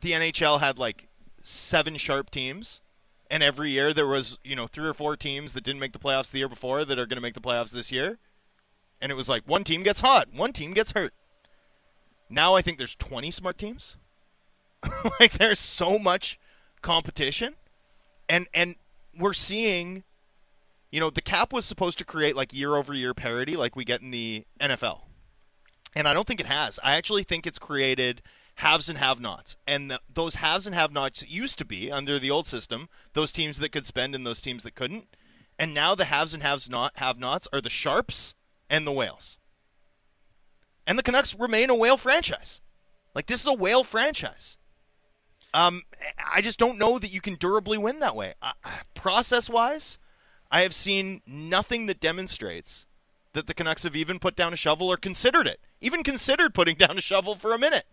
[0.00, 1.08] the NHL had like
[1.42, 2.82] seven sharp teams,
[3.30, 5.98] and every year there was you know three or four teams that didn't make the
[5.98, 8.18] playoffs the year before that are going to make the playoffs this year,
[9.00, 11.14] and it was like one team gets hot, one team gets hurt.
[12.32, 13.98] Now I think there's 20 smart teams.
[15.20, 16.38] like there's so much
[16.80, 17.54] competition,
[18.28, 18.76] and and
[19.18, 20.04] we're seeing.
[20.90, 23.82] You know, the cap was supposed to create like year over year parity like we
[23.82, 25.00] get in the NFL.
[25.94, 26.78] And I don't think it has.
[26.84, 28.20] I actually think it's created
[28.56, 29.56] haves and have nots.
[29.66, 33.32] And the, those haves and have nots used to be, under the old system, those
[33.32, 35.08] teams that could spend and those teams that couldn't.
[35.58, 38.34] And now the haves and haves not have nots are the Sharps
[38.68, 39.38] and the Whales.
[40.86, 42.60] And the Canucks remain a whale franchise.
[43.14, 44.58] Like this is a whale franchise.
[45.54, 45.82] Um,
[46.32, 48.34] I just don't know that you can durably win that way.
[48.40, 48.52] Uh,
[48.94, 49.98] process wise,
[50.50, 52.86] I have seen nothing that demonstrates
[53.32, 56.74] that the Canucks have even put down a shovel or considered it, even considered putting
[56.78, 57.84] down a shovel for a minute.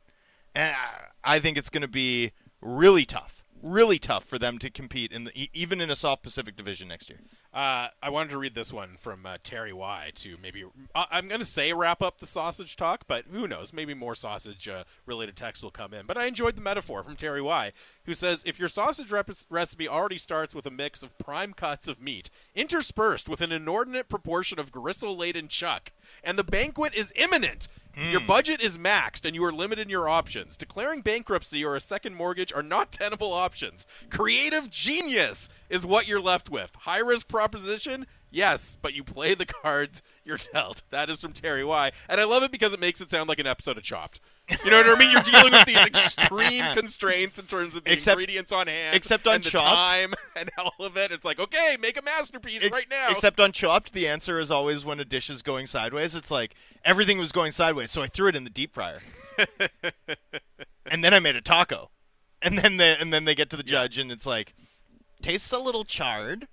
[0.56, 0.76] And
[1.24, 2.32] I think it's going to be
[2.62, 6.56] really tough really tough for them to compete in the even in a soft Pacific
[6.56, 7.20] Division next year.
[7.54, 10.64] Uh, I wanted to read this one from uh, Terry Y to maybe
[10.94, 13.74] uh, I'm going to say wrap up the sausage talk, but who knows?
[13.74, 16.06] Maybe more sausage uh, related text will come in.
[16.06, 17.72] But I enjoyed the metaphor from Terry Y,
[18.04, 21.88] who says if your sausage rep- recipe already starts with a mix of prime cuts
[21.88, 25.92] of meat interspersed with an inordinate proportion of gristle laden chuck,
[26.24, 27.68] and the banquet is imminent.
[28.00, 28.28] Your mm.
[28.28, 30.56] budget is maxed and you are limited in your options.
[30.56, 33.86] Declaring bankruptcy or a second mortgage are not tenable options.
[34.10, 36.72] Creative genius is what you're left with.
[36.76, 38.08] High risk proposition?
[38.32, 40.84] Yes, but you play the cards you're dealt.
[40.92, 41.92] That is from Terry Y.
[42.08, 44.22] And I love it because it makes it sound like an episode of Chopped.
[44.64, 45.12] You know what I mean?
[45.12, 49.28] You're dealing with these extreme constraints in terms of the Except- ingredients on hand, except
[49.28, 49.68] on and the Chopped.
[49.68, 51.12] time and all of it.
[51.12, 53.08] It's like, okay, make a masterpiece Ex- right now.
[53.10, 56.16] Except on Chopped, the answer is always when a dish is going sideways.
[56.16, 59.00] It's like everything was going sideways, so I threw it in the deep fryer,
[60.92, 61.92] and then I made a taco,
[62.42, 64.54] and then they and then they get to the judge, and it's like
[65.22, 66.48] tastes a little charred,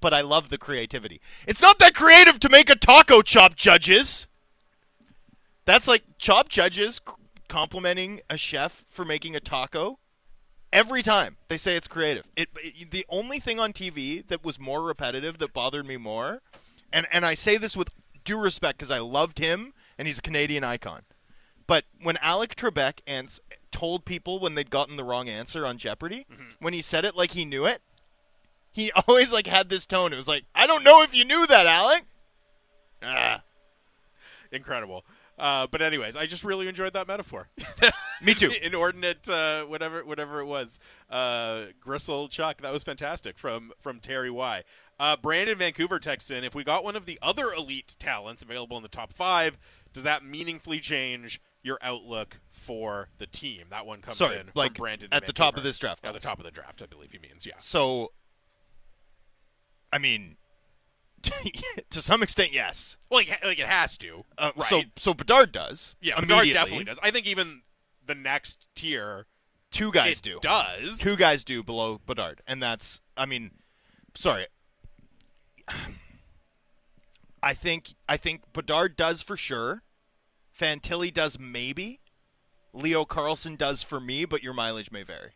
[0.00, 1.20] but I love the creativity.
[1.46, 4.26] It's not that creative to make a taco, Chop judges.
[5.64, 7.00] That's like Chop judges
[7.48, 9.98] complimenting a chef for making a taco
[10.72, 12.24] every time they say it's creative.
[12.36, 16.40] It, it- the only thing on TV that was more repetitive that bothered me more,
[16.92, 17.90] and and I say this with
[18.24, 21.02] due respect because I loved him and he's a Canadian icon.
[21.66, 23.40] But when Alec Trebek ans-
[23.70, 26.50] told people when they'd gotten the wrong answer on Jeopardy, mm-hmm.
[26.60, 27.82] when he said it like he knew it,
[28.72, 30.12] he always like had this tone.
[30.12, 32.04] It was like, I don't know if you knew that, Alec.
[34.52, 35.06] Incredible.
[35.38, 37.48] Uh, but anyways, I just really enjoyed that metaphor.
[38.22, 38.52] Me too.
[38.62, 40.78] Inordinate, uh, whatever, whatever it was.
[41.10, 42.60] Uh, gristle chuck.
[42.60, 44.62] That was fantastic from from Terry Y.
[45.00, 48.76] Uh, Brandon Vancouver texts in: If we got one of the other elite talents available
[48.76, 49.58] in the top five,
[49.94, 53.64] does that meaningfully change your outlook for the team?
[53.70, 56.12] That one comes Sorry, in like, from Brandon at the top of this draft At
[56.12, 57.46] the top of the draft, I believe he means.
[57.46, 57.54] Yeah.
[57.58, 58.12] so.
[59.94, 60.36] I mean,
[61.90, 62.96] to some extent, yes.
[63.10, 64.24] Well, like, like it has to.
[64.36, 64.66] Uh, right.
[64.66, 65.96] So so Bedard does.
[66.00, 66.98] yeah, Bedard definitely does.
[67.02, 67.62] I think even
[68.06, 69.26] the next tier
[69.72, 70.38] Two guys it do.
[70.42, 70.98] does.
[70.98, 73.00] Two guys do below Bedard, and that's.
[73.16, 73.52] I mean,
[74.14, 74.46] sorry.
[77.42, 79.82] I think I think Bedard does for sure.
[80.56, 82.00] Fantilli does maybe.
[82.74, 85.32] Leo Carlsson does for me, but your mileage may vary.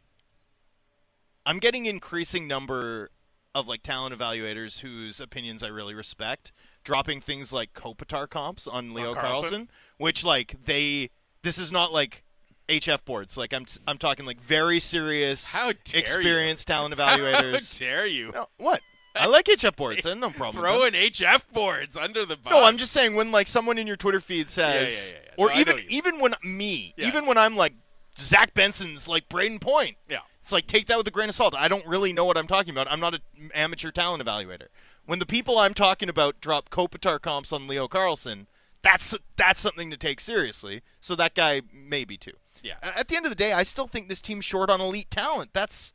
[1.44, 3.10] I'm getting increasing number
[3.56, 6.52] of like talent evaluators whose opinions I really respect,
[6.84, 9.42] dropping things like Kopitar comps on oh, Leo Carlsson?
[9.42, 9.68] Carlsson,
[9.98, 11.10] which like they
[11.42, 12.22] this is not like
[12.68, 13.36] HF boards.
[13.36, 15.98] Like I'm I'm talking like very serious, How dare you.
[16.00, 17.78] experienced talent How evaluators.
[17.78, 18.30] dare you?
[18.32, 18.80] No, what?
[19.16, 20.04] I like HF boards.
[20.04, 20.62] I have no problem.
[20.62, 22.52] Throwing HF boards under the bus.
[22.52, 25.44] No, I'm just saying when like someone in your Twitter feed says, yeah, yeah.
[25.44, 27.08] or No, even even when me, Yes.
[27.08, 27.72] even when I'm like
[28.18, 30.18] Zach Benson's like Brayden Point, Yeah.
[30.46, 31.56] It's like take that with a grain of salt.
[31.56, 32.86] I don't really know what I'm talking about.
[32.88, 34.68] I'm not an amateur talent evaluator.
[35.04, 38.46] When the people I'm talking about drop Kopitar comps on Leo Carlsson,
[38.80, 40.82] that's that's something to take seriously.
[41.00, 42.34] So that guy maybe too.
[42.62, 42.76] Yeah.
[42.80, 45.50] At the end of the day, I still think this team's short on elite talent.
[45.52, 45.92] That's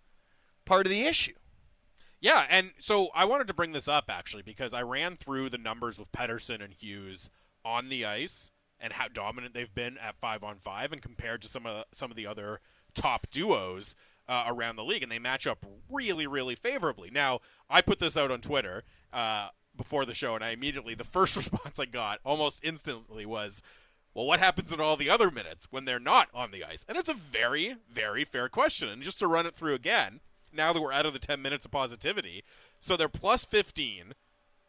[0.66, 1.36] part of the issue.
[2.20, 5.58] Yeah, and so I wanted to bring this up actually because I ran through the
[5.58, 7.30] numbers with Pettersson and Hughes
[7.64, 8.52] on the ice
[8.82, 11.86] and how dominant they've been at five on five, and compared to some of the,
[11.98, 12.60] some of the other
[12.94, 13.96] top duos
[14.32, 17.10] uh, around the league, and they match up really, really favorably.
[17.12, 21.04] Now, I put this out on Twitter uh, before the show, and I immediately the
[21.04, 23.62] first response I got almost instantly was.
[24.14, 26.86] Well, what happens in all the other minutes when they're not on the ice?
[26.90, 28.90] And it's a very, very fair question.
[28.90, 30.20] And just to run it through again,
[30.52, 32.44] now that we're out of the 10 minutes of positivity,
[32.78, 34.12] so they're plus 15,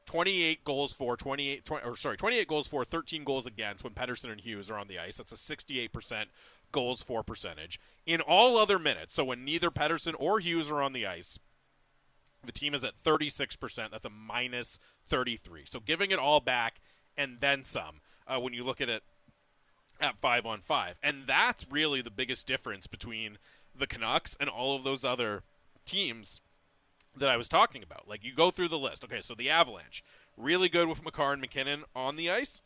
[0.06, 4.30] 28 goals for, 28, 20, or sorry, 28 goals for, 13 goals against when Pettersson
[4.30, 5.16] and Hughes are on the ice.
[5.16, 6.26] That's a 68%
[6.72, 7.78] goals for percentage.
[8.06, 11.38] In all other minutes, so when neither Pettersson or Hughes are on the ice,
[12.44, 13.90] the team is at 36%.
[13.90, 14.78] That's a minus
[15.08, 15.64] 33.
[15.66, 16.80] So giving it all back
[17.16, 19.02] and then some uh, when you look at it
[20.00, 20.96] at five on five.
[21.02, 23.38] And that's really the biggest difference between
[23.74, 25.44] the Canucks and all of those other
[25.84, 26.40] teams
[27.16, 28.08] that I was talking about.
[28.08, 29.04] Like you go through the list.
[29.04, 30.02] Okay, so the Avalanche,
[30.36, 32.60] really good with Makar and MacKinnon on the ice.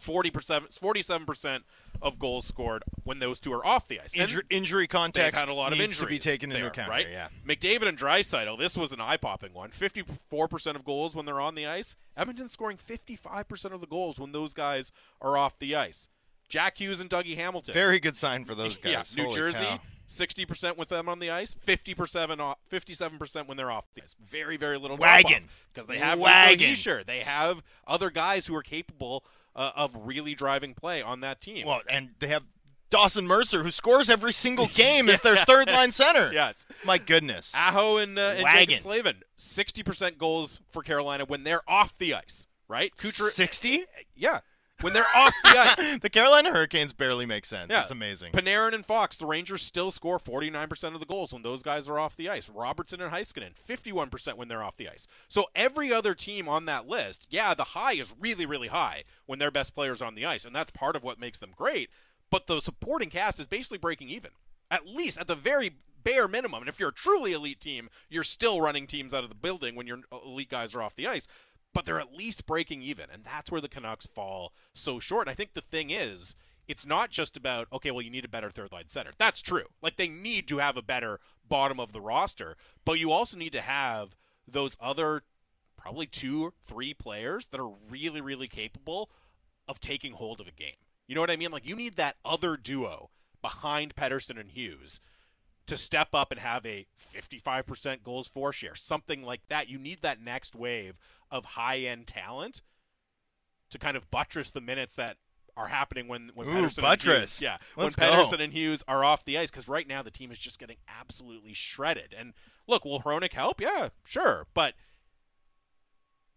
[0.00, 1.60] 40%, 47%
[2.02, 4.12] of goals scored when those two are off the ice.
[4.18, 6.90] And Injur- injury context had a lot of needs to be taken into there, account.
[6.90, 7.06] right?
[7.10, 7.28] Yeah.
[7.46, 9.70] McDavid and Draisaitl, this was an eye-popping one.
[9.70, 11.96] 54% of goals when they're on the ice.
[12.16, 16.08] Edmonton scoring 55% of the goals when those guys are off the ice.
[16.48, 17.72] Jack Hughes and Dougie Hamilton.
[17.72, 19.16] Very good sign for those yeah, guys.
[19.16, 19.80] New Holy Jersey, cow.
[20.12, 24.16] 60% with them on the ice, 50% off, 57% when they're off the ice.
[24.24, 25.44] Very, very little Wagon.
[25.72, 26.74] because they have Wagon.
[26.74, 27.04] Hischier.
[27.04, 29.24] They have other guys who are capable
[29.54, 31.66] uh, of really driving play on that team.
[31.66, 32.44] Well, and they have
[32.90, 36.30] Dawson Mercer, who scores every single game as their third line center.
[36.32, 36.66] Yes.
[36.84, 37.52] My goodness.
[37.56, 42.46] Aho and, uh, and Jaccob Slavin, 60% goals for Carolina when they're off the ice,
[42.68, 42.94] right?
[42.96, 43.84] Kucher, 60?
[44.14, 44.40] yeah,
[44.82, 45.98] when they're off the ice.
[46.02, 47.68] The Carolina Hurricanes barely make sense.
[47.70, 47.82] Yeah.
[47.82, 48.32] It's amazing.
[48.32, 51.98] Panarin and Fox, the Rangers still score 49% of the goals when those guys are
[51.98, 52.48] off the ice.
[52.48, 55.06] Robertson and Heiskanen, 51% when they're off the ice.
[55.28, 59.38] So every other team on that list, yeah, the high is really, really high when
[59.38, 61.90] their best players on the ice, and that's part of what makes them great.
[62.30, 64.30] But the supporting cast is basically breaking even,
[64.70, 65.72] at least at the very
[66.02, 66.62] bare minimum.
[66.62, 69.74] And if you're a truly elite team, you're still running teams out of the building
[69.74, 71.28] when your elite guys are off the ice.
[71.74, 75.28] But they're at least breaking even, and that's where the Canucks fall so short.
[75.28, 76.36] I think the thing is,
[76.68, 79.10] it's not just about okay, well, you need a better third line center.
[79.18, 79.66] That's true.
[79.80, 83.52] Like they need to have a better bottom of the roster, but you also need
[83.52, 84.16] to have
[84.46, 85.22] those other
[85.76, 89.10] probably two three players that are really, really capable
[89.66, 90.76] of taking hold of a game.
[91.06, 91.50] You know what I mean?
[91.50, 95.00] Like you need that other duo behind Pettersson and Hughes
[95.66, 99.68] to step up and have a 55% goals for share, something like that.
[99.68, 100.98] You need that next wave
[101.30, 102.62] of high end talent
[103.70, 105.16] to kind of buttress the minutes that
[105.56, 107.06] are happening when when Ooh, Pettersson buttress.
[107.06, 108.10] and Hughes, yeah, Let's when.
[108.10, 110.76] Pettersson and Hughes are off the ice because right now the team is just getting
[110.88, 112.14] absolutely shredded.
[112.18, 112.32] And
[112.66, 113.60] look, will Hronek help?
[113.60, 114.74] Yeah, sure, but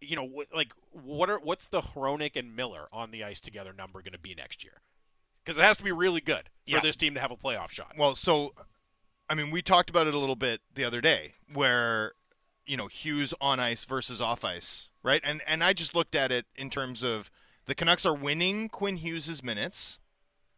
[0.02, 4.02] you know, like what are what's the Hronek and Miller on the ice together number
[4.02, 4.82] going to be next year?
[5.44, 6.80] Because it has to be really good for Yeah.
[6.82, 7.94] this team to have a playoff shot.
[7.98, 8.54] Well, so
[9.30, 12.14] I mean, we talked about it a little bit the other day, where
[12.66, 15.22] you know Hughes on ice versus off ice, right?
[15.24, 17.32] And and I just looked at it in terms of
[17.66, 20.00] the Canucks are winning Quinn Hughes's minutes,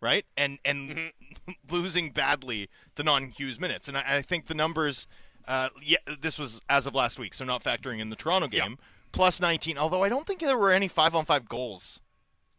[0.01, 0.25] right?
[0.35, 1.11] And and
[1.71, 3.87] losing badly the non-Hughes minutes.
[3.87, 5.07] And I, I think the numbers,
[5.47, 8.77] uh, yeah, this was as of last week, so not factoring in the Toronto game,
[9.11, 9.77] plus 19.
[9.77, 12.01] Although I don't think there were any five-on-five goals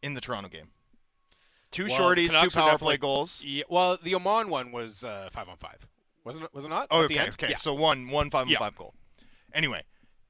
[0.02, 0.68] in the Toronto game.
[1.70, 3.43] Two Well, shorties, two power play goals.
[3.44, 5.86] Yeah, well, the Aman one was uh, five on five,
[6.24, 6.55] wasn't it?
[6.55, 6.86] Was it not?
[6.90, 7.51] Oh, okay, okay.
[7.51, 7.57] Yeah.
[7.57, 8.59] So one, one five and Yeah.
[8.59, 8.95] five goal.
[9.53, 9.82] Anyway,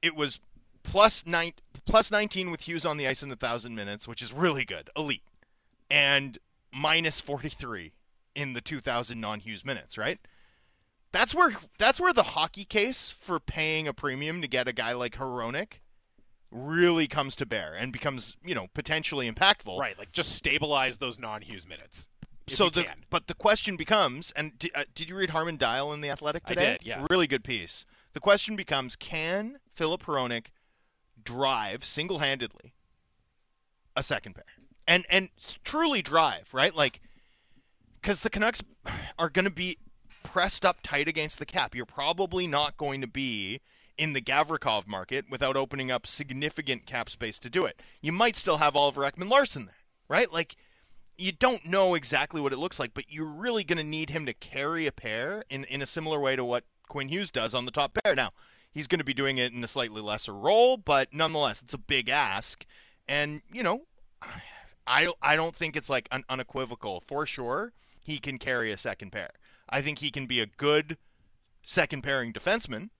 [0.02, 0.40] it was
[0.82, 1.52] plus nine,
[1.84, 4.90] plus nineteen with Hughes on the ice in a thousand minutes, which is really good,
[4.96, 5.22] elite,
[5.90, 6.38] and
[6.72, 7.92] minus forty three
[8.34, 9.98] in the two thousand non Hughes minutes.
[9.98, 10.18] Right.
[11.10, 14.92] That's where that's where the hockey case for paying a premium to get a guy
[14.92, 15.80] like Hronek
[16.50, 19.78] really comes to bear and becomes you know potentially impactful.
[19.78, 22.08] right, like just stabilize those non-Hughes minutes.
[22.48, 23.04] So the can.
[23.10, 26.42] but the question becomes, and di- uh, did you read Harman Dayal in the Athletic
[26.46, 26.72] I today?
[26.72, 27.06] did, yes.
[27.10, 27.84] Really good piece.
[28.12, 30.46] The question becomes, can Filip Hronek
[31.22, 32.74] drive single-handedly
[33.96, 34.44] a second pair,
[34.86, 35.30] and and
[35.64, 36.74] truly drive right?
[36.74, 37.00] Like,
[38.00, 38.62] because the Canucks
[39.18, 39.78] are going to be
[40.22, 41.74] pressed up tight against the cap.
[41.74, 43.60] You're probably not going to be
[43.96, 47.80] in the Gavrikov market without opening up significant cap space to do it.
[48.00, 49.74] You might still have Oliver Ekman-Larsson there,
[50.08, 50.32] right?
[50.32, 50.56] Like
[51.18, 54.24] you don't know exactly what it looks like, but you're really going to need him
[54.24, 57.64] to carry a pair in, in a similar way to what Quinn Hughes does on
[57.64, 58.14] the top pair.
[58.14, 58.30] Now,
[58.72, 61.78] he's going to be doing it in a slightly lesser role, but nonetheless, it's a
[61.78, 62.64] big ask.
[63.08, 63.82] And, you know,
[64.86, 67.02] I, I don't think it's like un- unequivocal.
[67.06, 69.30] For sure, he can carry a second pair.
[69.68, 70.96] I think he can be a good
[71.62, 72.90] second pairing defenseman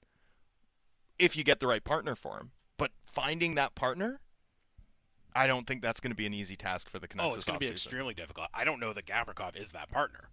[1.18, 2.50] if you get the right partner for him.
[2.76, 4.20] But finding that partner,
[5.34, 7.36] I don't think that's going to be an easy task for the oh, Canucks oh,
[7.36, 8.48] it's going to be extremely difficult.
[8.54, 10.30] I don't know that Gavrikov is that partner.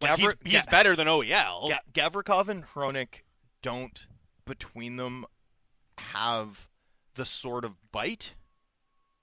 [0.00, 1.70] Like, Gavri- he's, he's better than OEL.
[1.70, 3.22] Ga- Gavrikov and Hronek
[3.62, 4.06] don't,
[4.44, 5.24] between them,
[5.98, 6.68] have
[7.14, 8.34] the sort of bite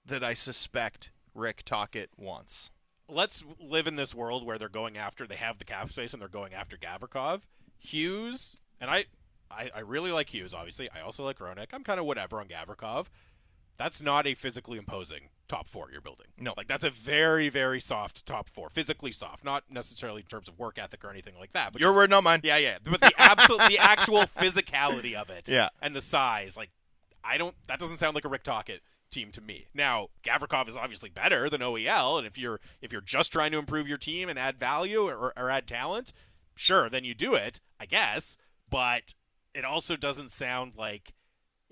[0.06, 2.72] that I suspect Rick Tocchet wants.
[3.08, 6.22] Let's live in this world where they're going after they have the cap space and
[6.22, 7.42] they're going after Gavrikov,
[7.78, 9.06] Hughes, and I,
[9.50, 10.54] I, I really like Hughes.
[10.54, 11.68] Obviously, I also like Hronek.
[11.74, 13.08] I'm kind of whatever on Gavrikov.
[13.78, 16.28] That's not a physically imposing top four you're building.
[16.38, 16.54] No.
[16.56, 20.58] like that's a very very soft top four, physically soft, not necessarily in terms of
[20.58, 21.74] work ethic or anything like that.
[21.74, 22.42] But Your just- word, not mine.
[22.44, 22.78] Yeah, yeah.
[22.84, 25.70] But the absolute, the actual physicality of it, Yeah.
[25.82, 26.70] and the size, like,
[27.24, 27.56] I don't.
[27.68, 28.82] That doesn't sound like a Rick Tocchet
[29.12, 29.68] team to me.
[29.74, 33.58] Now, Gavrikov is obviously better than OEL, and if you're if you're just trying to
[33.58, 36.14] improve your team and add value or, or add talent,
[36.56, 38.38] sure, then you do it, I guess.
[38.70, 39.14] But
[39.54, 41.14] it also doesn't sound like.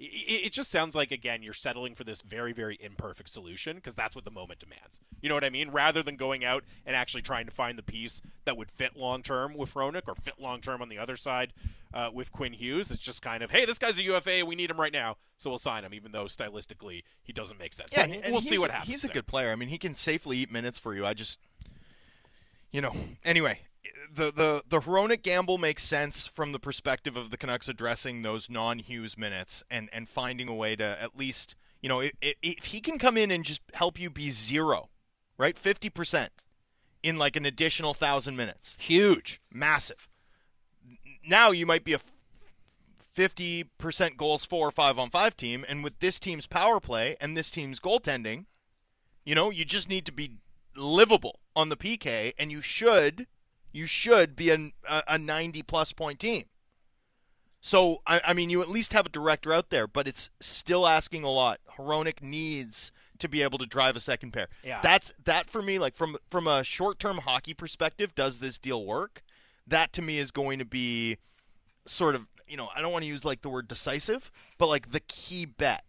[0.02, 3.96] It, it just sounds like again you're settling for this very very imperfect solution because
[3.96, 5.00] that's what the moment demands.
[5.22, 5.70] You know what I mean?
[5.72, 9.22] Rather than going out and actually trying to find the piece that would fit long
[9.24, 11.52] term with Hronek or fit long term on the other side
[11.94, 14.70] uh, with Quinn Hughes, it's just kind of hey, this guy's a UFA, we need
[14.70, 17.92] him right now, so we'll sign him, even though stylistically he doesn't make sense.
[17.92, 18.90] Yeah, But and we'll see what happens.
[18.90, 19.16] He's a there.
[19.16, 19.52] good player.
[19.52, 21.06] I mean, he can safely eat minutes for you.
[21.06, 21.40] I just,
[22.72, 22.96] you know,
[23.26, 23.60] anyway,
[24.12, 28.50] the the the Hronek gamble makes sense from the perspective of the Canucks addressing those
[28.50, 32.80] non-Hughes minutes and and finding a way to at least, you know, if, if he
[32.82, 34.90] can come in and just help you be zero,
[35.38, 36.32] right, fifty percent,
[37.04, 38.76] in like an additional thousand minutes.
[38.80, 39.42] Huge.
[39.52, 40.08] Massive.
[41.28, 42.00] Now you might be a
[43.16, 47.52] 50% goals for five on five team, and with this team's power play and this
[47.52, 48.46] team's goaltending,
[49.26, 50.38] you know, you just need to be
[50.76, 53.28] livable on the PK, and you should,
[53.72, 56.44] you should be a, a, a 90 plus point team.
[57.62, 60.88] So I, I mean, you at least have a director out there, but it's still
[60.88, 61.60] asking a lot.
[61.78, 64.48] Hronek needs to be able to drive a second pair.
[64.64, 64.80] Yeah.
[64.82, 65.78] That's that for me.
[65.78, 69.24] Like from from a short term hockey perspective, does this deal work?
[69.68, 71.18] That to me is going to be
[71.86, 74.92] sort of you know I don't want to use like the word decisive, but like
[74.92, 75.84] the key bet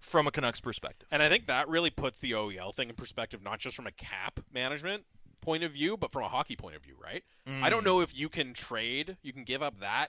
[0.00, 1.06] from a Canucks perspective.
[1.10, 3.92] And I think that really puts the OEL thing in perspective, not just from a
[3.92, 5.04] cap management
[5.48, 7.24] point of view, but from a hockey point of view, right?
[7.62, 7.86] I don't mm.
[7.86, 10.08] know if you can trade, you can give up that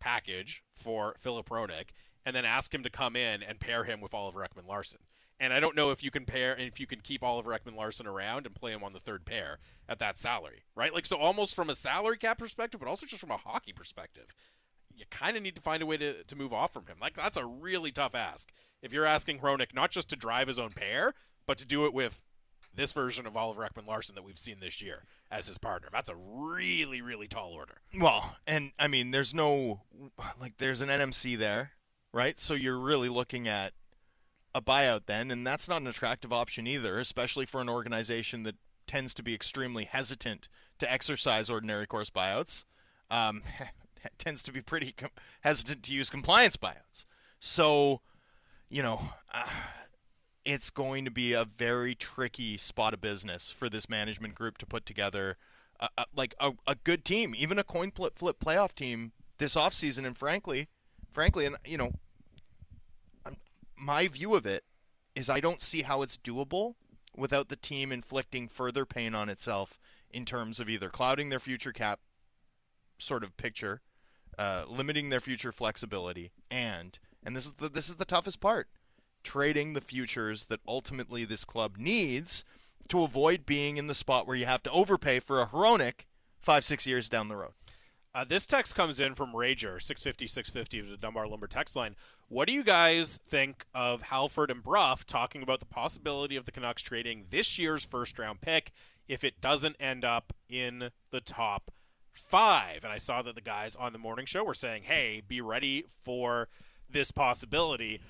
[0.00, 1.90] package for Filip Hronek
[2.26, 4.98] and then ask him to come in and pair him with Oliver Ekman-Larsson.
[5.38, 8.08] And I don't know if you can pair and if you can keep Oliver Ekman-Larsson
[8.08, 9.58] around and play him on the third pair
[9.88, 10.92] at that salary, right?
[10.92, 14.34] Like so almost from a salary cap perspective, but also just from a hockey perspective.
[14.92, 16.96] You kind of need to find a way to, to move off from him.
[17.00, 18.50] Like that's a really tough ask.
[18.82, 21.14] If you're asking Hronek not just to drive his own pair,
[21.46, 22.20] but to do it with
[22.74, 25.88] this version of Oliver Ekman-Larsson that we've seen this year as his partner.
[25.92, 27.78] That's a really, really tall order.
[27.98, 29.82] Well, and I mean, there's no
[30.40, 31.72] like there's an NMC there,
[32.12, 32.38] right?
[32.38, 33.72] So you're really looking at
[34.54, 38.56] a buyout then, and that's not an attractive option either, especially for an organization that
[38.86, 40.48] tends to be extremely hesitant
[40.78, 42.64] to exercise ordinary course buyouts.
[43.10, 43.42] Um,
[44.18, 45.10] tends to be pretty com-
[45.42, 47.04] hesitant to use compliance buyouts.
[47.38, 48.00] So,
[48.68, 49.00] you know,
[49.32, 49.44] uh,
[50.44, 54.66] it's going to be a very tricky spot of business for this management group to
[54.66, 55.36] put together
[55.78, 59.54] a, a, like a, a good team, even a coin flip flip playoff team this
[59.54, 60.06] offseason.
[60.06, 60.68] And frankly,
[61.12, 61.92] frankly, and you know,
[63.24, 63.36] I'm,
[63.76, 64.64] my view of it
[65.14, 66.74] is I don't see how it's doable
[67.16, 69.78] without the team inflicting further pain on itself
[70.10, 72.00] in terms of either clouding their future cap
[72.98, 73.80] sort of picture,
[74.38, 78.68] uh, limiting their future flexibility, and and this is the this is the toughest part,
[79.22, 82.44] trading the futures that ultimately this club needs
[82.88, 86.06] to avoid being in the spot where you have to overpay for a Hronek
[86.40, 87.52] five six years down the road.
[88.12, 91.94] Uh, this text comes in from Rager, 650 650 of the Dunbar Lumber text line.
[92.28, 96.52] What do you guys think of Halford and Brough talking about the possibility of the
[96.52, 98.72] Canucks trading this year's first round pick
[99.06, 101.70] if it doesn't end up in the top
[102.12, 102.82] five?
[102.82, 105.84] And I saw that the guys on the morning show were saying, hey, be ready
[106.04, 106.48] for
[106.88, 108.00] this possibility.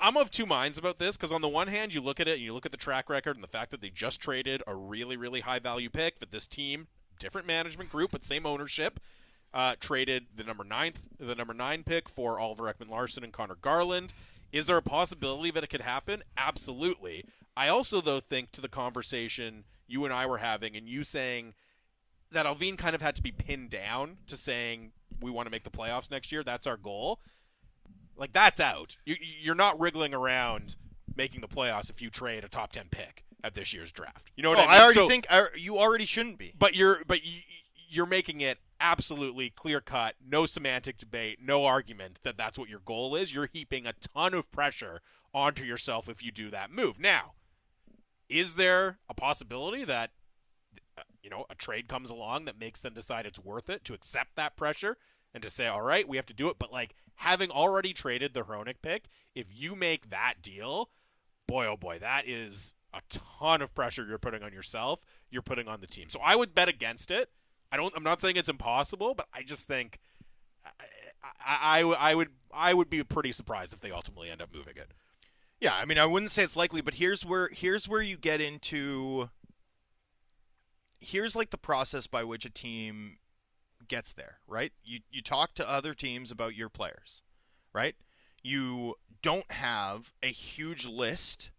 [0.00, 2.34] I'm of two minds about this because on the one hand, you look at it
[2.34, 4.74] and you look at the track record and the fact that they just traded a
[4.74, 6.86] really, really high value pick that this team,
[7.18, 9.00] different management group, but same ownership,
[9.52, 14.14] uh, traded the number ninth, the number nine pick for Oliver Ekman-Larsson and Conor Garland.
[14.52, 16.22] Is there a possibility that it could happen?
[16.36, 17.24] Absolutely.
[17.56, 21.54] I also, though, think to the conversation you and I were having, and you saying
[22.30, 25.64] that Allvin kind of had to be pinned down to saying we want to make
[25.64, 26.44] the playoffs next year.
[26.44, 27.20] That's our goal.
[28.20, 28.96] Like that's out.
[29.04, 30.76] You, you're not wriggling around
[31.16, 34.30] making the playoffs if you trade a top ten pick at this year's draft.
[34.36, 34.74] You know what Oh, I mean?
[34.76, 36.52] I already So- think I, you already shouldn't be.
[36.58, 37.40] but you're but you,
[37.88, 42.78] you're making it absolutely clear cut, no semantic debate, no argument that that's what your
[42.84, 43.34] goal is.
[43.34, 45.00] You're heaping a ton of pressure
[45.34, 46.98] onto yourself if you do that move.
[47.00, 47.32] Now,
[48.28, 50.10] is there a possibility that
[50.98, 53.94] uh, you know a trade comes along that makes them decide it's worth it to
[53.94, 54.96] accept that pressure
[55.34, 56.58] and to say, all right, we have to do it.
[56.58, 59.04] But like having already traded the Hronek pick,
[59.34, 60.90] if you make that deal,
[61.46, 65.00] boy oh boy, that is a ton of pressure you're putting on yourself.
[65.30, 66.08] You're putting on the team.
[66.08, 67.30] So I would bet against it.
[67.72, 67.94] I don't.
[67.96, 70.00] I'm not saying it's impossible, but I just think
[70.64, 70.72] I,
[71.44, 74.92] I, I would I would be pretty surprised if they ultimately end up moving it.
[75.60, 78.40] Yeah, I mean, I wouldn't say it's likely, but here's where here's where you get
[78.40, 79.30] into.
[81.00, 83.18] Here's like the process by which a team
[83.90, 84.72] gets there, right?
[84.82, 87.22] You you talk to other teams about your players,
[87.74, 87.94] right?
[88.42, 91.50] You don't have a huge list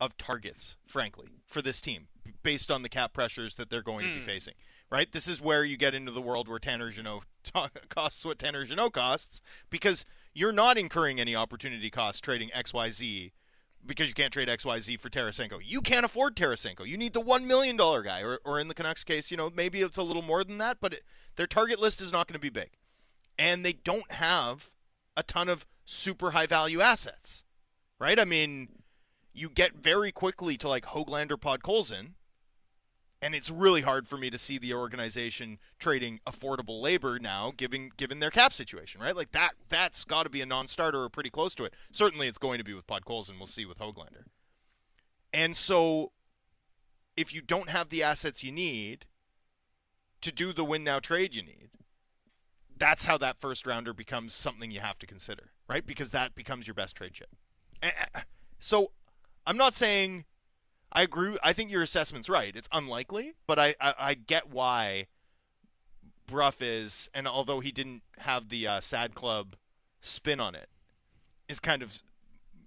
[0.00, 2.06] of targets, frankly, for this team
[2.44, 4.26] based on the cap pressures that they're going to be hmm.
[4.26, 4.54] facing,
[4.90, 5.10] right?
[5.10, 7.24] This is where you get into the world where Tanner Jeannot
[7.88, 10.04] costs what Tanner Jeannot costs because
[10.34, 13.32] you're not incurring any opportunity costs trading XYZ
[13.84, 15.60] because you can't trade XYZ for Tarasenko.
[15.62, 16.86] You can't afford Tarasenko.
[16.86, 18.22] You need the $1 million guy.
[18.22, 20.78] Or, or in the Canucks case, you know, maybe it's a little more than that,
[20.80, 21.04] but it,
[21.36, 22.70] their target list is not going to be big.
[23.38, 24.70] And they don't have
[25.16, 27.44] a ton of super high value assets,
[27.98, 28.18] right?
[28.18, 28.68] I mean,
[29.32, 32.12] you get very quickly to like Hoglander Podkolzin,
[33.22, 37.90] and it's really hard for me to see the organization trading affordable labor now, given
[37.96, 39.14] given their cap situation, right?
[39.14, 41.74] Like that that's got to be a non-starter or pretty close to it.
[41.92, 43.38] Certainly, it's going to be with Podkolzin.
[43.38, 44.24] We'll see with Hoglander.
[45.32, 46.10] And so,
[47.16, 49.06] if you don't have the assets you need
[50.20, 51.70] to do the win now trade you need,
[52.76, 55.86] that's how that first rounder becomes something you have to consider, right?
[55.86, 57.28] Because that becomes your best trade chip.
[58.58, 58.90] So
[59.46, 60.24] I'm not saying
[60.92, 61.36] I agree.
[61.42, 62.54] I think your assessment's right.
[62.54, 65.06] It's unlikely, but I, I, I get why
[66.26, 69.56] Brough is, and although he didn't have the uh, sad club
[70.00, 70.68] spin on it,
[71.48, 72.02] is kind of,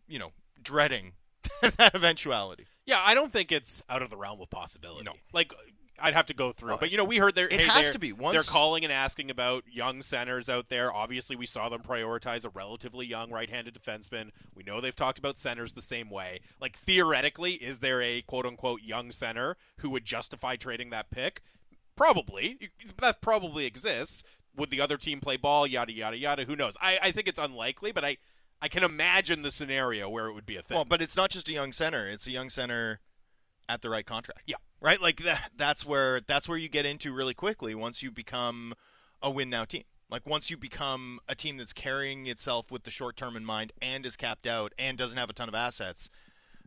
[0.07, 0.31] you know,
[0.61, 1.14] dreading
[1.61, 2.65] that eventuality.
[2.85, 5.06] Yeah, I don't think it's out of the realm of possibility.
[5.06, 5.14] No.
[5.34, 5.53] Like
[5.99, 7.47] I'd have to go through, Well, but you know, we heard there.
[7.47, 8.11] it hey, has to be.
[8.11, 10.93] they're calling and asking about young centers out there.
[10.93, 14.31] Obviously, we saw them prioritize a relatively young right-handed defenseman.
[14.53, 16.41] We know they've talked about centers the same way.
[16.59, 21.41] Like theoretically, is there a quote-unquote young center who would justify trading that pick?
[21.95, 22.72] Probably.
[23.01, 24.23] That probably exists.
[24.57, 25.65] Would the other team play ball?
[25.67, 26.45] Yada yada yada.
[26.45, 26.77] Who knows?
[26.81, 28.17] I, I think it's unlikely, but I
[28.61, 30.76] I can imagine the scenario where it would be a thing.
[30.76, 32.99] Well, but it's not just a young center; it's a young center
[33.69, 34.43] at the right contract.
[34.45, 34.57] Yeah.
[34.81, 35.01] right.
[35.01, 35.51] Like that.
[35.55, 38.73] That's where that's where you get into really quickly once you become
[39.21, 39.83] a win now team.
[40.09, 43.73] Like once you become a team that's carrying itself with the short term in mind
[43.81, 46.09] and is capped out and doesn't have a ton of assets.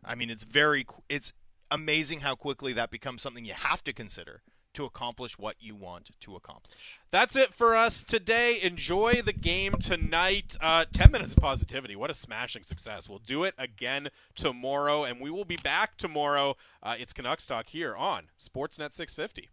[0.03, 1.33] I mean, it's very it's
[1.71, 4.41] amazing how quickly that becomes something you have to consider
[4.73, 6.99] to accomplish what you want to accomplish.
[7.11, 8.61] That's it for us today.
[8.61, 10.55] Enjoy the game tonight.
[10.61, 11.95] Uh, 10 minutes of positivity.
[11.95, 13.09] What a smashing success.
[13.09, 16.55] We'll do it again tomorrow, and we will be back tomorrow.
[16.83, 19.49] Uh, it's Canucks Talk here on Sportsnet 650.